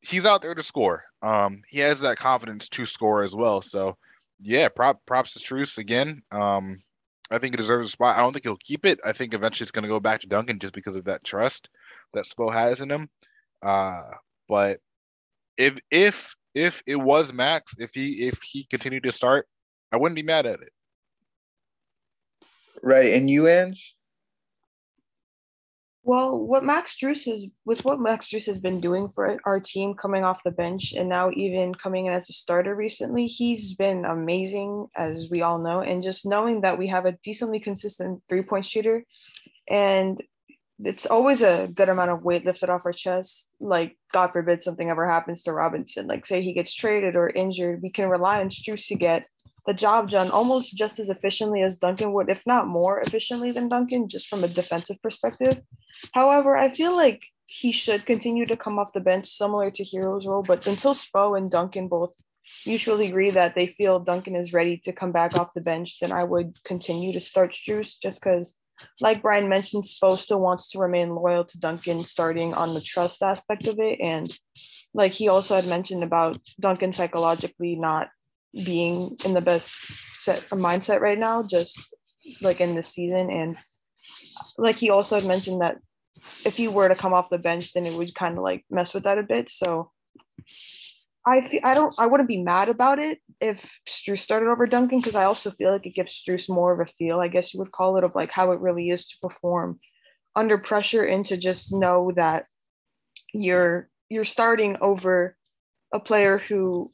he's 0.00 0.26
out 0.26 0.42
there 0.42 0.54
to 0.54 0.62
score. 0.62 1.04
Um, 1.22 1.62
he 1.68 1.80
has 1.80 2.00
that 2.00 2.18
confidence 2.18 2.68
to 2.70 2.86
score 2.86 3.22
as 3.22 3.34
well. 3.34 3.62
So, 3.62 3.96
yeah, 4.42 4.68
prop, 4.68 5.04
props 5.06 5.34
to 5.34 5.40
Strus 5.40 5.78
again. 5.78 6.22
Um, 6.30 6.80
I 7.30 7.38
think 7.38 7.54
he 7.54 7.56
deserves 7.56 7.88
a 7.88 7.92
spot. 7.92 8.16
I 8.16 8.20
don't 8.20 8.32
think 8.32 8.44
he'll 8.44 8.56
keep 8.56 8.86
it. 8.86 9.00
I 9.04 9.12
think 9.12 9.34
eventually 9.34 9.64
it's 9.64 9.72
going 9.72 9.82
to 9.82 9.88
go 9.88 10.00
back 10.00 10.20
to 10.20 10.28
Duncan 10.28 10.58
just 10.58 10.74
because 10.74 10.96
of 10.96 11.04
that 11.06 11.24
trust 11.24 11.68
that 12.14 12.24
Spo 12.26 12.52
has 12.52 12.80
in 12.80 12.90
him. 12.90 13.08
Uh, 13.62 14.02
but 14.48 14.80
if 15.56 15.78
if 15.90 16.36
if 16.54 16.82
it 16.86 16.96
was 16.96 17.32
Max, 17.32 17.74
if 17.78 17.94
he 17.94 18.28
if 18.28 18.40
he 18.42 18.64
continued 18.64 19.02
to 19.04 19.12
start, 19.12 19.48
I 19.90 19.96
wouldn't 19.96 20.16
be 20.16 20.22
mad 20.22 20.46
at 20.46 20.60
it. 20.60 20.72
Right. 22.82 23.14
And 23.14 23.28
you, 23.28 23.48
Ange? 23.48 23.95
Well, 26.06 26.38
what 26.38 26.62
Max 26.62 26.94
Strus 26.94 27.26
is 27.26 27.48
with 27.64 27.84
what 27.84 27.98
Max 27.98 28.28
Strus 28.28 28.46
has 28.46 28.60
been 28.60 28.80
doing 28.80 29.08
for 29.08 29.40
our 29.44 29.58
team 29.58 29.94
coming 29.94 30.22
off 30.22 30.44
the 30.44 30.52
bench 30.52 30.94
and 30.96 31.08
now 31.08 31.32
even 31.34 31.74
coming 31.74 32.06
in 32.06 32.12
as 32.12 32.30
a 32.30 32.32
starter 32.32 32.76
recently, 32.76 33.26
he's 33.26 33.74
been 33.74 34.04
amazing, 34.04 34.86
as 34.96 35.26
we 35.32 35.42
all 35.42 35.58
know. 35.58 35.80
And 35.80 36.04
just 36.04 36.24
knowing 36.24 36.60
that 36.60 36.78
we 36.78 36.86
have 36.86 37.06
a 37.06 37.18
decently 37.24 37.58
consistent 37.58 38.22
three 38.28 38.42
point 38.42 38.66
shooter 38.66 39.02
and 39.68 40.22
it's 40.78 41.06
always 41.06 41.42
a 41.42 41.68
good 41.74 41.88
amount 41.88 42.12
of 42.12 42.22
weight 42.22 42.46
lifted 42.46 42.70
off 42.70 42.86
our 42.86 42.92
chest. 42.92 43.48
Like, 43.58 43.96
God 44.12 44.30
forbid 44.32 44.62
something 44.62 44.88
ever 44.88 45.10
happens 45.10 45.42
to 45.42 45.52
Robinson, 45.52 46.06
like, 46.06 46.24
say 46.24 46.40
he 46.40 46.52
gets 46.52 46.72
traded 46.72 47.16
or 47.16 47.30
injured, 47.30 47.82
we 47.82 47.90
can 47.90 48.08
rely 48.08 48.40
on 48.40 48.50
Strus 48.50 48.86
to 48.86 48.94
get 48.94 49.26
the 49.66 49.74
job 49.74 50.10
done 50.10 50.30
almost 50.30 50.76
just 50.76 50.98
as 50.98 51.10
efficiently 51.10 51.62
as 51.62 51.78
Duncan 51.78 52.12
would, 52.12 52.30
if 52.30 52.42
not 52.46 52.66
more 52.66 53.00
efficiently 53.00 53.50
than 53.50 53.68
Duncan, 53.68 54.08
just 54.08 54.28
from 54.28 54.44
a 54.44 54.48
defensive 54.48 55.00
perspective. 55.02 55.60
However, 56.12 56.56
I 56.56 56.72
feel 56.72 56.96
like 56.96 57.22
he 57.46 57.72
should 57.72 58.06
continue 58.06 58.46
to 58.46 58.56
come 58.56 58.78
off 58.78 58.92
the 58.92 59.00
bench, 59.00 59.26
similar 59.26 59.70
to 59.70 59.84
Herro's 59.84 60.26
role. 60.26 60.42
But 60.42 60.66
until 60.66 60.94
Spo 60.94 61.36
and 61.36 61.50
Duncan 61.50 61.88
both 61.88 62.12
mutually 62.64 63.08
agree 63.08 63.30
that 63.30 63.54
they 63.54 63.66
feel 63.66 63.98
Duncan 63.98 64.36
is 64.36 64.52
ready 64.52 64.78
to 64.84 64.92
come 64.92 65.12
back 65.12 65.38
off 65.38 65.54
the 65.54 65.60
bench, 65.60 65.98
then 66.00 66.12
I 66.12 66.24
would 66.24 66.62
continue 66.64 67.12
to 67.12 67.20
start 67.20 67.52
Strus 67.52 67.94
just 68.00 68.20
because, 68.20 68.54
like 69.00 69.22
Brian 69.22 69.48
mentioned, 69.48 69.84
Spo 69.84 70.18
still 70.18 70.40
wants 70.40 70.70
to 70.70 70.78
remain 70.78 71.14
loyal 71.14 71.44
to 71.44 71.58
Duncan 71.58 72.04
starting 72.04 72.52
on 72.54 72.74
the 72.74 72.80
trust 72.80 73.22
aspect 73.22 73.66
of 73.66 73.78
it. 73.78 74.00
And 74.00 74.28
like 74.92 75.12
he 75.12 75.28
also 75.28 75.54
had 75.54 75.66
mentioned 75.66 76.02
about 76.02 76.38
Duncan 76.58 76.92
psychologically 76.92 77.76
not 77.76 78.08
being 78.64 79.16
in 79.24 79.34
the 79.34 79.40
best 79.40 79.74
set 80.16 80.44
of 80.50 80.58
mindset 80.58 81.00
right 81.00 81.18
now, 81.18 81.42
just 81.42 81.94
like 82.40 82.60
in 82.60 82.74
this 82.74 82.88
season. 82.88 83.30
And 83.30 83.56
like 84.58 84.76
he 84.76 84.90
also 84.90 85.16
had 85.16 85.26
mentioned 85.26 85.60
that 85.60 85.76
if 86.44 86.56
he 86.56 86.68
were 86.68 86.88
to 86.88 86.94
come 86.94 87.12
off 87.12 87.30
the 87.30 87.38
bench, 87.38 87.72
then 87.72 87.86
it 87.86 87.94
would 87.94 88.14
kind 88.14 88.36
of 88.36 88.42
like 88.42 88.64
mess 88.70 88.94
with 88.94 89.04
that 89.04 89.18
a 89.18 89.22
bit. 89.22 89.50
So 89.50 89.90
I 91.26 91.40
feel 91.40 91.60
I 91.64 91.74
don't 91.74 91.94
I 91.98 92.06
wouldn't 92.06 92.28
be 92.28 92.42
mad 92.42 92.68
about 92.68 92.98
it 92.98 93.18
if 93.40 93.68
Strus 93.88 94.20
started 94.20 94.48
over 94.48 94.66
Duncan 94.66 94.98
because 94.98 95.16
I 95.16 95.24
also 95.24 95.50
feel 95.50 95.72
like 95.72 95.84
it 95.84 95.94
gives 95.94 96.12
Strus 96.12 96.48
more 96.48 96.72
of 96.72 96.86
a 96.86 96.90
feel, 96.92 97.20
I 97.20 97.28
guess 97.28 97.52
you 97.52 97.60
would 97.60 97.72
call 97.72 97.96
it, 97.96 98.04
of 98.04 98.14
like 98.14 98.30
how 98.30 98.52
it 98.52 98.60
really 98.60 98.90
is 98.90 99.06
to 99.08 99.16
perform 99.20 99.80
under 100.36 100.56
pressure 100.58 101.02
and 101.02 101.26
to 101.26 101.36
just 101.36 101.72
know 101.72 102.12
that 102.14 102.44
you're 103.32 103.88
you're 104.08 104.24
starting 104.24 104.76
over 104.80 105.36
a 105.92 105.98
player 105.98 106.38
who 106.38 106.90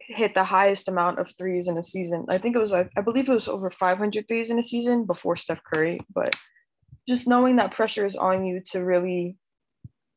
hit 0.00 0.34
the 0.34 0.44
highest 0.44 0.88
amount 0.88 1.18
of 1.18 1.30
threes 1.36 1.68
in 1.68 1.78
a 1.78 1.82
season. 1.82 2.26
I 2.28 2.38
think 2.38 2.56
it 2.56 2.60
was 2.60 2.72
I, 2.72 2.88
believe 3.04 3.28
it 3.28 3.32
was 3.32 3.48
over 3.48 3.70
500 3.70 4.28
threes 4.28 4.50
in 4.50 4.58
a 4.58 4.64
season 4.64 5.04
before 5.04 5.36
Steph 5.36 5.62
Curry, 5.64 6.00
but 6.12 6.34
just 7.08 7.28
knowing 7.28 7.56
that 7.56 7.74
pressure 7.74 8.06
is 8.06 8.16
on 8.16 8.44
you 8.44 8.60
to 8.72 8.84
really 8.84 9.36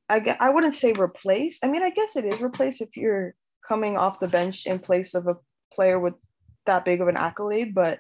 I, 0.10 0.36
I 0.40 0.50
wouldn't 0.50 0.76
say 0.76 0.94
replace. 0.94 1.60
I 1.64 1.68
mean, 1.68 1.84
I 1.84 1.92
guess 1.92 2.16
it 2.16 2.26
is 2.26 2.42
replace 2.42 2.82
if 2.82 2.98
you're 2.98 3.36
coming 3.68 3.96
off 3.96 4.20
the 4.20 4.28
bench 4.28 4.66
in 4.66 4.80
place 4.80 5.14
of 5.14 5.28
a 5.28 5.38
player 5.72 6.00
with 6.00 6.16
that 6.66 6.84
big 6.84 7.00
of 7.00 7.08
an 7.08 7.18
accolade, 7.18 7.76
but 7.76 8.00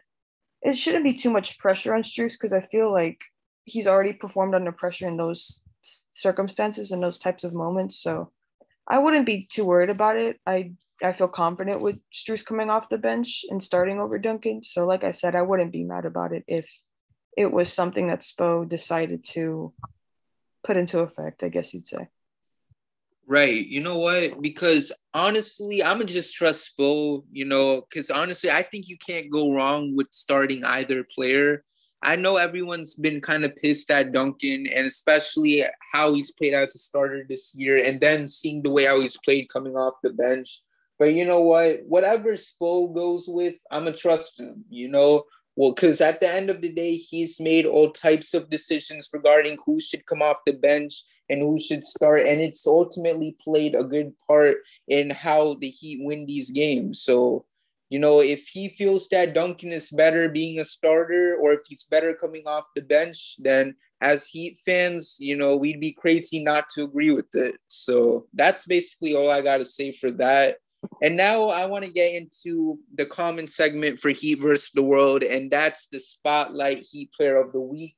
it 0.62 0.76
shouldn't 0.76 1.04
be 1.04 1.14
too 1.14 1.30
much 1.30 1.60
pressure 1.60 1.94
on 1.94 2.02
Strus 2.02 2.34
because 2.34 2.52
I 2.52 2.62
feel 2.62 2.92
like 2.92 3.20
he's 3.66 3.88
already 3.88 4.14
performed 4.14 4.56
under 4.56 4.72
pressure 4.72 5.08
in 5.08 5.18
those 5.18 5.62
circumstances 6.16 6.92
and 6.92 7.02
those 7.02 7.20
types 7.20 7.44
of 7.44 7.54
moments. 7.54 8.02
So 8.02 8.32
I 8.90 8.98
wouldn't 8.98 9.26
be 9.26 9.48
too 9.50 9.66
worried 9.66 9.90
about 9.90 10.18
it. 10.18 10.40
I 10.46 10.74
I 11.02 11.14
feel 11.14 11.28
confident 11.28 11.82
with 11.82 11.98
Strus 12.14 12.44
coming 12.44 12.70
off 12.70 12.90
the 12.90 12.98
bench 12.98 13.46
and 13.50 13.64
starting 13.64 14.00
over 14.00 14.18
Duncan. 14.18 14.64
So 14.64 14.86
like 14.86 15.04
I 15.04 15.14
said, 15.14 15.36
I 15.36 15.44
wouldn't 15.44 15.72
be 15.72 15.84
mad 15.84 16.06
about 16.06 16.34
it 16.34 16.44
if 16.48 16.68
it 17.38 17.52
was 17.52 17.72
something 17.72 18.08
that 18.08 18.22
Spo 18.22 18.68
decided 18.68 19.24
to 19.30 19.74
put 20.64 20.76
into 20.76 21.00
effect, 21.00 21.44
I 21.44 21.50
guess 21.50 21.74
you'd 21.74 21.88
say. 21.88 22.10
Right. 23.26 23.66
You 23.66 23.82
know 23.82 24.00
what? 24.00 24.42
Because 24.42 24.92
honestly, 25.14 25.84
I'm 25.84 26.00
gonna 26.00 26.06
just 26.06 26.34
trust 26.34 26.72
Spo, 26.76 27.24
you 27.32 27.46
know, 27.46 27.82
because 27.82 28.10
honestly, 28.10 28.50
I 28.50 28.64
think 28.64 28.90
you 28.90 28.98
can't 28.98 29.30
go 29.30 29.54
wrong 29.54 29.96
with 29.96 30.08
starting 30.12 30.66
either 30.66 31.06
player. 31.16 31.64
I 32.02 32.16
know 32.16 32.38
everyone's 32.38 32.96
been 32.96 33.20
kind 33.22 33.44
of 33.44 33.56
pissed 33.56 33.92
at 33.92 34.12
Duncan 34.12 34.68
and 34.68 34.88
especially 34.88 35.66
how 35.92 36.14
he's 36.14 36.32
played 36.32 36.54
as 36.54 36.76
a 36.76 36.80
starter 36.80 37.26
this 37.28 37.54
year, 37.56 37.84
and 37.84 38.00
then 38.00 38.28
seeing 38.28 38.62
the 38.62 38.70
way 38.70 38.86
how 38.86 39.02
he's 39.02 39.18
played 39.18 39.50
coming 39.50 39.76
off 39.76 39.96
the 40.02 40.12
bench. 40.12 40.62
But 40.98 41.14
you 41.14 41.26
know 41.26 41.42
what? 41.42 41.82
Whatever 41.86 42.34
Spo 42.34 42.94
goes 42.94 43.26
with, 43.28 43.56
I'm 43.72 43.86
gonna 43.86 43.96
trust 43.96 44.40
him. 44.40 44.66
You 44.70 44.90
know, 44.90 45.24
well, 45.56 45.74
because 45.74 46.00
at 46.00 46.22
the 46.22 46.30
end 46.30 46.50
of 46.50 46.62
the 46.62 46.72
day, 46.72 46.96
he's 46.96 47.38
made 47.40 47.66
all 47.66 47.92
types 47.92 48.34
of 48.34 48.50
decisions 48.50 49.10
regarding 49.12 49.58
who 49.66 49.80
should 49.80 50.06
come 50.06 50.22
off 50.22 50.38
the 50.46 50.54
bench 50.54 51.04
and 51.30 51.42
who 51.42 51.60
should 51.60 51.86
start. 51.86 52.26
And 52.26 52.40
it's 52.40 52.66
ultimately 52.66 53.36
played 53.44 53.76
a 53.76 53.84
good 53.84 54.14
part 54.26 54.58
in 54.88 55.10
how 55.10 55.56
the 55.56 55.70
Heat 55.70 56.00
win 56.02 56.26
these 56.26 56.50
games. 56.52 57.02
So, 57.02 57.46
you 57.90 57.98
know, 57.98 58.22
if 58.22 58.48
he 58.48 58.70
feels 58.70 59.08
that 59.10 59.34
Duncan 59.34 59.72
is 59.72 59.90
better 59.90 60.30
being 60.30 60.60
a 60.60 60.66
starter 60.66 61.36
or 61.42 61.54
if 61.54 61.62
he's 61.68 61.84
better 61.84 62.14
coming 62.14 62.44
off 62.46 62.66
the 62.76 62.82
bench, 62.82 63.36
then 63.40 63.76
as 64.00 64.28
Heat 64.28 64.60
fans, 64.64 65.18
you 65.20 65.36
know, 65.36 65.58
we'd 65.58 65.82
be 65.82 65.92
crazy 65.92 66.44
not 66.44 66.70
to 66.76 66.84
agree 66.84 67.12
with 67.12 67.34
it. 67.34 67.56
So 67.68 68.28
that's 68.34 68.66
basically 68.66 69.16
all 69.16 69.30
I 69.30 69.42
got 69.42 69.58
to 69.58 69.66
say 69.66 69.92
for 69.92 70.12
that. 70.12 70.58
And 71.02 71.18
now 71.18 71.50
I 71.50 71.66
want 71.66 71.84
to 71.84 71.92
get 71.92 72.14
into 72.14 72.80
the 72.96 73.06
common 73.06 73.48
segment 73.48 74.00
for 74.00 74.10
Heat 74.10 74.40
versus 74.40 74.70
the 74.74 74.84
World, 74.84 75.24
and 75.24 75.52
that's 75.52 75.88
the 75.88 76.00
Spotlight 76.00 76.86
Heat 76.90 77.12
Player 77.12 77.38
of 77.38 77.52
the 77.52 77.60
Week. 77.60 77.96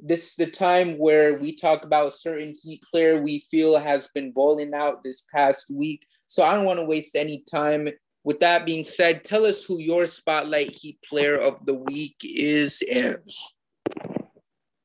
This 0.00 0.28
is 0.28 0.34
the 0.36 0.46
time 0.46 0.98
where 0.98 1.34
we 1.34 1.54
talk 1.54 1.84
about 1.84 2.08
a 2.08 2.16
certain 2.16 2.54
Heat 2.62 2.82
player 2.90 3.20
we 3.20 3.40
feel 3.50 3.78
has 3.78 4.08
been 4.14 4.32
balling 4.32 4.72
out 4.74 5.02
this 5.02 5.24
past 5.34 5.70
week. 5.70 6.06
So 6.26 6.42
I 6.42 6.54
don't 6.54 6.64
want 6.64 6.78
to 6.78 6.86
waste 6.86 7.14
any 7.14 7.44
time. 7.50 7.88
With 8.24 8.40
that 8.40 8.64
being 8.64 8.84
said, 8.84 9.24
tell 9.24 9.44
us 9.44 9.64
who 9.64 9.80
your 9.80 10.06
Spotlight 10.06 10.70
Heat 10.70 10.98
Player 11.08 11.36
of 11.36 11.64
the 11.66 11.74
Week 11.74 12.16
is, 12.22 12.82
and 12.90 13.18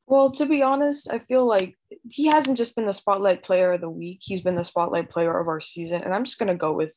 well, 0.08 0.32
to 0.32 0.46
be 0.46 0.64
honest, 0.64 1.12
I 1.12 1.20
feel 1.20 1.46
like 1.46 1.76
he 2.10 2.30
hasn't 2.32 2.58
just 2.58 2.76
been 2.78 2.86
the 2.86 2.94
spotlight 2.94 3.44
player 3.44 3.74
of 3.74 3.82
the 3.82 3.90
week. 3.90 4.20
He's 4.22 4.42
been 4.42 4.56
the 4.56 4.64
spotlight 4.64 5.10
player 5.10 5.38
of 5.38 5.50
our 5.50 5.60
season. 5.60 6.02
And 6.02 6.14
I'm 6.14 6.24
just 6.24 6.40
going 6.40 6.48
to 6.48 6.56
go 6.56 6.72
with 6.72 6.96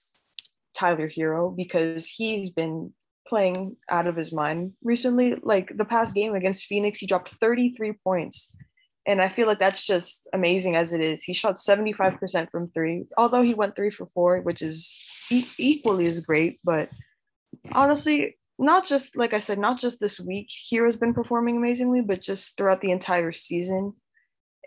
Tyler 0.75 1.09
Herro 1.09 1.55
because 1.55 2.07
he's 2.07 2.51
been 2.51 2.93
playing 3.27 3.77
out 3.91 4.07
of 4.07 4.15
his 4.15 4.33
mind 4.33 4.75
recently. 4.85 5.35
Like 5.43 5.77
the 5.77 5.85
past 5.85 6.15
game 6.15 6.37
against 6.37 6.67
Phoenix, 6.67 7.01
he 7.01 7.07
dropped 7.07 7.35
33 7.41 7.95
points. 8.05 8.53
And 9.07 9.21
I 9.21 9.29
feel 9.29 9.49
like 9.49 9.59
that's 9.59 9.85
just 9.85 10.29
amazing 10.33 10.77
as 10.77 10.93
it 10.93 11.01
is. 11.01 11.25
He 11.25 11.33
shot 11.33 11.57
75% 11.57 12.49
from 12.51 12.71
three, 12.71 13.07
although 13.19 13.43
he 13.43 13.55
went 13.55 13.75
three 13.75 13.91
for 13.91 14.07
four, 14.15 14.41
which 14.41 14.63
is 14.63 14.97
e- 15.31 15.49
equally 15.59 16.07
as 16.07 16.21
great. 16.21 16.61
But 16.65 16.91
honestly, 17.73 18.37
not 18.59 18.87
just, 18.87 19.17
like 19.17 19.33
I 19.33 19.39
said, 19.39 19.59
not 19.59 19.81
just 19.81 20.01
this 20.01 20.21
week, 20.21 20.49
Herro's 20.71 20.97
been 20.97 21.15
performing 21.15 21.57
amazingly, 21.57 22.03
but 22.03 22.21
just 22.21 22.57
throughout 22.57 22.81
the 22.81 22.91
entire 22.91 23.33
season. 23.33 23.95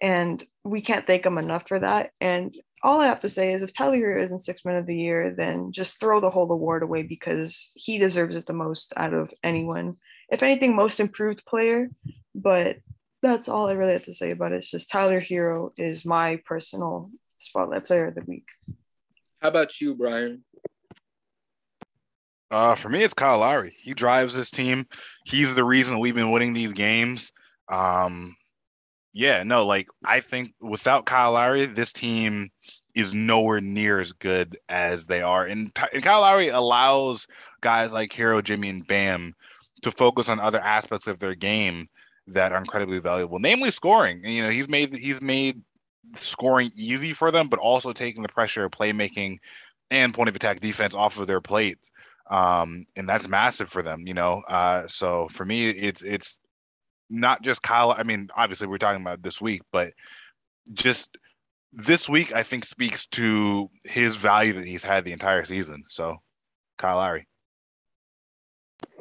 And 0.02 0.44
we 0.64 0.82
can't 0.82 1.06
thank 1.06 1.26
him 1.26 1.38
enough 1.38 1.68
for 1.68 1.80
that. 1.80 2.10
And 2.20 2.56
all 2.82 3.00
I 3.00 3.08
have 3.08 3.22
to 3.22 3.30
say 3.30 3.54
is 3.54 3.62
if 3.62 3.72
Tyler 3.72 3.98
Herro 3.98 4.24
isn't 4.24 4.40
six 4.40 4.66
man 4.66 4.76
of 4.76 4.86
the 4.86 4.96
year, 4.96 5.34
then 5.36 5.72
just 5.72 6.00
throw 6.00 6.20
the 6.20 6.30
whole 6.30 6.52
award 6.52 6.84
away 6.84 7.04
because 7.04 7.72
he 7.76 7.98
deserves 7.98 8.36
it 8.36 8.46
the 8.46 8.54
most 8.54 8.94
out 8.98 9.14
of 9.14 9.32
anyone. 9.44 9.96
If 10.30 10.44
anything, 10.44 10.76
most 10.76 11.00
improved 11.00 11.46
player. 11.46 11.90
But 12.36 12.78
that's 13.22 13.48
all 13.48 13.70
I 13.70 13.74
really 13.74 13.94
have 13.94 14.04
to 14.06 14.14
say 14.14 14.32
about 14.32 14.52
it. 14.52 14.58
It's 14.58 14.72
just 14.72 14.92
Tyler 14.92 15.22
Herro 15.22 15.72
is 15.78 16.04
my 16.04 16.42
personal 16.46 17.10
spotlight 17.40 17.86
player 17.86 18.08
of 18.08 18.16
the 18.16 18.24
week. 18.28 18.48
How 19.40 19.48
about 19.50 19.80
you, 19.80 19.96
Brian? 19.96 20.44
Uh, 22.54 22.76
for 22.76 22.88
me, 22.88 23.02
it's 23.02 23.16
Kyle 23.16 23.40
Lowry. 23.40 23.76
He 23.80 23.96
drives 23.96 24.36
this 24.36 24.52
team. 24.52 24.86
He's 25.26 25.56
the 25.56 25.64
reason 25.64 25.98
we've 25.98 26.14
been 26.14 26.30
winning 26.30 26.54
these 26.54 26.72
games. 26.72 27.32
Um, 27.68 28.36
yeah, 29.12 29.42
no, 29.42 29.66
like 29.66 29.88
I 30.06 30.20
think 30.20 30.54
without 30.62 31.08
Kyle 31.08 31.32
Lowry, 31.32 31.66
this 31.66 31.92
team 31.92 32.52
is 32.94 33.12
nowhere 33.12 33.60
near 33.60 34.00
as 34.00 34.12
good 34.14 34.56
as 34.70 35.08
they 35.08 35.24
are. 35.24 35.48
And, 35.48 35.76
and 35.92 36.04
Kyle 36.04 36.22
Lowry 36.22 36.50
allows 36.50 37.26
guys 37.62 37.92
like 37.92 38.14
Herro, 38.14 38.44
Jimmy, 38.44 38.70
and 38.70 38.86
Bam 38.86 39.34
to 39.82 39.90
focus 39.90 40.30
on 40.30 40.40
other 40.40 40.60
aspects 40.60 41.08
of 41.08 41.18
their 41.18 41.34
game 41.34 41.90
that 42.28 42.52
are 42.52 42.60
incredibly 42.60 43.00
valuable, 43.00 43.40
namely 43.40 43.72
scoring. 43.72 44.22
And, 44.24 44.32
you 44.32 44.44
know, 44.44 44.52
he's 44.52 44.70
made 44.70 44.96
he's 44.96 45.24
made 45.24 45.60
scoring 46.16 46.72
easy 46.76 47.14
for 47.14 47.32
them, 47.32 47.48
but 47.48 47.58
also 47.58 47.94
taking 47.94 48.22
the 48.22 48.30
pressure 48.30 48.66
of 48.66 48.72
playmaking 48.72 49.40
and 49.90 50.14
point 50.14 50.30
of 50.30 50.36
attack 50.36 50.60
defense 50.60 50.94
off 50.94 51.20
of 51.20 51.26
their 51.26 51.42
plate. 51.42 51.90
Um, 52.30 52.86
and 52.96 53.08
that's 53.08 53.28
massive 53.28 53.70
for 53.70 53.82
them, 53.82 54.08
you 54.08 54.14
know. 54.14 54.44
Uh, 54.48 54.88
so 54.88 55.28
for 55.30 55.46
me, 55.46 55.70
it's 55.70 56.02
it's 56.02 56.40
not 57.10 57.42
just 57.42 57.62
Kyle. 57.62 57.92
I 57.92 58.04
mean, 58.04 58.30
obviously 58.36 58.68
we're 58.68 58.78
talking 58.78 59.02
about 59.02 59.22
this 59.22 59.42
week, 59.42 59.62
but 59.72 59.94
just 60.74 61.18
this 61.74 62.08
week 62.08 62.34
I 62.34 62.44
think 62.44 62.66
speaks 62.66 63.06
to 63.08 63.70
his 63.84 64.16
value 64.16 64.54
that 64.54 64.66
he's 64.66 64.84
had 64.84 65.04
the 65.04 65.12
entire 65.12 65.44
season. 65.44 65.84
So, 65.88 66.18
Kyle 66.78 66.98
Lowry. 66.98 67.28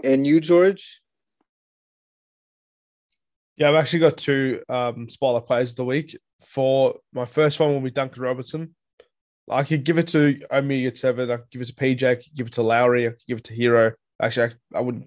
And 0.02 0.26
you, 0.26 0.40
George? 0.40 1.00
Yeah, 3.56 3.68
I've 3.68 3.76
actually 3.76 4.00
got 4.00 4.16
two 4.16 4.62
um, 4.68 5.08
spotlight 5.08 5.46
players 5.46 5.70
of 5.70 5.76
the 5.76 5.84
week. 5.84 6.18
For 6.44 6.98
my 7.12 7.26
first 7.26 7.60
one 7.60 7.72
will 7.72 7.80
be 7.80 7.90
Duncan 7.90 8.22
Robinson. 8.22 8.74
I 9.51 9.64
could 9.64 9.84
give 9.84 9.99
it 9.99 10.09
to 10.09 10.40
Omer 10.51 10.74
Yurtseven. 10.74 11.30
I 11.30 11.36
could 11.38 11.51
give 11.51 11.62
it 11.62 11.66
to 11.66 11.74
PJ. 11.74 12.09
I 12.09 12.14
could 12.16 12.34
give 12.34 12.47
it 12.47 12.53
to 12.55 12.62
Lowry. 12.62 13.07
I 13.07 13.11
could 13.11 13.26
give 13.26 13.38
it 13.38 13.45
to 13.45 13.57
Herro. 13.57 13.93
Actually, 14.20 14.53
I, 14.74 14.78
I 14.78 14.80
would. 14.80 15.05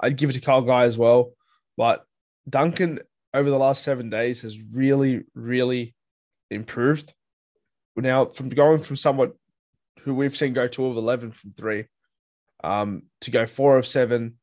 I'd 0.00 0.16
give 0.16 0.30
it 0.30 0.34
to 0.34 0.40
Kyle 0.40 0.62
Guy 0.62 0.84
as 0.84 0.98
well. 0.98 1.32
But 1.76 2.04
Duncan 2.48 2.98
over 3.32 3.48
the 3.48 3.58
last 3.58 3.82
seven 3.82 4.10
days 4.10 4.42
has 4.42 4.60
really, 4.74 5.24
really 5.34 5.94
improved. 6.50 7.12
Now, 7.96 8.26
from 8.26 8.48
going 8.50 8.82
from 8.82 8.96
somewhat 8.96 9.34
who 10.00 10.14
we've 10.14 10.36
seen 10.36 10.52
go 10.52 10.68
two 10.68 10.86
of 10.86 10.96
eleven 10.96 11.30
from 11.30 11.52
three, 11.52 11.84
um, 12.62 13.02
to 13.22 13.30
go 13.30 13.46
four 13.46 13.78
of 13.78 13.86
seven 13.86 14.38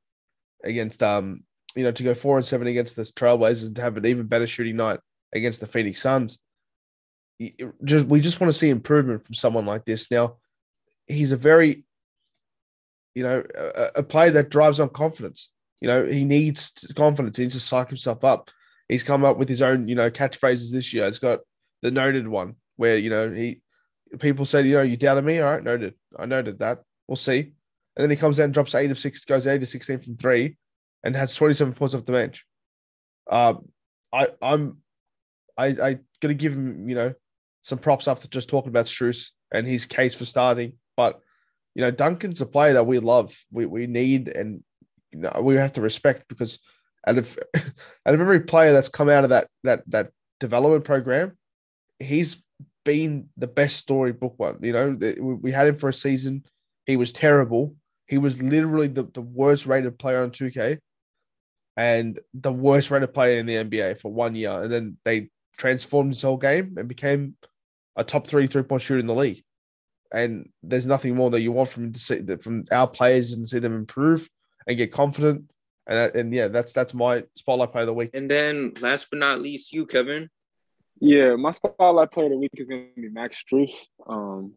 against 0.64 1.04
um, 1.04 1.44
you 1.76 1.84
know, 1.84 1.92
to 1.92 2.04
go 2.04 2.14
four 2.14 2.38
and 2.38 2.46
seven 2.46 2.68
against 2.68 2.96
the 2.96 3.04
Trailblazers 3.04 3.68
and 3.68 3.76
to 3.76 3.82
have 3.82 3.98
an 3.98 4.06
even 4.06 4.28
better 4.28 4.48
shooting 4.48 4.76
night 4.76 5.00
against 5.34 5.60
the 5.60 5.68
Phoenix 5.68 6.02
Suns. 6.02 6.40
Just 7.84 8.06
we 8.06 8.22
just 8.22 8.40
want 8.40 8.52
to 8.52 8.58
see 8.58 8.70
improvement 8.70 9.26
from 9.26 9.36
someone 9.36 9.66
like 9.66 9.86
this. 9.86 10.10
Now, 10.10 10.38
he's 11.08 11.32
a 11.32 11.38
very, 11.38 11.84
you 13.16 13.24
know, 13.24 13.44
a, 13.58 13.88
a 13.98 14.04
player 14.04 14.32
that 14.32 14.50
drives 14.50 14.80
on 14.80 14.90
confidence. 14.90 15.50
You 15.82 15.88
know, 15.88 16.06
he 16.06 16.24
needs 16.24 16.72
confidence. 16.96 17.38
He 17.38 17.44
needs 17.44 17.56
to 17.56 17.62
psych 17.62 17.90
himself 17.90 18.24
up. 18.24 18.52
He's 18.88 19.04
come 19.04 19.26
up 19.26 19.38
with 19.38 19.50
his 19.50 19.62
own, 19.62 19.88
you 19.88 19.96
know, 19.96 20.10
catchphrases 20.10 20.72
this 20.72 20.94
year. 20.94 21.06
He's 21.06 21.20
got 21.20 21.40
the 21.82 21.92
noted 21.92 22.28
one 22.28 22.56
where, 22.78 22.98
you 22.98 23.10
know, 23.10 23.32
he 23.32 23.62
people 24.20 24.46
said, 24.46 24.66
you 24.66 24.76
know, 24.76 24.82
you 24.82 24.96
doubted 24.96 25.26
me. 25.26 25.40
All 25.40 25.52
right, 25.52 25.64
noted. 25.64 25.96
I 26.18 26.26
noted 26.26 26.60
that. 26.60 26.84
We'll 27.08 27.18
see. 27.18 27.54
And 27.96 28.04
then 28.04 28.10
he 28.10 28.16
comes 28.16 28.40
and 28.40 28.54
drops 28.54 28.76
eight 28.76 28.92
of 28.92 29.00
six, 29.00 29.26
goes 29.26 29.46
eight 29.46 29.62
of 29.62 29.70
sixteen 29.70 30.00
from 30.00 30.18
three, 30.18 30.58
and 31.04 31.16
has 31.16 31.36
twenty 31.36 31.54
seven 31.54 31.74
points 31.74 31.94
off 31.94 32.06
the 32.06 32.12
bench. 32.12 32.46
Um, 33.30 33.70
I 34.14 34.28
I'm 34.42 34.78
I 35.58 35.68
I 35.68 36.00
gonna 36.22 36.34
give 36.34 36.54
him, 36.54 36.88
you 36.88 36.96
know, 36.96 37.14
some 37.64 37.80
props 37.80 38.08
after 38.08 38.28
just 38.28 38.50
talking 38.50 38.70
about 38.70 38.86
Strus 38.86 39.30
and 39.52 39.66
his 39.66 39.86
case 39.86 40.14
for 40.14 40.26
starting, 40.26 40.74
but 40.96 41.20
you 41.76 41.82
know, 41.82 41.92
Duncan's 41.92 42.42
a 42.42 42.46
player 42.46 42.74
that 42.74 42.86
we 42.86 43.00
love, 43.00 43.36
we 43.52 43.66
we 43.66 43.88
need, 43.88 44.28
and 44.28 44.64
you 45.12 45.20
know, 45.20 45.42
we 45.42 45.56
have 45.56 45.74
to 45.74 45.82
respect 45.82 46.28
because 46.28 46.60
out 47.08 47.18
of 47.18 47.38
out 47.56 48.14
of 48.14 48.22
every 48.22 48.42
player 48.42 48.74
that's 48.74 48.90
come 48.90 49.10
out 49.10 49.24
of 49.24 49.32
that 49.32 49.48
that 49.64 49.84
that 49.88 50.12
development 50.40 50.84
program, 50.84 51.38
he's 52.00 52.38
been 52.84 53.30
the 53.38 53.48
best 53.48 53.78
storybook 53.78 54.38
one. 54.38 54.60
You 54.62 54.74
know, 54.74 55.38
we 55.42 55.52
had 55.52 55.68
him 55.68 55.78
for 55.78 55.90
a 55.90 55.94
season. 55.94 56.44
He 56.86 56.98
was 56.98 57.12
terrible. 57.12 57.76
He 58.08 58.18
was 58.18 58.42
literally 58.42 58.88
the, 58.88 59.04
the 59.14 59.22
worst 59.22 59.66
rated 59.66 59.98
player 59.98 60.22
on 60.22 60.32
2K 60.32 60.78
and 61.78 62.20
the 62.34 62.52
worst 62.52 62.92
rated 62.92 63.14
player 63.14 63.40
in 63.40 63.46
the 63.46 63.56
NBA 63.56 64.00
for 64.00 64.12
one 64.12 64.36
year. 64.36 64.52
And 64.52 64.72
then 64.72 64.98
they 65.06 65.30
transformed 65.58 66.12
his 66.12 66.22
whole 66.22 66.38
game 66.38 66.76
and 66.78 66.88
became 66.88 67.36
a 67.96 68.04
top 68.04 68.28
three 68.28 68.48
three 68.48 68.64
point 68.64 68.82
shooter 68.82 69.00
in 69.00 69.08
the 69.08 69.16
league. 69.16 69.44
And 70.14 70.50
there's 70.62 70.86
nothing 70.86 71.16
more 71.16 71.32
that 71.32 71.42
you 71.42 71.52
want 71.52 71.70
from 71.70 71.92
to 71.94 72.00
see 72.00 72.22
from 72.42 72.66
our 72.72 72.88
players 72.88 73.34
and 73.34 73.50
see 73.50 73.60
them 73.60 73.76
improve 73.76 74.30
and 74.68 74.78
get 74.78 74.92
confident. 74.92 75.50
And, 75.88 76.16
and 76.16 76.34
yeah, 76.34 76.48
that's 76.48 76.72
that's 76.72 76.94
my 76.94 77.24
spotlight 77.36 77.72
player 77.72 77.84
of 77.84 77.88
the 77.88 77.94
week. 77.94 78.12
And 78.14 78.30
then 78.30 78.74
last 78.80 79.08
but 79.10 79.20
not 79.20 79.40
least, 79.40 79.74
you, 79.74 79.86
Kevin. 79.86 80.30
Yeah, 81.00 81.36
my 81.36 81.52
spotlight 81.52 82.12
player 82.12 82.28
of 82.28 82.32
the 82.32 82.38
week 82.38 82.52
is 82.54 82.68
going 82.68 82.90
to 82.96 83.02
be 83.02 83.10
Max 83.10 83.44
Strus. 83.44 83.72
Um, 84.08 84.54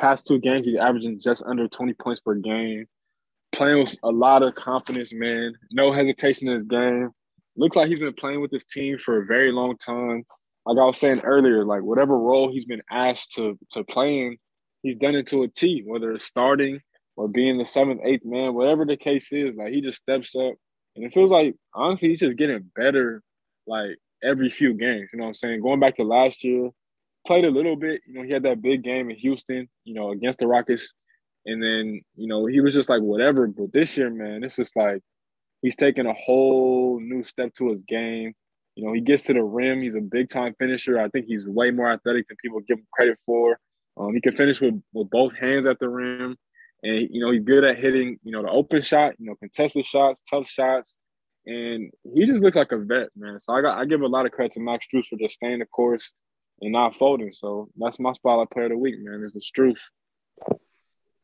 past 0.00 0.26
two 0.26 0.38
games, 0.38 0.66
he's 0.66 0.78
averaging 0.78 1.20
just 1.20 1.42
under 1.44 1.68
20 1.68 1.92
points 1.94 2.20
per 2.20 2.34
game. 2.34 2.86
Playing 3.52 3.80
with 3.80 3.96
a 4.02 4.10
lot 4.10 4.42
of 4.42 4.54
confidence, 4.54 5.12
man. 5.12 5.54
No 5.70 5.92
hesitation 5.92 6.48
in 6.48 6.54
his 6.54 6.64
game. 6.64 7.10
Looks 7.56 7.76
like 7.76 7.88
he's 7.88 7.98
been 7.98 8.14
playing 8.14 8.40
with 8.40 8.50
this 8.50 8.64
team 8.64 8.96
for 8.98 9.20
a 9.20 9.26
very 9.26 9.50
long 9.50 9.76
time. 9.76 10.24
Like 10.66 10.78
I 10.78 10.84
was 10.84 10.98
saying 10.98 11.20
earlier, 11.20 11.64
like 11.64 11.82
whatever 11.82 12.18
role 12.18 12.50
he's 12.50 12.66
been 12.66 12.82
asked 12.90 13.32
to 13.32 13.58
to 13.72 13.84
play 13.84 14.24
in, 14.24 14.36
he's 14.82 14.96
done 14.96 15.14
it 15.14 15.26
to 15.28 15.42
a 15.42 15.48
T, 15.48 15.82
whether 15.86 16.12
it's 16.12 16.24
starting 16.24 16.80
or 17.16 17.28
being 17.28 17.58
the 17.58 17.64
seventh, 17.64 18.00
eighth 18.04 18.24
man, 18.24 18.54
whatever 18.54 18.84
the 18.84 18.96
case 18.96 19.32
is. 19.32 19.56
Like 19.56 19.72
he 19.72 19.80
just 19.80 19.98
steps 19.98 20.34
up. 20.34 20.54
And 20.96 21.04
it 21.04 21.14
feels 21.14 21.30
like 21.30 21.54
honestly, 21.74 22.10
he's 22.10 22.20
just 22.20 22.36
getting 22.36 22.70
better 22.74 23.22
like 23.66 23.96
every 24.22 24.48
few 24.48 24.74
games. 24.74 25.08
You 25.12 25.18
know 25.18 25.24
what 25.24 25.28
I'm 25.28 25.34
saying? 25.34 25.62
Going 25.62 25.80
back 25.80 25.96
to 25.96 26.04
last 26.04 26.44
year, 26.44 26.70
played 27.26 27.44
a 27.44 27.50
little 27.50 27.76
bit. 27.76 28.00
You 28.06 28.14
know, 28.14 28.22
he 28.22 28.32
had 28.32 28.42
that 28.44 28.62
big 28.62 28.82
game 28.82 29.10
in 29.10 29.16
Houston, 29.16 29.68
you 29.84 29.94
know, 29.94 30.10
against 30.10 30.38
the 30.38 30.46
Rockets. 30.46 30.92
And 31.46 31.62
then, 31.62 32.02
you 32.16 32.28
know, 32.28 32.46
he 32.46 32.60
was 32.60 32.74
just 32.74 32.88
like, 32.88 33.00
whatever. 33.00 33.46
But 33.46 33.72
this 33.72 33.96
year, 33.96 34.10
man, 34.10 34.44
it's 34.44 34.56
just 34.56 34.76
like 34.76 35.00
he's 35.62 35.76
taking 35.76 36.06
a 36.06 36.12
whole 36.12 37.00
new 37.00 37.22
step 37.22 37.54
to 37.54 37.70
his 37.70 37.82
game. 37.82 38.34
You 38.80 38.86
know, 38.86 38.94
he 38.94 39.02
gets 39.02 39.24
to 39.24 39.34
the 39.34 39.42
rim. 39.42 39.82
He's 39.82 39.94
a 39.94 40.00
big 40.00 40.30
time 40.30 40.54
finisher. 40.58 40.98
I 40.98 41.10
think 41.10 41.26
he's 41.26 41.46
way 41.46 41.70
more 41.70 41.92
athletic 41.92 42.26
than 42.28 42.38
people 42.42 42.60
give 42.60 42.78
him 42.78 42.86
credit 42.90 43.18
for. 43.26 43.58
Um, 43.98 44.14
he 44.14 44.22
can 44.22 44.32
finish 44.32 44.58
with, 44.58 44.80
with 44.94 45.10
both 45.10 45.36
hands 45.36 45.66
at 45.66 45.78
the 45.78 45.88
rim. 45.90 46.34
And, 46.82 47.08
you 47.10 47.20
know, 47.20 47.30
he's 47.30 47.44
good 47.44 47.62
at 47.62 47.78
hitting, 47.78 48.18
you 48.24 48.32
know, 48.32 48.40
the 48.40 48.48
open 48.48 48.80
shot, 48.80 49.12
you 49.18 49.26
know, 49.26 49.34
contested 49.34 49.84
shots, 49.84 50.22
tough 50.30 50.48
shots. 50.48 50.96
And 51.44 51.90
he 52.14 52.24
just 52.24 52.42
looks 52.42 52.56
like 52.56 52.72
a 52.72 52.78
vet, 52.78 53.08
man. 53.14 53.38
So 53.38 53.52
I 53.52 53.60
got 53.60 53.76
I 53.76 53.84
give 53.84 54.00
a 54.00 54.06
lot 54.06 54.24
of 54.24 54.32
credit 54.32 54.52
to 54.52 54.60
Max 54.60 54.86
Strus 54.86 55.04
for 55.04 55.18
just 55.18 55.34
staying 55.34 55.58
the 55.58 55.66
course 55.66 56.10
and 56.62 56.72
not 56.72 56.96
folding. 56.96 57.32
So 57.32 57.68
that's 57.76 58.00
my 58.00 58.12
spotlight 58.12 58.50
player 58.50 58.66
of 58.66 58.70
the 58.70 58.78
week, 58.78 58.94
man. 58.98 59.22
Is 59.22 59.34
the 59.34 59.40
Strus. 59.40 59.78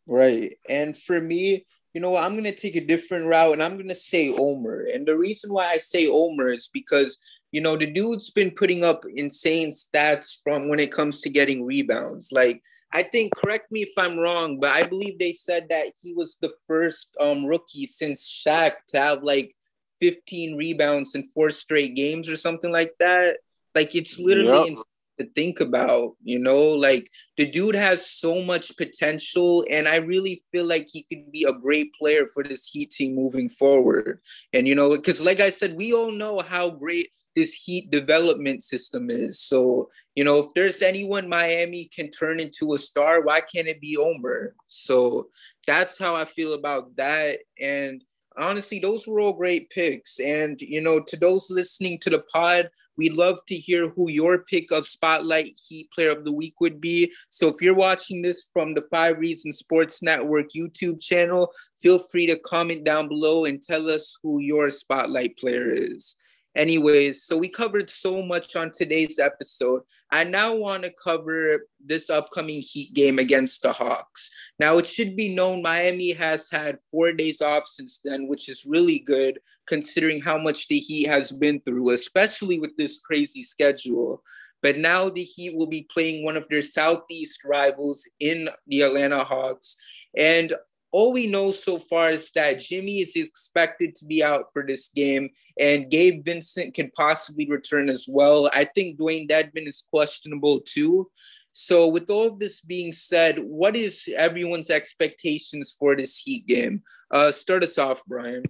Right. 0.07 0.59
And 0.69 0.95
for 0.95 1.19
me, 1.19 1.65
you 1.95 2.03
know 2.03 2.11
what, 2.11 2.25
I'm 2.25 2.37
gonna 2.37 2.55
take 2.55 2.77
a 2.77 2.85
different 2.85 3.25
route 3.25 3.55
and 3.55 3.63
I'm 3.63 3.79
gonna 3.79 3.95
say 3.95 4.31
Omer. 4.31 4.89
And 4.93 5.07
the 5.07 5.17
reason 5.17 5.51
why 5.51 5.69
I 5.69 5.79
say 5.79 6.07
Omer 6.07 6.49
is 6.49 6.69
because 6.71 7.17
you 7.53 7.61
know 7.61 7.77
the 7.77 7.91
dude's 7.91 8.31
been 8.31 8.51
putting 8.51 8.85
up 8.85 9.05
insane 9.15 9.71
stats 9.71 10.37
from 10.43 10.69
when 10.69 10.81
it 10.81 10.93
comes 10.93 11.21
to 11.23 11.31
getting 11.31 11.65
rebounds. 11.65 12.33
Like 12.33 12.63
I 12.93 13.03
think, 13.03 13.35
correct 13.37 13.71
me 13.71 13.83
if 13.83 13.93
I'm 13.97 14.19
wrong, 14.19 14.59
but 14.61 14.71
I 14.71 14.83
believe 14.85 15.19
they 15.19 15.33
said 15.33 15.69
that 15.71 15.89
he 16.01 16.13
was 16.13 16.37
the 16.41 16.53
first 16.67 17.17
um 17.21 17.45
rookie 17.45 17.87
since 17.87 18.29
Shaq 18.29 18.73
to 18.89 18.99
have 18.99 19.23
like 19.23 19.55
15 20.01 20.57
rebounds 20.57 21.15
in 21.15 21.29
four 21.29 21.51
straight 21.51 21.95
games 21.95 22.29
or 22.29 22.37
something 22.37 22.73
like 22.73 22.93
that. 23.01 23.39
Like 23.75 23.95
it's 23.95 24.19
literally 24.19 24.71
yep. 24.71 24.79
To 25.19 25.27
think 25.35 25.61
about, 25.61 26.17
you 26.23 26.39
know, 26.39 26.61
like 26.61 27.09
the 27.37 27.51
dude 27.51 27.75
has 27.75 28.07
so 28.07 28.43
much 28.43 28.77
potential 28.77 29.65
and 29.71 29.89
I 29.89 29.97
really 29.97 30.43
feel 30.53 30.65
like 30.65 30.89
he 30.91 31.05
could 31.05 31.31
be 31.31 31.45
a 31.45 31.53
great 31.53 31.93
player 31.95 32.27
for 32.33 32.43
this 32.43 32.67
Heat 32.67 32.91
team 32.91 33.15
moving 33.15 33.49
forward. 33.49 34.21
And 34.53 34.67
you 34.67 34.75
know, 34.75 34.97
cuz 34.99 35.21
like 35.21 35.41
I 35.41 35.51
said, 35.51 35.77
we 35.77 35.93
all 35.93 36.11
know 36.11 36.41
how 36.41 36.71
great 36.71 37.11
this 37.37 37.53
Heat 37.55 37.91
development 37.91 38.63
system 38.63 39.11
is. 39.11 39.41
So, 39.41 39.91
you 40.15 40.25
know, 40.25 40.39
if 40.39 40.55
there's 40.55 40.81
anyone 40.81 41.29
Miami 41.29 41.85
can 41.95 42.11
turn 42.11 42.41
into 42.41 42.73
a 42.73 42.79
star, 42.79 43.21
why 43.21 43.43
can't 43.43 43.69
it 43.69 43.81
be 43.81 43.97
Omer? 43.99 44.57
So, 44.69 45.29
that's 45.67 45.99
how 45.99 46.15
I 46.15 46.25
feel 46.25 46.55
about 46.55 46.97
that 46.97 47.41
and 47.61 48.03
honestly, 48.37 48.79
those 48.79 49.07
were 49.07 49.21
all 49.21 49.33
great 49.33 49.71
picks. 49.71 50.21
And, 50.21 50.61
you 50.61 50.81
know, 50.81 51.01
to 51.01 51.17
those 51.17 51.51
listening 51.51 51.99
to 52.01 52.11
the 52.11 52.21
pod, 52.33 52.71
we'd 52.97 53.13
love 53.13 53.39
to 53.49 53.57
hear 53.57 53.91
who 53.91 54.11
your 54.11 54.39
pick 54.45 54.71
of 54.71 54.87
Spotlight 54.87 55.59
Heat 55.69 55.91
Player 55.93 56.11
of 56.11 56.25
the 56.25 56.33
Week 56.33 56.61
would 56.61 56.81
be. 56.81 57.13
So 57.29 57.49
if 57.49 57.61
you're 57.61 57.75
watching 57.75 58.23
this 58.23 58.49
from 58.53 58.75
the 58.75 58.85
Five 58.91 59.19
Reasons 59.19 59.59
Sports 59.59 60.03
Network 60.03 60.51
YouTube 60.57 61.01
channel, 61.01 61.53
feel 61.79 61.99
free 61.99 62.27
to 62.27 62.39
comment 62.39 62.85
down 62.85 63.09
below 63.09 63.45
and 63.45 63.61
tell 63.61 63.89
us 63.91 64.19
who 64.23 64.41
your 64.41 64.71
Spotlight 64.71 65.37
player 65.37 65.69
is. 65.69 66.17
Anyways, 66.57 67.25
so 67.25 67.37
we 67.37 67.51
covered 67.51 67.91
so 67.91 68.23
much 68.23 68.57
on 68.57 68.73
today's 68.73 69.19
episode. 69.19 69.83
I 70.11 70.25
now 70.25 70.55
want 70.55 70.85
to 70.85 70.95
cover 71.05 71.67
this 71.85 72.09
upcoming 72.09 72.63
Heat 72.63 72.95
game 72.95 73.19
against 73.19 73.61
the 73.61 73.75
Hawks. 73.75 74.31
Now, 74.59 74.79
it 74.79 74.87
should 74.87 75.17
be 75.17 75.35
known 75.35 75.61
Miami 75.61 76.13
has 76.13 76.49
had 76.51 76.79
four 76.91 77.13
days 77.13 77.43
off 77.43 77.67
since 77.67 78.01
then, 78.03 78.27
which 78.27 78.49
is 78.49 78.65
really 78.67 79.01
good 79.01 79.39
considering 79.67 80.23
how 80.23 80.39
much 80.39 80.69
the 80.69 80.79
Heat 80.79 81.09
has 81.09 81.31
been 81.31 81.61
through, 81.61 81.91
especially 81.91 82.59
with 82.59 82.75
this 82.79 83.01
crazy 83.01 83.43
schedule. 83.43 84.23
But 84.63 84.79
now 84.79 85.11
the 85.11 85.25
Heat 85.25 85.55
will 85.55 85.67
be 85.67 85.87
playing 85.93 86.25
one 86.25 86.39
of 86.39 86.49
their 86.49 86.63
Southeast 86.63 87.41
rivals 87.45 88.09
in 88.19 88.49
the 88.67 88.81
Atlanta 88.81 89.25
Hawks. 89.25 89.77
And 90.17 90.55
all 90.97 91.13
we 91.13 91.27
know 91.27 91.51
so 91.53 91.79
far 91.79 92.09
is 92.09 92.31
that 92.31 92.59
Jimmy 92.59 93.03
is 93.03 93.17
expected 93.17 93.95
to 93.97 94.07
be 94.07 94.25
out 94.25 94.47
for 94.55 94.65
this 94.67 94.89
game, 94.89 95.29
and 95.61 95.91
Gabe 95.91 96.25
Vincent 96.25 96.73
can 96.73 96.91
possibly 96.97 97.47
return 97.47 97.91
as 97.91 98.07
well. 98.09 98.49
I 98.55 98.65
think 98.65 98.99
Dewayne 98.99 99.29
Dedmon 99.29 99.69
is 99.69 99.87
questionable 99.91 100.61
too. 100.61 101.11
So, 101.53 101.87
with 101.87 102.09
all 102.09 102.29
of 102.29 102.39
this 102.39 102.63
being 102.63 102.95
said, 102.95 103.39
what 103.41 103.77
is 103.77 104.09
everyone's 104.17 104.71
expectations 104.71 105.77
for 105.79 105.95
this 105.97 106.17
Heat 106.17 106.47
game? 106.47 106.83
Uh, 107.11 107.31
start 107.31 107.63
us 107.63 107.77
off, 107.77 108.03
Brian. 108.07 108.45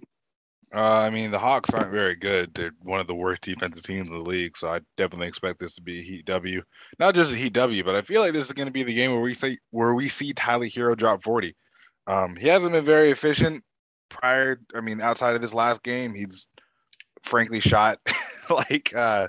Uh, 0.73 0.99
I 0.99 1.09
mean, 1.09 1.31
the 1.31 1.39
Hawks 1.39 1.71
aren't 1.71 1.91
very 1.91 2.15
good. 2.15 2.53
They're 2.53 2.71
one 2.81 3.01
of 3.01 3.07
the 3.07 3.15
worst 3.15 3.41
defensive 3.41 3.83
teams 3.83 4.07
in 4.07 4.13
the 4.13 4.21
league, 4.21 4.55
so 4.55 4.69
I 4.69 4.79
definitely 4.95 5.27
expect 5.27 5.59
this 5.59 5.75
to 5.75 5.81
be 5.81 5.99
a 5.99 6.03
Heat 6.03 6.25
W. 6.27 6.61
Not 6.97 7.13
just 7.13 7.33
a 7.33 7.35
Heat 7.35 7.51
W, 7.51 7.83
but 7.83 7.95
I 7.95 8.03
feel 8.03 8.21
like 8.21 8.31
this 8.31 8.45
is 8.45 8.53
going 8.53 8.67
to 8.67 8.71
be 8.71 8.83
the 8.83 8.93
game 8.93 9.11
where 9.11 9.19
we 9.19 9.33
say 9.33 9.57
where 9.71 9.93
we 9.93 10.07
see 10.07 10.31
Tyler 10.31 10.67
Herro 10.67 10.95
drop 10.95 11.21
forty. 11.21 11.53
Um, 12.07 12.35
he 12.35 12.47
hasn't 12.47 12.71
been 12.71 12.85
very 12.85 13.11
efficient 13.11 13.63
prior. 14.09 14.59
I 14.73 14.81
mean, 14.81 15.01
outside 15.01 15.35
of 15.35 15.41
this 15.41 15.53
last 15.53 15.83
game, 15.83 16.15
he's 16.15 16.47
frankly 17.23 17.59
shot 17.59 17.99
like 18.49 18.93
uh, 18.95 19.27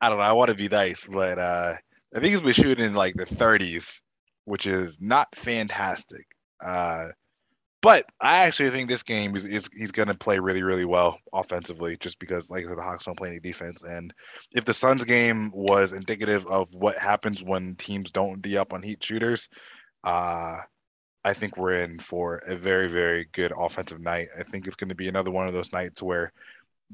I 0.00 0.08
don't 0.08 0.18
know. 0.18 0.24
I 0.24 0.32
want 0.32 0.50
to 0.50 0.56
be 0.56 0.68
nice, 0.68 1.04
but 1.04 1.38
uh, 1.38 1.74
I 2.14 2.20
think 2.20 2.30
he's 2.32 2.40
been 2.40 2.52
shooting 2.52 2.84
in 2.84 2.94
like 2.94 3.14
the 3.14 3.26
30s, 3.26 4.00
which 4.44 4.66
is 4.66 4.98
not 5.00 5.28
fantastic. 5.36 6.26
Uh, 6.64 7.08
but 7.82 8.04
I 8.20 8.38
actually 8.38 8.70
think 8.70 8.88
this 8.90 9.02
game 9.02 9.34
is, 9.34 9.46
is 9.46 9.70
he's 9.74 9.92
going 9.92 10.08
to 10.08 10.14
play 10.14 10.38
really, 10.38 10.62
really 10.62 10.84
well 10.84 11.18
offensively, 11.32 11.96
just 11.96 12.18
because, 12.18 12.50
like 12.50 12.64
I 12.64 12.68
said, 12.68 12.76
the 12.76 12.82
Hawks 12.82 13.06
don't 13.06 13.16
play 13.16 13.28
any 13.28 13.40
defense. 13.40 13.82
And 13.82 14.12
if 14.52 14.66
the 14.66 14.74
Suns 14.74 15.04
game 15.04 15.50
was 15.54 15.94
indicative 15.94 16.46
of 16.46 16.74
what 16.74 16.98
happens 16.98 17.42
when 17.42 17.76
teams 17.76 18.10
don't 18.10 18.42
d 18.42 18.58
up 18.58 18.74
on 18.74 18.82
Heat 18.82 19.02
shooters, 19.02 19.48
uh, 20.04 20.58
I 21.24 21.34
think 21.34 21.56
we're 21.56 21.80
in 21.80 21.98
for 21.98 22.36
a 22.46 22.56
very, 22.56 22.88
very 22.88 23.28
good 23.32 23.52
offensive 23.56 24.00
night. 24.00 24.28
I 24.38 24.42
think 24.42 24.66
it's 24.66 24.76
going 24.76 24.88
to 24.88 24.94
be 24.94 25.08
another 25.08 25.30
one 25.30 25.46
of 25.46 25.54
those 25.54 25.72
nights 25.72 26.02
where 26.02 26.32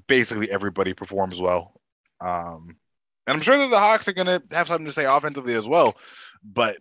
basically 0.06 0.50
everybody 0.50 0.94
performs 0.94 1.40
well. 1.40 1.80
Um, 2.20 2.76
and 3.26 3.36
I'm 3.36 3.40
sure 3.40 3.56
that 3.56 3.70
the 3.70 3.78
Hawks 3.78 4.08
are 4.08 4.12
going 4.12 4.26
to 4.26 4.42
have 4.54 4.68
something 4.68 4.86
to 4.86 4.92
say 4.92 5.04
offensively 5.04 5.54
as 5.54 5.68
well. 5.68 5.96
But 6.42 6.78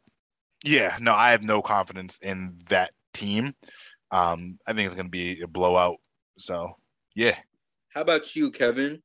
yeah, 0.64 0.98
no, 1.00 1.14
I 1.14 1.32
have 1.32 1.44
no 1.44 1.62
confidence 1.62 2.18
in 2.22 2.60
that 2.70 2.92
team. 3.14 3.54
Um, 4.12 4.60
I 4.66 4.74
think 4.74 4.86
it's 4.86 4.96
going 4.96 5.08
to 5.08 5.12
be 5.12 5.42
a 5.42 5.48
blowout. 5.48 5.98
So 6.38 6.76
yeah. 7.16 7.36
How 7.90 8.02
about 8.02 8.36
you, 8.36 8.52
Kevin? 8.52 9.02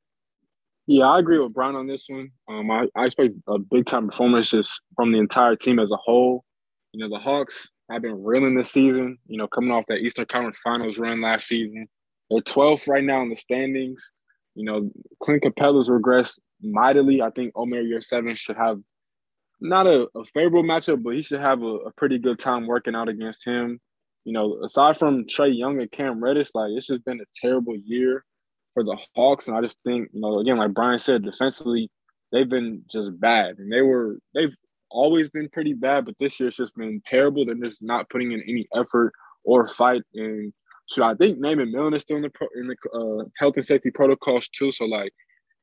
Yeah, 0.87 1.05
I 1.05 1.19
agree 1.19 1.39
with 1.39 1.53
Brian 1.53 1.75
on 1.75 1.87
this 1.87 2.07
one. 2.09 2.31
Um, 2.49 2.69
I, 2.69 2.87
I 2.95 3.05
expect 3.05 3.35
a 3.47 3.59
big 3.59 3.85
time 3.85 4.07
performance 4.07 4.49
just 4.49 4.81
from 4.95 5.11
the 5.11 5.19
entire 5.19 5.55
team 5.55 5.79
as 5.79 5.91
a 5.91 5.97
whole. 5.97 6.43
You 6.91 6.99
know, 6.99 7.15
the 7.15 7.21
Hawks 7.21 7.69
have 7.93 8.01
been 8.01 8.23
reeling 8.23 8.55
this 8.55 8.71
season, 8.71 9.17
you 9.27 9.37
know, 9.37 9.47
coming 9.47 9.71
off 9.71 9.85
that 9.87 9.99
Eastern 9.99 10.25
Conference 10.25 10.57
Finals 10.57 10.97
run 10.97 11.21
last 11.21 11.47
season. 11.47 11.87
They're 12.29 12.41
12th 12.41 12.87
right 12.87 13.03
now 13.03 13.21
in 13.21 13.29
the 13.29 13.35
standings. 13.35 14.11
You 14.55 14.65
know, 14.65 14.91
Clint 15.21 15.43
Capela's 15.43 15.89
regressed 15.89 16.39
mightily. 16.61 17.21
I 17.21 17.29
think 17.31 17.53
Omer 17.55 17.83
Yurtseven 17.83 18.37
should 18.37 18.57
have 18.57 18.79
not 19.59 19.87
a, 19.87 20.07
a, 20.15 20.25
favorable 20.25 20.63
matchup, 20.63 21.03
but 21.03 21.13
he 21.13 21.21
should 21.21 21.39
have 21.39 21.61
a, 21.61 21.65
a, 21.65 21.91
pretty 21.93 22.17
good 22.17 22.39
time 22.39 22.65
working 22.65 22.95
out 22.95 23.07
against 23.07 23.45
him. 23.45 23.79
you 24.25 24.33
know, 24.33 24.59
aside 24.63 24.97
from 24.97 25.25
Trae 25.25 25.55
Young 25.55 25.79
and 25.79 25.91
Cam 25.91 26.21
Reddish, 26.21 26.49
like 26.55 26.71
it's 26.71 26.87
just 26.87 27.05
been 27.05 27.21
a 27.21 27.25
terrible 27.35 27.75
year 27.75 28.25
for 28.73 28.83
the 28.83 28.97
Hawks. 29.15 29.47
And 29.47 29.55
I 29.55 29.61
just 29.61 29.77
think, 29.85 30.09
you 30.13 30.21
know, 30.21 30.39
again, 30.39 30.57
like 30.57 30.73
Brian 30.73 30.99
said, 30.99 31.23
defensively, 31.23 31.89
they've 32.31 32.49
been 32.49 32.83
just 32.91 33.17
bad. 33.19 33.59
And 33.59 33.71
they 33.71 33.81
were 33.81 34.17
they've 34.33 34.55
always 34.91 35.29
been 35.29 35.49
pretty 35.49 35.73
bad, 35.73 36.05
but 36.05 36.15
this 36.19 36.39
year 36.39 36.47
it's 36.47 36.57
just 36.57 36.75
been 36.75 37.01
terrible. 37.05 37.45
They're 37.45 37.55
just 37.55 37.81
not 37.81 38.09
putting 38.09 38.31
in 38.31 38.41
any 38.47 38.67
effort 38.75 39.13
or 39.43 39.67
fight. 39.67 40.03
And 40.13 40.53
so 40.87 41.03
I 41.03 41.15
think 41.15 41.39
Naaman 41.39 41.71
Millen 41.71 41.93
is 41.93 42.01
still 42.01 42.17
in 42.17 42.23
the 42.23 42.29
pro, 42.29 42.47
in 42.55 42.67
the 42.67 42.75
uh, 42.93 43.25
health 43.37 43.55
and 43.55 43.65
safety 43.65 43.91
protocols 43.91 44.49
too. 44.49 44.71
So 44.71 44.85
like, 44.85 45.13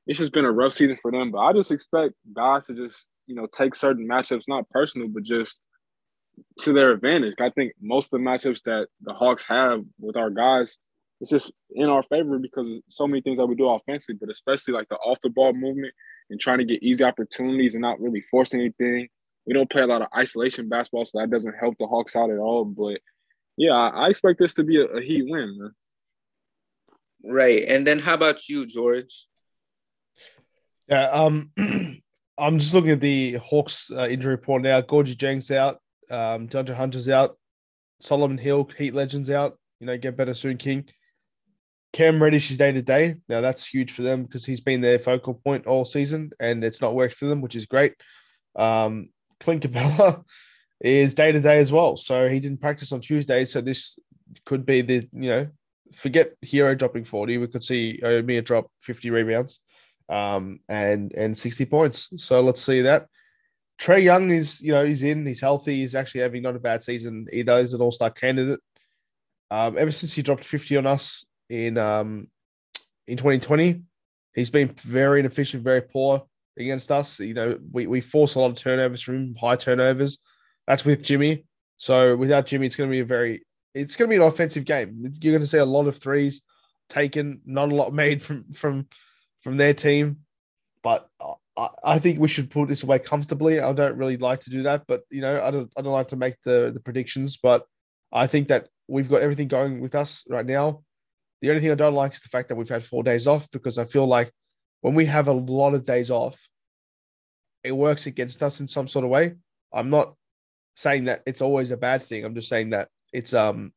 it's 0.06 0.18
just 0.18 0.32
been 0.32 0.46
a 0.46 0.52
rough 0.52 0.72
season 0.72 0.96
for 0.96 1.12
them. 1.12 1.30
But 1.30 1.38
I 1.38 1.52
just 1.52 1.70
expect 1.70 2.14
guys 2.34 2.66
to 2.66 2.74
just 2.74 3.08
you 3.26 3.34
know 3.34 3.46
take 3.46 3.74
certain 3.74 4.08
matchups, 4.08 4.44
not 4.48 4.68
personal, 4.70 5.08
but 5.08 5.22
just 5.22 5.60
to 6.60 6.72
their 6.72 6.92
advantage. 6.92 7.34
I 7.40 7.50
think 7.50 7.72
most 7.80 8.06
of 8.06 8.18
the 8.18 8.24
matchups 8.24 8.62
that 8.64 8.88
the 9.02 9.12
Hawks 9.12 9.46
have 9.46 9.82
with 10.00 10.16
our 10.16 10.30
guys, 10.30 10.76
it's 11.20 11.30
just 11.30 11.52
in 11.72 11.88
our 11.88 12.02
favor 12.02 12.38
because 12.38 12.68
so 12.88 13.06
many 13.06 13.20
things 13.20 13.38
that 13.38 13.46
we 13.46 13.54
do 13.54 13.68
offensively, 13.68 14.18
but 14.20 14.30
especially 14.30 14.74
like 14.74 14.88
the 14.88 14.96
off 14.96 15.20
the 15.22 15.30
ball 15.30 15.52
movement 15.52 15.92
and 16.30 16.40
trying 16.40 16.58
to 16.58 16.64
get 16.64 16.82
easy 16.82 17.04
opportunities 17.04 17.74
and 17.74 17.82
not 17.82 18.00
really 18.00 18.20
forcing 18.20 18.60
anything. 18.60 19.08
We 19.49 19.55
don't 19.55 19.70
play 19.70 19.80
a 19.80 19.86
lot 19.86 20.03
of 20.03 20.09
isolation 20.14 20.68
basketball, 20.68 21.07
so 21.07 21.18
that 21.18 21.30
doesn't 21.30 21.55
help 21.59 21.76
the 21.78 21.86
Hawks 21.86 22.14
out 22.14 22.30
at 22.30 22.36
all. 22.36 22.66
But 22.66 23.01
yeah, 23.57 23.72
I 23.72 24.09
expect 24.09 24.38
this 24.38 24.53
to 24.55 24.62
be 24.62 24.78
a, 24.78 24.84
a 24.84 25.01
Heat 25.01 25.24
win, 25.26 25.59
man. 25.59 25.72
Right. 27.24 27.64
And 27.66 27.86
then 27.86 27.99
how 27.99 28.12
about 28.12 28.46
you, 28.46 28.66
George? 28.66 29.26
Yeah, 30.86 31.05
um, 31.05 31.51
I'm 32.38 32.59
just 32.59 32.74
looking 32.74 32.90
at 32.90 33.01
the 33.01 33.34
Hawks 33.36 33.90
uh, 33.90 34.07
injury 34.09 34.32
report 34.32 34.61
now. 34.61 34.82
Gorgui 34.82 35.16
Dieng's 35.16 35.51
out, 35.51 35.76
um, 36.11 36.46
DeAndre 36.46 36.74
Hunter's 36.74 37.09
out, 37.09 37.38
Solomon 38.01 38.38
Hill, 38.38 38.68
Heat 38.76 38.94
Legends 38.94 39.30
out. 39.30 39.59
You 39.80 39.86
know, 39.86 39.96
get 39.96 40.16
better 40.16 40.34
soon, 40.34 40.59
King. 40.59 40.86
Cam 41.94 42.22
Reddish 42.22 42.51
is 42.51 42.59
day 42.59 42.70
to 42.70 42.82
day. 42.82 43.16
Now 43.30 43.40
that's 43.40 43.66
huge 43.66 43.92
for 43.92 44.03
them 44.03 44.24
because 44.24 44.44
he's 44.44 44.61
been 44.61 44.82
their 44.82 44.99
focal 44.99 45.34
point 45.34 45.66
all 45.66 45.86
season, 45.86 46.32
and 46.38 46.62
it's 46.62 46.82
not 46.82 46.94
worked 46.94 47.14
for 47.14 47.24
them, 47.24 47.40
which 47.40 47.57
is 47.57 47.64
great. 47.64 47.94
Um, 48.57 49.09
Clint 49.41 49.62
Capela 49.62 50.24
is 50.80 51.14
day 51.14 51.32
to 51.32 51.41
day 51.41 51.59
as 51.59 51.72
well. 51.72 51.97
So 51.97 52.28
he 52.28 52.41
didn't 52.41 52.61
practice 52.61 52.93
on 52.93 53.01
Tuesday. 53.01 53.45
So 53.45 53.61
this 53.61 53.99
could 54.45 54.64
be 54.66 54.82
the, 54.82 55.09
you 55.12 55.28
know, 55.28 55.49
forget 55.95 56.34
Herro 56.45 56.76
dropping 56.76 57.05
40. 57.05 57.39
We 57.39 57.47
could 57.47 57.64
see 57.64 58.01
Omiya 58.03 58.45
drop 58.45 58.70
50 58.80 59.11
rebounds 59.11 59.61
um, 60.09 60.61
and 60.68 61.12
and 61.12 61.36
60 61.36 61.66
points. 61.66 62.09
So 62.16 62.41
let's 62.41 62.61
see 62.62 62.82
that. 62.82 63.07
Trae 63.80 64.03
Young 64.03 64.30
is, 64.30 64.61
you 64.61 64.72
know, 64.72 64.84
he's 64.84 65.05
in, 65.05 65.24
he's 65.24 65.41
healthy, 65.41 65.76
he's 65.76 65.95
actually 65.95 66.22
having 66.22 66.43
not 66.43 66.57
a 66.57 66.61
bad 66.61 66.82
season 66.82 67.26
either. 67.32 67.61
He's 67.61 67.74
an 67.74 67.80
all 67.80 67.93
star 67.93 68.11
candidate. 68.11 68.61
Um, 69.51 69.78
ever 69.78 69.93
since 69.93 70.12
he 70.12 70.22
dropped 70.22 70.45
50 70.45 70.78
on 70.78 70.86
us 70.86 71.24
in 71.49 71.78
um, 71.78 72.28
in 73.07 73.16
2020, 73.16 73.82
he's 74.34 74.51
been 74.51 74.68
very 74.68 75.20
inefficient, 75.20 75.62
very 75.62 75.82
poor 75.82 76.24
against 76.59 76.90
us. 76.90 77.20
You 77.20 77.34
know, 77.34 77.59
we, 77.72 77.86
we 77.86 78.00
force 78.00 78.34
a 78.34 78.40
lot 78.40 78.50
of 78.50 78.59
turnovers 78.59 79.02
from 79.02 79.34
high 79.34 79.56
turnovers. 79.56 80.18
That's 80.66 80.84
with 80.84 81.02
Jimmy. 81.02 81.44
So 81.76 82.16
without 82.16 82.46
Jimmy, 82.46 82.66
it's 82.66 82.76
going 82.76 82.90
to 82.90 82.94
be 82.94 83.00
a 83.00 83.04
very 83.04 83.42
it's 83.74 83.96
going 83.96 84.09
to 84.11 84.16
be 84.16 84.22
an 84.22 84.28
offensive 84.28 84.64
game. 84.64 85.12
You're 85.20 85.32
going 85.32 85.42
to 85.42 85.46
see 85.46 85.59
a 85.59 85.64
lot 85.64 85.86
of 85.86 85.98
threes 85.98 86.42
taken, 86.88 87.40
not 87.44 87.70
a 87.70 87.74
lot 87.74 87.92
made 87.92 88.22
from 88.22 88.52
from 88.52 88.88
from 89.42 89.56
their 89.56 89.74
team. 89.74 90.18
But 90.82 91.09
I, 91.56 91.68
I 91.84 91.98
think 91.98 92.18
we 92.18 92.28
should 92.28 92.50
put 92.50 92.68
this 92.68 92.82
away 92.82 92.98
comfortably. 92.98 93.61
I 93.61 93.72
don't 93.72 93.96
really 93.96 94.16
like 94.16 94.40
to 94.40 94.50
do 94.50 94.62
that, 94.62 94.84
but 94.86 95.02
you 95.11 95.20
know, 95.20 95.42
I 95.42 95.50
don't 95.50 95.72
I 95.76 95.82
don't 95.82 95.92
like 95.92 96.09
to 96.09 96.16
make 96.16 96.36
the 96.44 96.70
the 96.72 96.80
predictions. 96.80 97.36
But 97.36 97.64
I 98.12 98.26
think 98.26 98.48
that 98.48 98.68
we've 98.88 99.09
got 99.09 99.22
everything 99.22 99.48
going 99.48 99.80
with 99.80 99.94
us 99.94 100.24
right 100.28 100.46
now. 100.46 100.82
The 101.40 101.50
only 101.50 101.61
thing 101.61 101.70
I 101.70 101.76
don't 101.76 101.94
like 101.94 102.14
is 102.14 102.20
the 102.20 102.28
fact 102.28 102.48
that 102.48 102.56
we've 102.56 102.68
had 102.68 102.84
four 102.84 103.02
days 103.02 103.26
off 103.26 103.48
because 103.52 103.78
I 103.78 103.84
feel 103.84 104.06
like 104.06 104.32
when 104.80 104.94
we 104.94 105.06
have 105.06 105.28
a 105.28 105.32
lot 105.32 105.74
of 105.74 105.84
days 105.84 106.10
off, 106.10 106.48
it 107.64 107.72
works 107.72 108.06
against 108.06 108.42
us 108.42 108.60
in 108.60 108.68
some 108.68 108.88
sort 108.88 109.04
of 109.04 109.10
way. 109.10 109.34
I'm 109.72 109.90
not 109.90 110.14
saying 110.76 111.04
that 111.06 111.22
it's 111.26 111.42
always 111.42 111.70
a 111.70 111.76
bad 111.76 112.02
thing. 112.02 112.24
I'm 112.24 112.34
just 112.34 112.48
saying 112.48 112.70
that 112.70 112.88
it's 113.12 113.34
um 113.34 113.72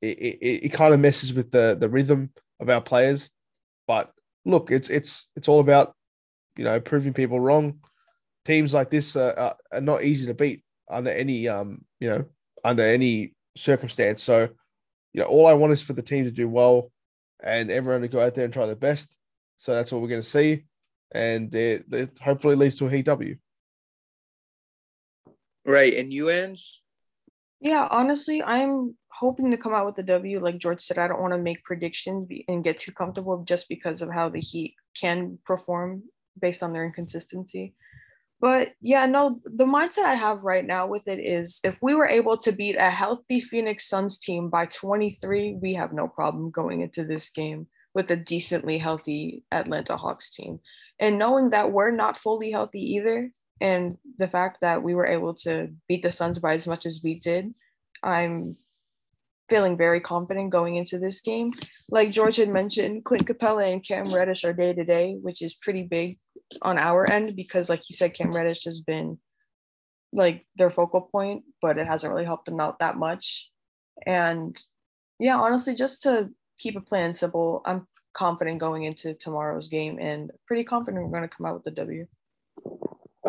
it, 0.00 0.18
it, 0.18 0.64
it 0.66 0.72
kind 0.72 0.94
of 0.94 1.00
messes 1.00 1.32
with 1.34 1.50
the 1.50 1.76
the 1.78 1.88
rhythm 1.88 2.30
of 2.60 2.68
our 2.68 2.80
players. 2.80 3.30
But 3.86 4.10
look, 4.44 4.70
it's 4.70 4.88
it's 4.88 5.28
it's 5.36 5.48
all 5.48 5.60
about 5.60 5.94
you 6.56 6.64
know 6.64 6.80
proving 6.80 7.12
people 7.12 7.40
wrong. 7.40 7.80
Teams 8.44 8.74
like 8.74 8.90
this 8.90 9.14
are, 9.14 9.38
are, 9.38 9.56
are 9.72 9.80
not 9.80 10.02
easy 10.02 10.26
to 10.26 10.34
beat 10.34 10.64
under 10.90 11.10
any 11.10 11.46
um 11.46 11.84
you 12.00 12.08
know 12.08 12.24
under 12.64 12.82
any 12.82 13.34
circumstance. 13.56 14.22
So 14.22 14.48
you 15.12 15.20
know 15.20 15.26
all 15.26 15.46
I 15.46 15.52
want 15.52 15.72
is 15.72 15.82
for 15.82 15.92
the 15.92 16.02
team 16.02 16.24
to 16.24 16.30
do 16.30 16.48
well 16.48 16.90
and 17.42 17.70
everyone 17.70 18.02
to 18.02 18.08
go 18.08 18.20
out 18.20 18.34
there 18.34 18.44
and 18.44 18.52
try 18.52 18.66
their 18.66 18.76
best. 18.76 19.14
So 19.62 19.72
that's 19.72 19.92
what 19.92 20.02
we're 20.02 20.08
going 20.08 20.22
to 20.22 20.28
see, 20.28 20.64
and 21.12 21.54
it, 21.54 21.84
it 21.92 22.18
hopefully 22.18 22.56
leads 22.56 22.74
to 22.76 22.86
a 22.86 22.90
heat 22.90 23.04
W. 23.04 23.36
Right. 25.64 25.94
And 25.94 26.12
you, 26.12 26.30
Ange? 26.30 26.82
Yeah, 27.60 27.86
honestly, 27.88 28.42
I'm 28.42 28.96
hoping 29.12 29.52
to 29.52 29.56
come 29.56 29.72
out 29.72 29.86
with 29.86 29.96
a 29.98 30.02
W. 30.02 30.40
Like 30.40 30.58
George 30.58 30.82
said, 30.82 30.98
I 30.98 31.06
don't 31.06 31.20
want 31.20 31.32
to 31.34 31.38
make 31.38 31.62
predictions 31.62 32.28
and 32.48 32.64
get 32.64 32.80
too 32.80 32.90
comfortable 32.90 33.44
just 33.46 33.68
because 33.68 34.02
of 34.02 34.10
how 34.10 34.28
the 34.28 34.40
Heat 34.40 34.74
can 35.00 35.38
perform 35.46 36.02
based 36.40 36.64
on 36.64 36.72
their 36.72 36.84
inconsistency. 36.84 37.76
But 38.40 38.72
yeah, 38.80 39.06
no, 39.06 39.38
the 39.44 39.64
mindset 39.64 40.06
I 40.06 40.16
have 40.16 40.42
right 40.42 40.66
now 40.66 40.88
with 40.88 41.06
it 41.06 41.20
is 41.20 41.60
if 41.62 41.78
we 41.80 41.94
were 41.94 42.08
able 42.08 42.36
to 42.38 42.50
beat 42.50 42.74
a 42.74 42.90
healthy 42.90 43.38
Phoenix 43.40 43.88
Suns 43.88 44.18
team 44.18 44.50
by 44.50 44.66
23, 44.66 45.58
we 45.62 45.74
have 45.74 45.92
no 45.92 46.08
problem 46.08 46.50
going 46.50 46.80
into 46.80 47.04
this 47.04 47.30
game 47.30 47.68
with 47.94 48.10
a 48.10 48.16
decently 48.16 48.78
healthy 48.78 49.44
Atlanta 49.52 49.96
Hawks 49.96 50.30
team. 50.30 50.60
And 50.98 51.18
knowing 51.18 51.50
that 51.50 51.72
we're 51.72 51.90
not 51.90 52.16
fully 52.16 52.50
healthy 52.50 52.94
either, 52.94 53.30
and 53.60 53.96
the 54.18 54.28
fact 54.28 54.58
that 54.62 54.82
we 54.82 54.94
were 54.94 55.06
able 55.06 55.34
to 55.34 55.68
beat 55.88 56.02
the 56.02 56.12
Suns 56.12 56.38
by 56.38 56.54
as 56.54 56.66
much 56.66 56.86
as 56.86 57.00
we 57.02 57.20
did, 57.20 57.54
I'm 58.02 58.56
feeling 59.48 59.76
very 59.76 60.00
confident 60.00 60.50
going 60.50 60.76
into 60.76 60.98
this 60.98 61.20
game. 61.20 61.52
Like 61.88 62.10
George 62.10 62.36
had 62.36 62.48
mentioned, 62.48 63.04
Clint 63.04 63.26
Capela 63.26 63.70
and 63.70 63.86
Cam 63.86 64.12
Reddish 64.12 64.44
are 64.44 64.52
day 64.52 64.72
to 64.72 64.84
day, 64.84 65.16
which 65.20 65.42
is 65.42 65.54
pretty 65.54 65.82
big 65.82 66.18
on 66.62 66.78
our 66.78 67.08
end 67.08 67.36
because, 67.36 67.68
like 67.68 67.88
you 67.88 67.94
said, 67.94 68.14
Cam 68.14 68.32
Reddish 68.32 68.64
has 68.64 68.80
been 68.80 69.18
like 70.12 70.46
their 70.56 70.70
focal 70.70 71.02
point, 71.02 71.44
but 71.60 71.78
it 71.78 71.86
hasn't 71.86 72.12
really 72.12 72.24
helped 72.24 72.46
them 72.46 72.60
out 72.60 72.78
that 72.78 72.96
much. 72.96 73.50
And 74.06 74.56
yeah, 75.18 75.36
honestly, 75.36 75.74
just 75.74 76.02
to 76.02 76.30
keep 76.58 76.76
a 76.76 76.80
plan 76.80 77.14
simple, 77.14 77.62
I'm 77.64 77.86
confident 78.12 78.58
going 78.58 78.84
into 78.84 79.14
tomorrow's 79.14 79.68
game 79.68 79.98
and 79.98 80.30
pretty 80.46 80.64
confident 80.64 81.04
we're 81.04 81.10
going 81.10 81.28
to 81.28 81.34
come 81.34 81.46
out 81.46 81.54
with 81.54 81.64
the 81.64 81.70
W. 81.70 82.06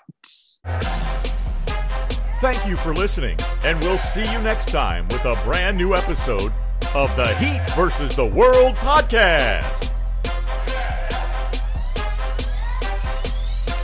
Thank 2.42 2.66
you 2.66 2.76
for 2.76 2.96
listening, 2.96 3.38
and 3.64 3.80
we'll 3.82 4.00
see 4.00 4.24
you 4.32 4.40
next 4.40 4.70
time 4.70 5.08
with 5.10 5.24
a 5.26 5.40
brand 5.44 5.78
new 5.78 5.94
episode 5.94 6.52
of 6.96 7.16
the 7.16 7.36
Heat 7.36 7.62
versus 7.76 8.16
the 8.16 8.26
World 8.26 8.76
podcast. 8.78 9.91